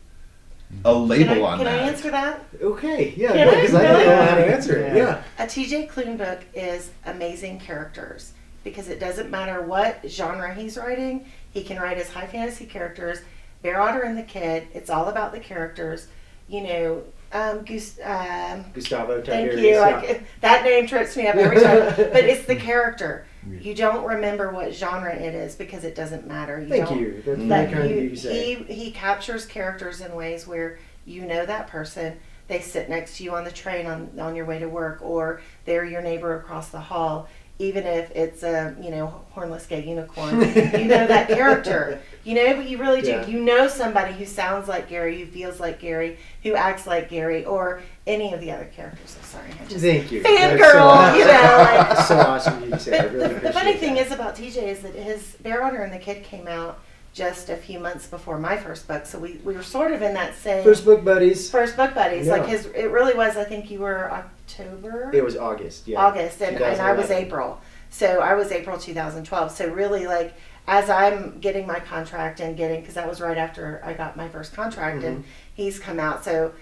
a 0.85 0.93
Can 0.93 1.09
label 1.09 1.47
I, 1.47 1.51
on 1.53 1.59
can 1.59 1.65
that. 1.67 1.79
I 1.83 1.89
answer 1.89 2.11
that? 2.11 2.45
Okay, 2.61 3.15
yeah, 3.17 3.33
Can 3.33 3.49
I 3.49 3.55
because 3.61 3.75
I, 3.75 3.83
don't 3.83 3.93
really? 3.93 4.05
know 4.07 4.27
how 4.27 4.35
to 4.35 4.47
answer 4.47 4.77
it. 4.79 4.97
Yeah. 4.97 5.23
Yeah. 5.39 5.45
A 5.45 5.47
TJ 5.47 5.89
Klune 5.91 6.19
book 6.19 6.45
is 6.55 6.91
amazing 7.07 7.61
characters 7.61 8.33
because 8.65 8.89
it 8.89 8.99
doesn't 8.99 9.31
matter 9.31 9.63
what 9.63 10.01
genre 10.09 10.55
he's 10.55 10.77
writing. 10.77 11.27
He 11.53 11.63
can 11.63 11.79
write 11.81 11.97
his 11.99 12.11
high 12.11 12.27
fantasy 12.27 12.67
characters. 12.67 13.19
Bear 13.63 13.81
Otter 13.81 14.03
and 14.03 14.19
the 14.19 14.23
Kid. 14.23 14.67
It's 14.75 14.91
all 14.91 15.09
about 15.09 15.33
the 15.33 15.41
characters. 15.41 16.09
You 16.49 16.63
know, 16.63 17.03
um, 17.33 17.65
Goose. 17.65 17.99
Um, 18.03 18.65
Gustavo 18.75 19.23
thank 19.23 19.53
you. 19.53 19.59
yeah. 19.59 20.03
I, 20.05 20.21
that 20.41 20.65
name 20.65 20.87
trips 20.87 21.17
me 21.17 21.27
up 21.29 21.37
every 21.37 21.61
time. 21.61 21.95
but 22.13 22.25
it's 22.25 22.47
the 22.47 22.57
character. 22.71 23.27
You 23.61 23.75
don't 23.75 24.05
remember 24.07 24.51
what 24.51 24.73
genre 24.75 25.15
it 25.15 25.35
is 25.35 25.55
because 25.55 25.85
it 25.85 25.95
doesn't 25.95 26.27
matter. 26.27 26.61
You 26.61 26.69
Thank 26.69 26.89
don't, 26.89 27.01
you. 27.01 27.23
That's 27.25 27.39
Mm. 27.41 27.49
very 27.49 27.67
But 27.67 27.73
kind 27.75 27.85
of 27.85 27.91
you, 27.91 28.03
you 28.11 28.17
say. 28.17 28.55
he 28.67 28.75
he 28.75 28.91
captures 28.91 29.47
characters 29.47 30.01
in 30.01 30.15
ways 30.15 30.47
where 30.47 30.79
you 31.05 31.25
know 31.27 31.45
that 31.47 31.69
person. 31.69 32.19
They 32.47 32.61
sit 32.61 32.91
next 32.91 33.17
to 33.17 33.25
you 33.25 33.35
on 33.35 33.45
the 33.45 33.51
train 33.51 33.87
on 33.87 34.11
on 34.21 34.37
your 34.37 34.45
way 34.45 34.59
to 34.59 34.69
work, 34.69 34.99
or 35.03 35.41
they're 35.65 35.85
your 35.85 36.03
neighbor 36.03 36.37
across 36.39 36.69
the 36.69 36.81
hall. 36.81 37.29
Even 37.59 37.85
if 37.85 38.11
it's 38.11 38.43
a 38.43 38.75
you 38.81 38.91
know 38.91 39.23
hornless 39.35 39.67
gay 39.69 39.83
unicorn, 39.85 40.41
you 40.41 40.85
know 40.85 41.07
that 41.07 41.29
character. 41.39 42.01
You 42.25 42.35
know, 42.35 42.57
but 42.57 42.69
you 42.69 42.79
really 42.79 43.01
do. 43.01 43.09
Yeah. 43.11 43.27
You 43.27 43.41
know 43.41 43.69
somebody 43.69 44.13
who 44.15 44.27
sounds 44.27 44.67
like 44.69 44.89
Gary, 44.89 45.21
who 45.21 45.27
feels 45.27 45.61
like 45.61 45.79
Gary, 45.79 46.19
who 46.43 46.55
acts 46.55 46.87
like 46.87 47.09
Gary, 47.09 47.45
or 47.45 47.81
any 48.07 48.33
of 48.35 48.41
the 48.41 48.51
other 48.51 48.67
characters. 48.67 49.17
I'm 49.19 49.25
sorry, 49.27 49.49
I 49.61 49.65
just 49.67 49.81
Thank 49.85 50.13
you. 50.13 50.23
Fangirl, 50.23 50.59
That's 50.59 50.73
so 50.73 50.79
awesome. 50.79 51.19
you 51.19 51.25
know, 51.25 51.33
like- 51.59 52.07
so 52.07 52.17
awesome 52.19 52.55
of 52.57 52.65
you 52.65 52.71
to 52.71 52.79
say. 52.79 52.99
I 52.99 53.03
but 53.03 53.13
really 53.13 53.23
the, 53.23 53.29
the 53.29 53.37
appreciate 53.37 53.55
funny 53.55 53.73
thing 53.79 53.95
that. 53.95 54.07
is 54.07 54.13
about 54.13 54.37
TJ 54.37 54.57
is 54.65 54.81
that 54.81 54.95
his 54.95 55.37
Bear 55.43 55.63
Otter 55.65 55.83
and 55.83 55.93
the 55.93 55.99
Kid 55.99 56.23
came 56.23 56.47
out 56.47 56.79
just 57.15 57.49
a 57.49 57.57
few 57.57 57.79
months 57.79 58.07
before 58.09 58.39
my 58.39 58.57
first 58.57 58.89
book, 58.89 59.07
so 59.07 59.19
we, 59.21 59.35
we 59.45 59.55
were 59.55 59.63
sort 59.63 59.93
of 59.93 60.03
in 60.03 60.15
that 60.15 60.35
same 60.35 60.65
First 60.65 60.85
book 60.85 61.05
buddies. 61.05 61.49
first 61.49 61.77
book 61.77 61.95
buddies. 61.95 62.27
Like 62.27 62.47
his, 62.47 62.67
it 62.67 62.91
really 62.91 63.15
was. 63.15 63.37
I 63.37 63.45
think 63.45 63.71
you 63.71 63.79
were 63.81 64.11
October, 64.11 65.11
It 65.15 65.25
was 65.25 65.37
August. 65.37 65.87
Yeah. 65.87 66.01
August, 66.05 66.43
and, 66.43 66.57
and 66.57 66.81
I 66.81 66.93
was 66.93 67.07
2011. 67.07 67.25
April. 67.27 67.61
So 67.91 68.21
I 68.21 68.35
was 68.35 68.51
April 68.51 68.77
2012. 68.79 69.51
So 69.53 69.69
really, 69.69 70.07
like 70.09 70.35
as 70.67 70.91
I'm 70.91 71.39
getting 71.39 71.67
my 71.69 71.79
contract 71.79 72.41
and 72.41 72.57
getting, 72.57 72.81
because 72.81 72.95
that 72.95 73.09
was 73.09 73.21
right 73.21 73.39
after 73.39 73.81
I 73.85 73.93
got 73.93 74.17
my 74.17 74.29
first 74.29 74.53
contract, 74.53 74.99
Mm-hmm. 74.99 75.07
and 75.07 75.25
he's 75.55 75.79
come 75.79 76.01
out. 76.01 76.25
So 76.25 76.53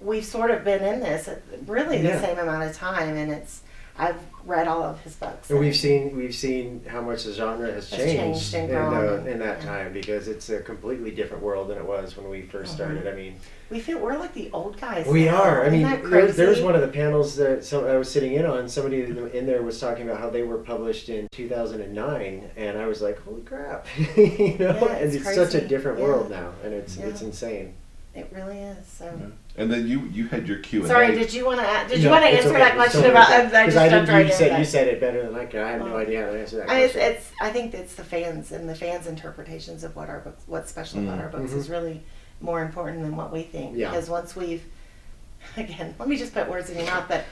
we've 0.00 0.24
sort 0.24 0.50
of 0.50 0.64
been 0.64 0.82
in 0.82 1.00
this 1.00 1.28
really 1.66 1.98
the 1.98 2.08
Yeah. 2.08 2.20
same 2.20 2.38
amount 2.38 2.64
of 2.64 2.76
time, 2.76 3.16
and 3.16 3.30
it's 3.32 3.60
I've 3.96 4.16
read 4.44 4.66
all 4.66 4.82
of 4.82 5.00
his 5.02 5.14
books. 5.14 5.48
And 5.50 5.60
we've 5.60 5.76
seen 5.76 6.16
we've 6.16 6.34
seen 6.34 6.82
how 6.88 7.00
much 7.00 7.22
the 7.24 7.32
genre 7.32 7.70
has 7.72 7.88
Has 7.90 7.98
changed, 8.00 8.18
changed 8.50 8.54
and 8.54 8.70
in, 8.70 8.76
grown. 8.76 9.24
the, 9.24 9.30
in 9.30 9.38
that 9.38 9.60
time 9.60 9.92
because 9.92 10.26
it's 10.26 10.50
a 10.50 10.58
completely 10.58 11.12
different 11.12 11.44
world 11.44 11.68
than 11.68 11.78
it 11.78 11.86
was 11.86 12.16
when 12.16 12.28
we 12.28 12.42
1st 12.42 12.64
Mhm. 12.72 12.74
started. 12.74 13.06
I 13.06 13.12
mean, 13.14 13.36
We 13.70 13.78
feel 13.78 14.00
we're 14.00 14.18
like 14.18 14.34
the 14.34 14.50
old 14.52 14.80
guys. 14.80 15.06
we 15.06 15.26
now. 15.26 15.40
are. 15.40 15.62
I 15.62 15.66
Isn't 15.68 15.78
mean, 15.78 15.82
that 15.88 16.10
there, 16.10 16.26
there 16.26 16.48
was 16.48 16.60
one 16.60 16.74
of 16.74 16.80
the 16.80 16.88
panels 16.88 17.36
that 17.36 17.64
some, 17.64 17.84
I 17.84 17.96
was 17.96 18.10
sitting 18.10 18.32
in 18.34 18.44
on. 18.44 18.68
Somebody 18.68 19.04
in 19.04 19.28
in 19.28 19.46
there 19.46 19.62
was 19.62 19.78
talking 19.78 20.08
about 20.08 20.18
how 20.20 20.28
they 20.28 20.42
were 20.42 20.58
published 20.58 21.08
in 21.08 21.28
2009, 21.30 22.50
and 22.56 22.76
I 22.76 22.86
was 22.86 23.00
like, 23.00 23.20
"Holy 23.22 23.42
crap!" 23.42 23.86
you 24.16 24.56
know, 24.58 24.76
Yeah, 24.76 24.86
and 24.96 25.14
it's 25.14 25.14
it's 25.26 25.34
such 25.36 25.54
a 25.54 25.60
different 25.60 26.00
Yeah. 26.00 26.04
world 26.04 26.30
now, 26.30 26.50
and 26.64 26.74
it's 26.74 26.96
Yeah. 26.96 27.06
it's 27.06 27.22
insane. 27.22 27.74
It 28.14 28.28
really 28.32 28.58
is. 28.58 28.84
So. 28.86 29.06
And 29.56 29.70
then 29.70 29.86
you 29.86 30.00
you 30.12 30.26
had 30.26 30.48
your 30.48 30.58
Q 30.58 30.80
and 30.80 30.86
A. 30.86 30.88
Sorry, 30.88 31.14
did 31.14 31.32
you 31.32 31.44
want 31.46 31.60
to? 31.60 31.86
Did 31.88 31.98
you 32.02 32.06
No, 32.06 32.10
want 32.10 32.24
to 32.24 32.28
it's 32.30 32.38
answer 32.44 32.48
okay. 32.50 32.58
that 32.58 32.68
It's 32.72 32.76
question 32.76 33.00
okay. 33.02 33.10
about? 33.10 33.28
I, 33.30 33.36
I 33.36 33.44
Because 33.44 33.66
just 33.74 33.76
I 33.76 33.88
jumped 33.88 34.06
didn't. 34.06 34.08
right 34.16 34.26
You 34.26 34.32
in. 34.32 34.36
said 34.38 34.58
you 34.58 34.64
said 34.64 34.88
it 34.88 35.00
better 35.00 35.22
than 35.22 35.34
I 35.36 35.44
could. 35.46 35.60
I 35.60 35.70
have 35.70 35.80
no 35.80 35.94
Oh. 35.94 35.98
idea 35.98 36.24
how 36.26 36.32
to 36.32 36.40
answer 36.40 36.56
that 36.56 36.70
I, 36.70 36.78
it's, 36.80 36.92
question. 36.94 37.12
it's. 37.14 37.30
I 37.40 37.50
think 37.50 37.72
it's 37.74 37.94
the 37.94 38.02
fans 38.04 38.50
and 38.50 38.68
the 38.68 38.74
fans' 38.74 39.06
interpretations 39.06 39.84
of 39.84 39.94
what 39.94 40.08
our 40.08 40.20
books, 40.20 40.42
what's 40.48 40.70
special 40.70 40.98
about 41.04 41.18
Mm. 41.18 41.22
our 41.22 41.28
books, 41.28 41.52
Mhm. 41.52 41.56
is 41.58 41.70
really 41.70 42.02
more 42.40 42.62
important 42.62 43.02
than 43.02 43.14
what 43.16 43.32
we 43.32 43.42
think. 43.42 43.76
Yeah. 43.76 43.90
Because 43.90 44.10
once 44.10 44.34
we've, 44.34 44.64
again, 45.56 45.94
let 46.00 46.08
me 46.08 46.16
just 46.16 46.34
put 46.34 46.48
words 46.50 46.68
in 46.70 46.76
your 46.76 46.86
mouth, 46.86 47.04
but 47.06 47.24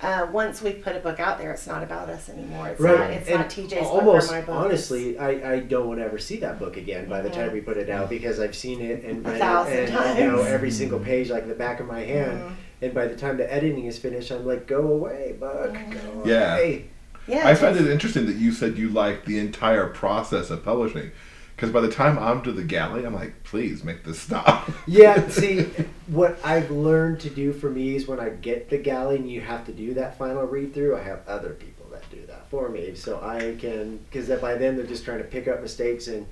uh, 0.00 0.26
once 0.32 0.62
we 0.62 0.72
put 0.72 0.94
a 0.96 1.00
book 1.00 1.18
out 1.20 1.38
there, 1.38 1.50
it's 1.52 1.66
not 1.66 1.82
about 1.82 2.08
us 2.08 2.28
anymore. 2.28 2.68
It's 2.68 2.80
not. 2.80 3.10
It's 3.10 3.28
and 3.28 3.38
not 3.40 3.50
TJ's 3.50 3.86
almost, 3.86 4.28
book 4.28 4.36
or 4.36 4.40
my 4.40 4.46
book. 4.46 4.54
honestly, 4.66 5.18
I, 5.18 5.54
I 5.54 5.60
don't 5.60 5.88
want 5.88 5.98
to 6.00 6.04
ever 6.04 6.18
see 6.18 6.36
that 6.38 6.58
book 6.58 6.76
again 6.76 7.08
by 7.08 7.20
the 7.20 7.30
time 7.30 7.52
we 7.52 7.60
put 7.60 7.76
it 7.76 7.90
out 7.90 8.08
because 8.08 8.38
I've 8.40 8.54
seen 8.56 8.80
it 8.80 9.04
and 9.04 9.26
A 9.26 9.30
read 9.30 9.38
thousand 9.40 9.72
it 9.74 9.90
and 9.90 10.18
you 10.18 10.26
know 10.26 10.42
every 10.42 10.70
single 10.70 11.00
page 11.00 11.30
like 11.30 11.48
the 11.48 11.54
back 11.54 11.80
of 11.80 11.86
my 11.86 12.00
hand. 12.00 12.38
Mhm. 12.40 12.52
And 12.80 12.94
by 12.94 13.06
the 13.08 13.16
time 13.16 13.36
the 13.38 13.52
editing 13.52 13.86
is 13.86 13.98
finished, 13.98 14.30
I'm 14.30 14.46
like, 14.46 14.66
go 14.68 14.86
away, 14.86 15.34
book, 15.38 15.72
Mhm. 15.74 15.92
go 15.92 16.22
Yeah. 16.24 16.54
away. 16.54 16.84
Yeah. 17.26 17.46
I 17.48 17.54
find 17.54 17.76
it 17.76 17.86
interesting 17.88 18.26
that 18.26 18.36
you 18.36 18.52
said 18.52 18.78
you 18.78 18.88
liked 18.88 19.26
the 19.26 19.38
entire 19.38 19.86
process 19.86 20.48
of 20.50 20.64
publishing. 20.64 21.10
Because 21.58 21.72
by 21.72 21.80
the 21.80 21.90
time 21.90 22.20
I'm 22.20 22.40
to 22.42 22.52
the 22.52 22.62
galley, 22.62 23.04
I'm 23.04 23.14
like, 23.16 23.42
please 23.42 23.82
make 23.82 24.04
this 24.04 24.20
stop. 24.20 24.70
Yeah, 24.86 25.26
see, 25.28 25.62
what 26.06 26.38
I've 26.44 26.70
learned 26.70 27.18
to 27.22 27.30
do 27.30 27.52
for 27.52 27.68
me 27.68 27.96
is 27.96 28.06
when 28.06 28.20
I 28.20 28.28
get 28.28 28.70
the 28.70 28.78
galley 28.78 29.16
and 29.16 29.28
you 29.28 29.40
have 29.40 29.66
to 29.66 29.72
do 29.72 29.92
that 29.94 30.16
final 30.16 30.44
read 30.44 30.72
through, 30.72 30.96
I 30.96 31.02
have 31.02 31.26
other 31.26 31.50
people 31.54 31.86
that 31.90 32.08
do 32.10 32.24
that 32.26 32.48
for 32.48 32.68
me, 32.68 32.94
so 32.94 33.20
I 33.20 33.56
can 33.58 33.96
because 34.08 34.28
by 34.40 34.54
then 34.54 34.76
they're 34.76 34.86
just 34.86 35.04
trying 35.04 35.18
to 35.18 35.24
pick 35.24 35.48
up 35.48 35.60
mistakes 35.60 36.06
and. 36.06 36.26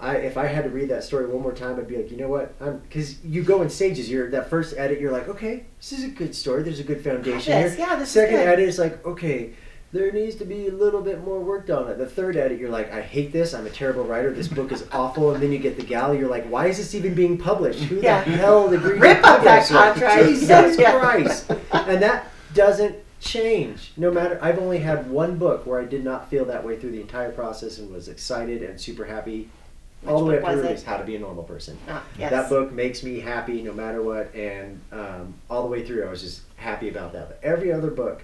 I, 0.00 0.14
if 0.18 0.36
I 0.36 0.46
had 0.46 0.62
to 0.62 0.70
read 0.70 0.90
that 0.90 1.02
story 1.02 1.26
one 1.26 1.42
more 1.42 1.52
time, 1.52 1.76
I'd 1.76 1.88
be 1.88 1.96
like, 1.96 2.12
you 2.12 2.16
know 2.18 2.28
what? 2.28 2.54
I'm 2.60 2.78
because 2.78 3.20
you 3.24 3.42
go 3.42 3.62
in 3.62 3.68
stages. 3.68 4.08
You're 4.08 4.30
that 4.30 4.48
first 4.48 4.76
edit, 4.78 5.00
you're 5.00 5.10
like, 5.10 5.26
okay, 5.28 5.64
this 5.78 5.90
is 5.90 6.04
a 6.04 6.08
good 6.08 6.36
story. 6.36 6.62
There's 6.62 6.78
a 6.78 6.84
good 6.84 7.02
foundation 7.02 7.50
Yes, 7.52 7.74
here. 7.74 7.84
yeah, 7.84 7.96
this 7.96 8.06
is 8.06 8.14
Second 8.14 8.36
good. 8.36 8.46
edit 8.48 8.68
is 8.68 8.78
like, 8.78 9.04
okay, 9.04 9.54
there 9.92 10.12
needs 10.12 10.36
to 10.36 10.44
be 10.44 10.68
a 10.68 10.72
little 10.72 11.00
bit 11.00 11.24
more 11.24 11.40
worked 11.40 11.70
on 11.70 11.88
it. 11.88 11.96
The 11.98 12.06
third 12.06 12.36
edit, 12.36 12.58
you're 12.58 12.68
like, 12.68 12.92
I 12.92 13.00
hate 13.00 13.32
this. 13.32 13.54
I'm 13.54 13.66
a 13.66 13.70
terrible 13.70 14.04
writer. 14.04 14.30
This 14.32 14.48
book 14.48 14.70
is 14.70 14.86
awful. 14.92 15.32
And 15.32 15.42
then 15.42 15.50
you 15.50 15.58
get 15.58 15.76
the 15.76 15.82
gal. 15.82 16.14
You're 16.14 16.28
like, 16.28 16.46
why 16.48 16.66
is 16.66 16.76
this 16.76 16.94
even 16.94 17.14
being 17.14 17.38
published? 17.38 17.80
Who 17.84 17.96
Yeah. 18.00 18.22
the 18.24 18.30
hell 18.32 18.68
agreed 18.72 19.00
Rip 19.00 19.22
to 19.22 19.26
up 19.28 19.44
that 19.44 19.66
contract. 19.66 20.28
Jesus. 20.28 20.76
Christ! 20.76 21.50
And 21.72 22.02
that 22.02 22.26
doesn't 22.54 22.96
change. 23.20 23.92
No 23.96 24.10
matter. 24.10 24.38
I've 24.42 24.58
only 24.58 24.78
had 24.78 25.10
one 25.10 25.36
book 25.38 25.64
where 25.66 25.80
I 25.80 25.84
did 25.84 26.04
not 26.04 26.28
feel 26.28 26.44
that 26.46 26.62
way 26.64 26.78
through 26.78 26.92
the 26.92 27.00
entire 27.00 27.32
process 27.32 27.78
and 27.78 27.90
was 27.90 28.08
excited 28.08 28.62
and 28.62 28.78
super 28.80 29.04
happy. 29.06 29.48
All 30.06 30.20
the 30.20 30.26
way 30.26 30.38
up 30.38 30.52
through 30.52 30.62
is 30.68 30.84
How 30.84 30.96
to 30.98 31.04
Be 31.04 31.16
a 31.16 31.18
Normal 31.18 31.42
Person. 31.42 31.76
Ah, 31.88 32.04
yes. 32.16 32.30
That 32.30 32.48
book 32.48 32.70
makes 32.72 33.02
me 33.02 33.18
happy 33.18 33.62
no 33.62 33.72
matter 33.72 34.00
what, 34.00 34.32
and 34.32 34.80
um, 34.92 35.34
all 35.50 35.62
the 35.62 35.68
way 35.68 35.84
through, 35.84 36.06
I 36.06 36.10
was 36.10 36.22
just 36.22 36.42
happy 36.54 36.88
about 36.88 37.12
that. 37.14 37.28
But 37.28 37.40
every 37.42 37.72
other 37.72 37.90
book, 37.90 38.22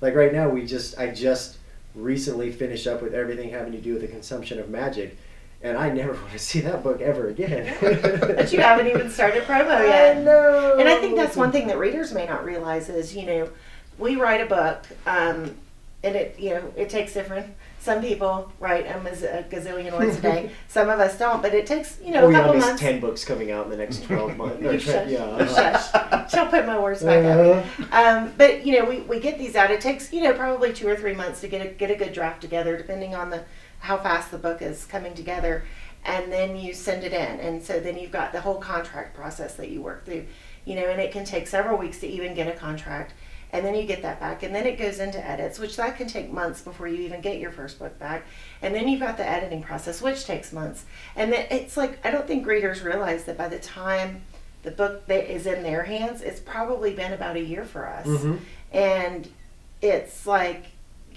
like 0.00 0.14
right 0.14 0.32
now, 0.32 0.48
we 0.48 0.66
just 0.66 0.98
I 0.98 1.08
just 1.08 1.58
recently 1.94 2.52
finished 2.52 2.86
up 2.86 3.02
with 3.02 3.14
everything 3.14 3.50
having 3.50 3.72
to 3.72 3.80
do 3.80 3.94
with 3.94 4.02
the 4.02 4.08
consumption 4.08 4.58
of 4.58 4.68
magic, 4.68 5.16
and 5.62 5.76
I 5.76 5.90
never 5.90 6.12
want 6.20 6.32
to 6.32 6.38
see 6.38 6.60
that 6.60 6.82
book 6.82 7.00
ever 7.00 7.28
again. 7.28 7.76
but 7.80 8.52
you 8.52 8.60
haven't 8.60 8.86
even 8.86 9.10
started 9.10 9.44
promo 9.44 9.68
yet. 9.86 10.16
I 10.16 10.20
know. 10.20 10.76
And 10.78 10.88
I 10.88 11.00
think 11.00 11.16
that's 11.16 11.36
one 11.36 11.52
thing 11.52 11.66
that 11.68 11.78
readers 11.78 12.12
may 12.12 12.26
not 12.26 12.44
realize 12.44 12.88
is, 12.88 13.14
you 13.14 13.26
know, 13.26 13.50
we 13.98 14.16
write 14.16 14.40
a 14.40 14.46
book, 14.46 14.86
um, 15.06 15.54
and 16.02 16.16
it, 16.16 16.38
you 16.38 16.50
know, 16.50 16.72
it 16.76 16.88
takes 16.88 17.12
different. 17.12 17.54
Some 17.80 18.02
people 18.02 18.52
write 18.60 18.84
them 18.84 19.06
as 19.06 19.22
a 19.22 19.42
gazillion 19.50 19.98
words 19.98 20.18
a 20.18 20.20
day. 20.20 20.50
Some 20.68 20.90
of 20.90 21.00
us 21.00 21.18
don't, 21.18 21.40
but 21.40 21.54
it 21.54 21.66
takes, 21.66 21.98
you 22.04 22.12
know, 22.12 22.24
Oh 22.24 22.28
a 22.28 22.32
yeah, 22.32 22.38
couple 22.38 22.52
there's 22.52 22.64
months. 22.66 22.80
ten 22.82 23.00
books 23.00 23.24
coming 23.24 23.50
out 23.50 23.64
in 23.64 23.70
the 23.70 23.76
next 23.78 24.04
twelve 24.04 24.36
months. 24.36 24.62
You 24.62 24.78
shush. 24.78 25.08
yeah. 25.08 25.46
Shush. 25.46 26.30
She'll 26.30 26.46
put 26.46 26.66
my 26.66 26.78
words 26.78 27.02
back 27.02 27.24
up. 27.24 27.64
Uh, 27.90 27.96
Um, 27.96 28.32
but 28.36 28.66
you 28.66 28.78
know, 28.78 28.84
we, 28.88 29.00
we 29.00 29.18
get 29.18 29.38
these 29.38 29.56
out. 29.56 29.70
It 29.70 29.80
takes 29.80 30.12
you 30.12 30.22
know 30.22 30.34
probably 30.34 30.72
two 30.72 30.86
or 30.88 30.94
three 30.96 31.14
months 31.14 31.40
to 31.40 31.48
get 31.48 31.64
a 31.66 31.70
get 31.70 31.90
a 31.90 31.96
good 31.96 32.12
draft 32.12 32.40
together, 32.42 32.76
depending 32.76 33.14
on 33.14 33.30
the 33.30 33.44
how 33.78 33.96
fast 33.96 34.30
the 34.30 34.36
book 34.38 34.60
is 34.60 34.84
coming 34.84 35.14
together, 35.14 35.64
and 36.04 36.30
then 36.30 36.56
you 36.58 36.74
send 36.74 37.02
it 37.02 37.14
in, 37.14 37.40
and 37.40 37.62
so 37.62 37.80
then 37.80 37.96
you've 37.98 38.12
got 38.12 38.30
the 38.32 38.42
whole 38.42 38.56
contract 38.58 39.16
process 39.16 39.54
that 39.54 39.70
you 39.70 39.80
work 39.80 40.04
through, 40.04 40.26
you 40.66 40.74
know, 40.74 40.84
and 40.84 41.00
it 41.00 41.10
can 41.12 41.24
take 41.24 41.46
several 41.48 41.78
weeks 41.78 41.98
to 42.00 42.06
even 42.06 42.34
get 42.34 42.46
a 42.46 42.52
contract, 42.52 43.14
and 43.52 43.64
then 43.64 43.74
you 43.74 43.84
get 43.84 44.02
that 44.02 44.20
back, 44.20 44.42
and 44.42 44.54
then 44.54 44.66
it 44.66 44.78
goes 44.78 44.98
into 44.98 45.24
edits, 45.24 45.58
which 45.58 45.76
that 45.76 45.96
can 45.96 46.06
take 46.06 46.30
months 46.30 46.60
before 46.60 46.88
you 46.88 47.02
even 47.02 47.20
get 47.20 47.38
your 47.38 47.50
first 47.50 47.78
book 47.78 47.98
back, 47.98 48.24
and 48.62 48.74
then 48.74 48.88
you've 48.88 49.00
got 49.00 49.16
the 49.16 49.28
editing 49.28 49.62
process, 49.62 50.00
which 50.00 50.24
takes 50.24 50.52
months, 50.52 50.84
and 51.16 51.32
then 51.32 51.46
it's 51.50 51.76
like 51.76 52.04
I 52.04 52.10
don't 52.10 52.26
think 52.26 52.46
readers 52.46 52.82
realize 52.82 53.24
that 53.24 53.36
by 53.38 53.48
the 53.48 53.58
time 53.58 54.22
the 54.62 54.70
book 54.70 55.06
that 55.06 55.32
is 55.32 55.46
in 55.46 55.62
their 55.62 55.84
hands, 55.84 56.20
it's 56.20 56.40
probably 56.40 56.94
been 56.94 57.12
about 57.12 57.36
a 57.36 57.40
year 57.40 57.64
for 57.64 57.88
us 57.88 58.06
mhm. 58.06 58.38
and 58.72 59.28
it's 59.80 60.26
like 60.26 60.66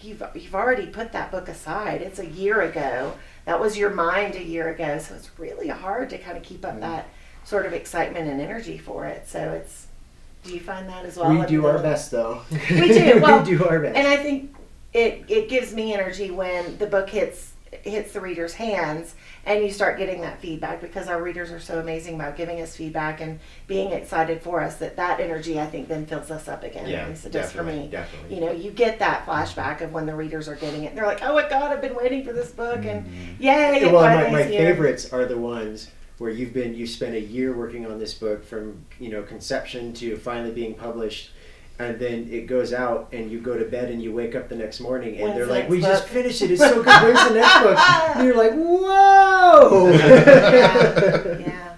you've 0.01 0.23
you've 0.35 0.55
already 0.55 0.87
put 0.87 1.11
that 1.13 1.31
book 1.31 1.47
aside. 1.47 2.01
It's 2.01 2.19
a 2.19 2.25
year 2.25 2.61
ago. 2.61 3.13
That 3.45 3.59
was 3.59 3.77
your 3.77 3.89
mind 3.89 4.35
a 4.35 4.43
year 4.43 4.69
ago. 4.69 4.99
So 4.99 5.15
it's 5.15 5.29
really 5.37 5.67
hard 5.67 6.09
to 6.11 6.17
kind 6.17 6.37
of 6.37 6.43
keep 6.43 6.65
up 6.65 6.79
that 6.79 7.09
sort 7.43 7.65
of 7.65 7.73
excitement 7.73 8.29
and 8.29 8.39
energy 8.41 8.77
for 8.77 9.05
it. 9.05 9.27
So 9.27 9.51
it's 9.51 9.87
do 10.43 10.53
you 10.53 10.59
find 10.59 10.87
that 10.89 11.05
as 11.05 11.17
well? 11.17 11.29
we 11.29 11.39
in 11.39 11.45
do 11.45 11.61
the- 11.61 11.67
our 11.69 11.79
best 11.79 12.11
though. 12.11 12.41
We 12.69 12.87
do, 12.89 13.19
well, 13.21 13.39
we 13.39 13.57
do 13.57 13.65
our 13.65 13.79
best. 13.79 13.97
And 13.97 14.07
I 14.07 14.17
think 14.17 14.55
it 14.93 15.25
it 15.27 15.49
gives 15.49 15.73
me 15.73 15.93
energy 15.93 16.31
when 16.31 16.77
the 16.77 16.87
book 16.87 17.09
hits 17.09 17.53
hits 17.83 18.13
the 18.13 18.21
reader's 18.21 18.53
hands 18.53 19.15
and 19.45 19.63
you 19.63 19.71
start 19.71 19.97
getting 19.97 20.21
that 20.21 20.39
feedback 20.39 20.79
because 20.79 21.07
our 21.07 21.21
readers 21.21 21.51
are 21.51 21.59
so 21.59 21.79
amazing 21.79 22.15
about 22.15 22.37
giving 22.37 22.61
us 22.61 22.75
feedback 22.75 23.19
and 23.19 23.39
being 23.67 23.91
excited 23.91 24.41
for 24.41 24.61
us 24.61 24.77
that 24.77 24.95
that 24.95 25.19
energy 25.19 25.59
I 25.59 25.65
think 25.65 25.87
then 25.87 26.05
fills 26.05 26.31
us 26.31 26.47
up 26.47 26.63
again. 26.63 26.87
Yeah, 26.87 27.01
At 27.01 27.09
least 27.09 27.25
it 27.25 27.31
does 27.31 27.51
for 27.51 27.57
definitely, 27.57 27.81
me. 27.81 27.87
definitely. 27.89 28.35
You 28.35 28.41
know, 28.45 28.51
you 28.51 28.71
get 28.71 28.99
that 28.99 29.25
flashback 29.25 29.81
of 29.81 29.91
when 29.91 30.05
the 30.05 30.15
readers 30.15 30.47
are 30.47 30.55
getting 30.55 30.83
it. 30.83 30.89
And 30.89 30.97
they're 30.97 31.07
like, 31.07 31.23
"Oh 31.23 31.33
my 31.33 31.49
God, 31.49 31.71
I've 31.71 31.81
been 31.81 31.95
waiting 31.95 32.23
for 32.23 32.31
this 32.31 32.51
book," 32.51 32.85
and 32.85 33.05
mm-hmm. 33.05 33.43
yay! 33.43 33.81
it 33.81 33.91
well, 33.91 34.03
my, 34.03 34.29
my 34.29 34.43
favorites 34.43 35.11
are 35.11 35.25
the 35.25 35.37
ones 35.37 35.89
where 36.17 36.31
you've 36.31 36.53
been 36.53 36.73
you 36.73 36.85
spent 36.87 37.15
a 37.15 37.19
year 37.19 37.55
working 37.55 37.85
on 37.85 37.99
this 37.99 38.13
book 38.13 38.43
from 38.43 38.85
you 38.99 39.09
know 39.09 39.23
conception 39.23 39.93
to 39.93 40.15
finally 40.17 40.51
being 40.51 40.73
published 40.73 41.31
and 41.79 41.99
then 41.99 42.27
it 42.29 42.45
goes 42.45 42.71
out 42.71 43.09
and 43.11 43.31
you 43.31 43.39
go 43.39 43.57
to 43.57 43.65
bed 43.65 43.89
and 43.89 44.01
you 44.01 44.13
wake 44.13 44.35
up 44.35 44.47
the 44.47 44.55
next 44.55 44.79
morning 44.79 45.15
and 45.15 45.23
When's 45.23 45.35
they're 45.35 45.45
the 45.47 45.51
like 45.51 45.63
next 45.63 45.71
we 45.71 45.81
just 45.81 46.07
finished 46.07 46.41
it 46.41 46.51
it's 46.51 46.61
so 46.61 46.83
good 46.83 47.01
where's 47.01 47.27
the 47.27 47.33
next 47.33 47.59
book 47.63 47.79
and 48.15 48.25
you're 48.25 48.37
like 48.37 48.53
whoa 48.53 49.89
yeah, 49.93 51.37
yeah. 51.39 51.73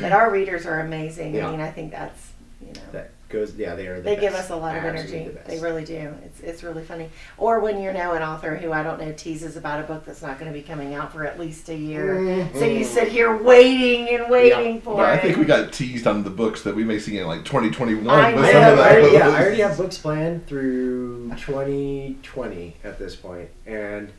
But 0.00 0.10
our 0.12 0.30
readers 0.30 0.66
are 0.66 0.80
amazing. 0.80 1.34
Yeah. 1.34 1.46
I 1.46 1.50
mean, 1.52 1.60
I 1.60 1.70
think 1.70 1.92
that's 1.92 2.32
you 2.60 2.72
know. 2.72 2.80
that 2.90 3.10
goes 3.32 3.54
yeah 3.54 3.74
they 3.74 3.86
are 3.86 3.96
the 3.96 4.02
they 4.02 4.16
give 4.16 4.34
us 4.34 4.50
a 4.50 4.56
lot 4.56 4.76
of 4.76 4.84
Absolutely 4.84 5.18
energy. 5.18 5.38
the. 5.38 5.48
They 5.48 5.58
really 5.60 5.84
do. 5.84 6.14
It's 6.24 6.40
it's 6.40 6.62
really 6.62 6.84
funny. 6.84 7.08
Or 7.38 7.60
when 7.60 7.80
you 7.80 7.92
know 7.92 8.12
an 8.12 8.22
author 8.22 8.56
who 8.56 8.72
I 8.72 8.82
don't 8.82 9.00
know 9.00 9.12
teases 9.12 9.56
about 9.56 9.80
a 9.80 9.82
book 9.84 10.04
that's 10.04 10.22
not 10.22 10.38
going 10.38 10.52
to 10.52 10.56
be 10.56 10.62
coming 10.62 10.94
out 10.94 11.12
for 11.12 11.24
at 11.26 11.40
least 11.40 11.68
a 11.68 11.74
year, 11.74 12.16
mm-hmm. 12.16 12.58
so 12.58 12.64
you 12.64 12.84
sit 12.84 13.08
here 13.08 13.36
waiting 13.42 14.14
and 14.14 14.30
waiting 14.30 14.80
for 14.80 14.96
But 14.96 15.06
I 15.06 15.18
think 15.18 15.38
we 15.38 15.44
got 15.44 15.72
teased 15.72 16.06
on 16.06 16.22
the 16.22 16.30
books 16.30 16.62
that 16.62 16.76
we 16.76 16.84
may 16.84 16.98
see 16.98 17.18
in 17.18 17.26
like 17.26 17.44
2021. 17.44 18.06
I 18.06 18.34
with 18.34 18.44
I, 18.44 18.52
some 18.52 18.62
have, 18.62 18.72
of 18.74 18.78
I 18.78 18.90
already, 18.90 19.16
yeah, 19.16 19.28
I 19.28 19.40
already 19.40 19.60
have 19.62 19.76
books 19.76 19.98
planned 19.98 20.46
through 20.46 21.30
2020 21.38 22.76
at 22.84 22.98
this 22.98 23.16
point, 23.16 23.48
and 23.66 24.12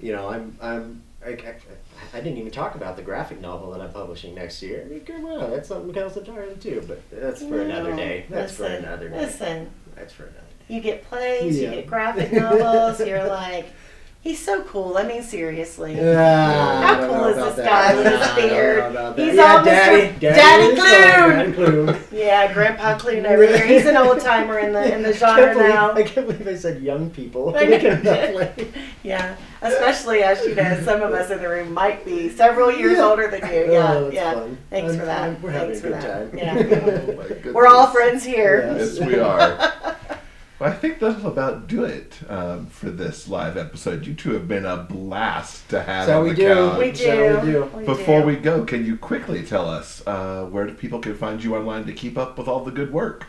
you 0.00 0.12
know, 0.12 0.28
I'm 0.28 0.56
I'm 0.60 1.02
I, 1.24 1.30
I, 1.30 1.54
I 2.14 2.20
didn't 2.20 2.38
even 2.38 2.50
talk 2.52 2.74
about 2.76 2.96
the 2.96 3.02
graphic 3.02 3.40
novel 3.40 3.72
that 3.72 3.80
I'm 3.80 3.92
publishing 3.92 4.34
next 4.34 4.62
year. 4.62 4.82
I 4.86 4.88
mean, 4.88 5.00
come 5.04 5.24
on, 5.26 5.50
that's 5.50 5.68
something 5.68 5.96
else 6.00 6.16
entirely 6.16 6.54
too, 6.56 6.82
but 6.86 7.02
that's 7.10 7.42
for 7.42 7.60
another 7.60 7.94
day. 7.96 8.26
That's 8.30 8.54
for 8.56 8.66
another 8.66 9.08
day. 9.08 9.16
Listen, 9.18 9.70
That's 9.96 10.12
for 10.12 10.24
another 10.24 10.38
day. 10.68 10.74
you 10.74 10.80
get 10.80 11.02
plays, 11.04 11.58
Yeah. 11.60 11.70
you 11.70 11.74
get 11.76 11.86
graphic 11.88 12.32
novels. 12.32 13.00
You're 13.00 13.24
like, 13.28 13.66
he's 14.20 14.38
so 14.44 14.62
cool. 14.62 14.96
I 14.98 15.04
mean, 15.04 15.22
seriously. 15.22 15.94
Yeah, 15.96 16.82
How 16.82 17.06
cool 17.06 17.24
is 17.26 17.36
this 17.36 17.54
that. 17.56 17.64
guy 17.64 17.94
with 17.94 18.06
his 18.06 18.20
I 18.20 18.26
don't 18.26 18.36
know 18.36 18.48
beard? 18.48 18.78
about 18.90 19.16
that. 19.16 19.26
He's 19.26 19.34
yeah, 19.36 19.52
all 19.52 19.58
Mr. 19.60 19.64
Daddy, 19.64 20.18
Daddy 20.18 20.76
Daddy 20.76 20.76
Klune. 20.76 21.36
Daddy 21.36 21.52
Klune. 21.52 22.12
Yeah, 22.12 22.52
Grandpa 22.52 22.98
Klune 22.98 23.24
over 23.24 23.46
here. 23.46 23.66
He's 23.66 23.86
an 23.86 23.96
old 23.96 24.20
timer 24.20 24.58
in 24.58 24.72
the 24.72 24.94
in 24.94 25.02
the 25.02 25.08
I 25.10 25.12
genre 25.12 25.44
can't 25.44 25.56
believe- 25.58 25.74
now. 25.74 25.92
I 25.92 26.02
can't 26.02 26.26
believe 26.26 26.48
I 26.48 26.56
said 26.56 26.82
young 26.82 27.10
people. 27.10 27.56
I 27.56 27.64
Look 27.64 27.84
at 27.84 28.02
know. 28.04 28.10
that 28.12 28.32
play. 28.56 28.68
Yeah, 29.04 29.36
especially 29.62 30.22
as 30.22 30.44
you 30.44 30.54
know, 30.54 30.78
some 30.82 31.00
of 31.02 31.12
us 31.12 31.30
in 31.30 31.38
the 31.40 31.48
room 31.48 31.72
might 31.72 32.04
be 32.04 32.28
several 32.28 32.70
years 32.70 32.98
Yeah. 32.98 33.04
older 33.06 33.28
than 33.30 33.40
you. 33.50 33.72
Yeah, 33.72 33.92
Oh, 33.94 34.10
yeah. 34.10 34.32
fun. 34.34 34.58
Thanks 34.68 34.90
I'm- 34.90 34.98
for 34.98 35.06
that. 35.06 35.22
I'm- 35.22 35.42
We're 35.42 35.50
having 35.52 35.68
Thanks 35.80 35.84
a 35.86 35.88
good 35.88 36.02
for 36.02 36.08
that. 36.08 36.30
time. 36.32 36.38
Yeah. 36.38 37.44
Oh. 37.46 37.52
We're 37.52 37.66
all 37.68 37.86
friends 37.86 38.24
here. 38.24 38.66
Yeah. 38.66 38.76
Yes, 38.76 38.98
we 39.00 39.18
are. 39.18 39.96
Well, 40.58 40.70
I 40.70 40.74
think 40.74 40.98
that'll 40.98 41.28
about 41.28 41.68
do 41.68 41.84
it 41.84 42.18
um, 42.28 42.66
for 42.66 42.90
this 42.90 43.28
live 43.28 43.56
episode. 43.56 44.06
You 44.06 44.14
two 44.14 44.32
have 44.32 44.48
been 44.48 44.64
a 44.66 44.76
blast 44.78 45.68
to 45.70 45.82
have 45.82 46.06
So 46.06 46.18
on 46.18 46.24
we 46.24 46.30
the 46.30 46.36
do. 46.36 46.48
couch. 46.54 46.78
We 46.78 46.90
do. 46.90 46.96
So 46.96 47.40
we 47.44 47.52
do. 47.52 47.64
We 47.76 47.84
Before 47.84 48.20
do. 48.22 48.26
we 48.26 48.36
go, 48.36 48.64
can 48.64 48.84
you 48.84 48.96
quickly 48.96 49.44
tell 49.44 49.68
us 49.70 50.02
uh, 50.06 50.46
where 50.46 50.66
do 50.66 50.74
people 50.74 50.98
can 50.98 51.14
find 51.14 51.42
you 51.44 51.54
online 51.54 51.84
to 51.86 51.92
keep 51.92 52.18
up 52.18 52.36
with 52.36 52.48
all 52.48 52.64
the 52.64 52.72
good 52.72 52.92
work? 52.92 53.26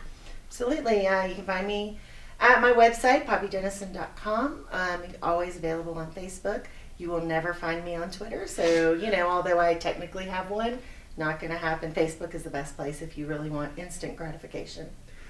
Absolutely. 0.48 1.06
Uh, 1.06 1.24
you 1.26 1.36
can 1.36 1.44
find 1.44 1.68
me 1.68 2.00
at 2.40 2.60
my 2.60 2.72
website, 2.72 3.26
poppydennison.com. 3.26 4.66
Um, 4.72 5.02
always 5.22 5.56
available 5.56 5.94
on 5.94 6.10
Facebook. 6.10 6.64
You 6.98 7.10
will 7.10 7.24
never 7.24 7.54
find 7.54 7.84
me 7.84 7.94
on 7.94 8.10
Twitter. 8.10 8.48
So, 8.48 8.92
you 8.94 9.10
know, 9.12 9.28
although 9.28 9.60
I 9.60 9.74
technically 9.74 10.24
have 10.24 10.50
one, 10.50 10.78
not 11.16 11.38
going 11.38 11.52
to 11.52 11.58
happen. 11.58 11.92
Facebook 11.92 12.34
is 12.34 12.42
the 12.42 12.50
best 12.50 12.76
place 12.76 13.02
if 13.02 13.16
you 13.16 13.26
really 13.26 13.50
want 13.50 13.78
instant 13.78 14.16
gratification. 14.16 14.88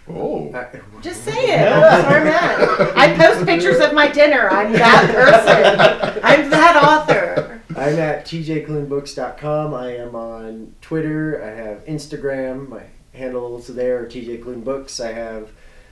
Oh, 0.08 0.50
Uh, 0.52 0.66
Just 1.02 1.24
say 1.24 1.32
it. 1.54 1.58
That's 1.58 2.08
where 2.08 2.20
I'm 2.20 2.26
at. 2.26 2.96
I 2.96 3.16
post 3.16 3.46
pictures 3.46 3.78
of 3.80 3.94
my 3.94 4.08
dinner. 4.08 4.48
I'm 4.50 4.72
that 4.72 5.14
person. 5.14 6.20
I'm 6.24 6.50
that 6.50 6.76
author. 6.82 7.60
I'm 7.70 7.98
at 7.98 8.24
tjklunebooks.com. 8.26 9.72
I 9.74 9.96
am 9.96 10.14
on 10.14 10.74
Twitter. 10.80 11.42
I 11.42 11.48
have 11.50 11.84
Instagram. 11.86 12.68
My 12.68 12.82
handles 13.14 13.68
there 13.68 14.02
are 14.02 14.06
TJ 14.06 14.42
Klune 14.42 14.64
Books. 14.64 15.00
I 15.00 15.12
have 15.12 15.50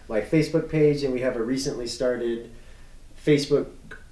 my 0.09 0.20
Facebook 0.20 0.68
page, 0.68 1.04
and 1.04 1.12
we 1.12 1.20
have 1.20 1.36
a 1.36 1.42
recently 1.42 1.86
started 1.86 2.50
Facebook 3.24 3.66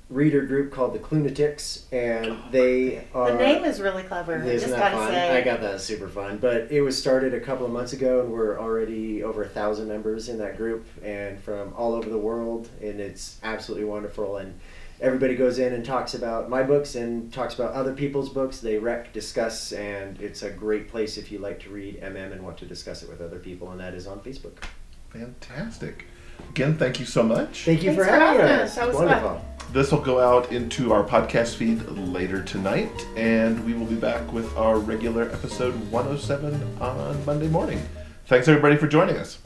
reader 0.09 0.43
group 0.43 0.71
called 0.73 0.93
the 0.95 0.99
Klunatics, 1.01 1.85
and 1.93 2.39
they 2.53 3.05
are. 3.13 3.33
The 3.33 3.39
name 3.39 3.65
is 3.65 3.81
really 3.81 4.05
clever. 4.05 4.35
I 4.37 4.47
Isn't 4.47 4.69
just 4.69 4.71
that 4.81 4.93
gotta 4.93 4.97
fun? 5.05 5.11
say. 5.13 5.37
I 5.37 5.43
got 5.43 5.61
that 5.61 5.81
super 5.81 6.09
fun. 6.09 6.39
But 6.39 6.71
it 6.71 6.81
was 6.81 6.97
started 6.99 7.35
a 7.35 7.41
couple 7.41 7.67
of 7.67 7.73
months 7.73 7.93
ago, 7.93 8.21
and 8.21 8.31
we're 8.33 8.59
already 8.59 9.23
over 9.25 9.43
a 9.43 9.49
thousand 9.49 9.89
members 9.89 10.29
in 10.29 10.39
that 10.39 10.57
group, 10.57 10.87
and 11.03 11.41
from 11.41 11.75
all 11.75 11.95
over 11.95 12.09
the 12.09 12.19
world, 12.19 12.69
and 12.81 13.01
it's 13.01 13.39
absolutely 13.43 13.85
wonderful. 13.85 14.37
And 14.37 14.59
everybody 15.01 15.35
goes 15.35 15.59
in 15.59 15.73
and 15.73 15.85
talks 15.85 16.15
about 16.15 16.49
my 16.49 16.63
books 16.63 16.95
and 16.95 17.33
talks 17.33 17.55
about 17.55 17.73
other 17.73 17.93
people's 17.93 18.29
books. 18.29 18.61
They 18.61 18.79
rec, 18.79 19.13
discuss, 19.13 19.73
and 19.73 20.21
it's 20.21 20.43
a 20.45 20.51
great 20.51 20.89
place 20.89 21.19
if 21.19 21.33
you 21.33 21.41
like 21.41 21.59
to 21.65 21.71
read 21.71 22.01
MM 22.01 22.31
and 22.33 22.43
want 22.43 22.59
to 22.59 22.65
discuss 22.65 23.03
it 23.03 23.09
with 23.09 23.21
other 23.21 23.41
people, 23.41 23.73
and 23.73 23.81
that 23.81 23.93
is 23.95 24.07
on 24.07 24.21
Facebook. 24.21 24.63
fantastic. 25.11 26.05
Again, 26.51 26.77
thank 26.79 27.01
you 27.01 27.07
so 27.07 27.23
much. 27.23 27.65
Thank 27.65 27.83
you 27.83 27.91
Thanks 27.95 28.05
for 28.05 28.05
for 28.05 28.11
having 28.21 28.41
having 28.41 28.57
us. 28.57 28.71
us. 28.71 28.75
That 28.77 28.87
was 28.89 28.97
wonderful. 28.97 29.45
This 29.73 29.93
will 29.93 30.01
go 30.01 30.21
out 30.21 30.53
into 30.53 30.93
our 30.93 31.03
podcast 31.05 31.57
feed 31.57 31.83
later 31.89 32.43
tonight, 32.43 33.07
and 33.17 33.63
we 33.65 33.75
will 33.75 33.85
be 33.85 33.97
back 33.97 34.33
with 34.33 34.57
our 34.57 34.79
regular 34.79 35.25
episode 35.31 35.75
107 35.91 36.79
on 36.81 37.25
Monday 37.27 37.49
morning. 37.49 37.83
Thanks 38.27 38.49
everybody 38.49 38.77
for 38.77 38.87
joining 38.87 39.17
us. 39.17 39.39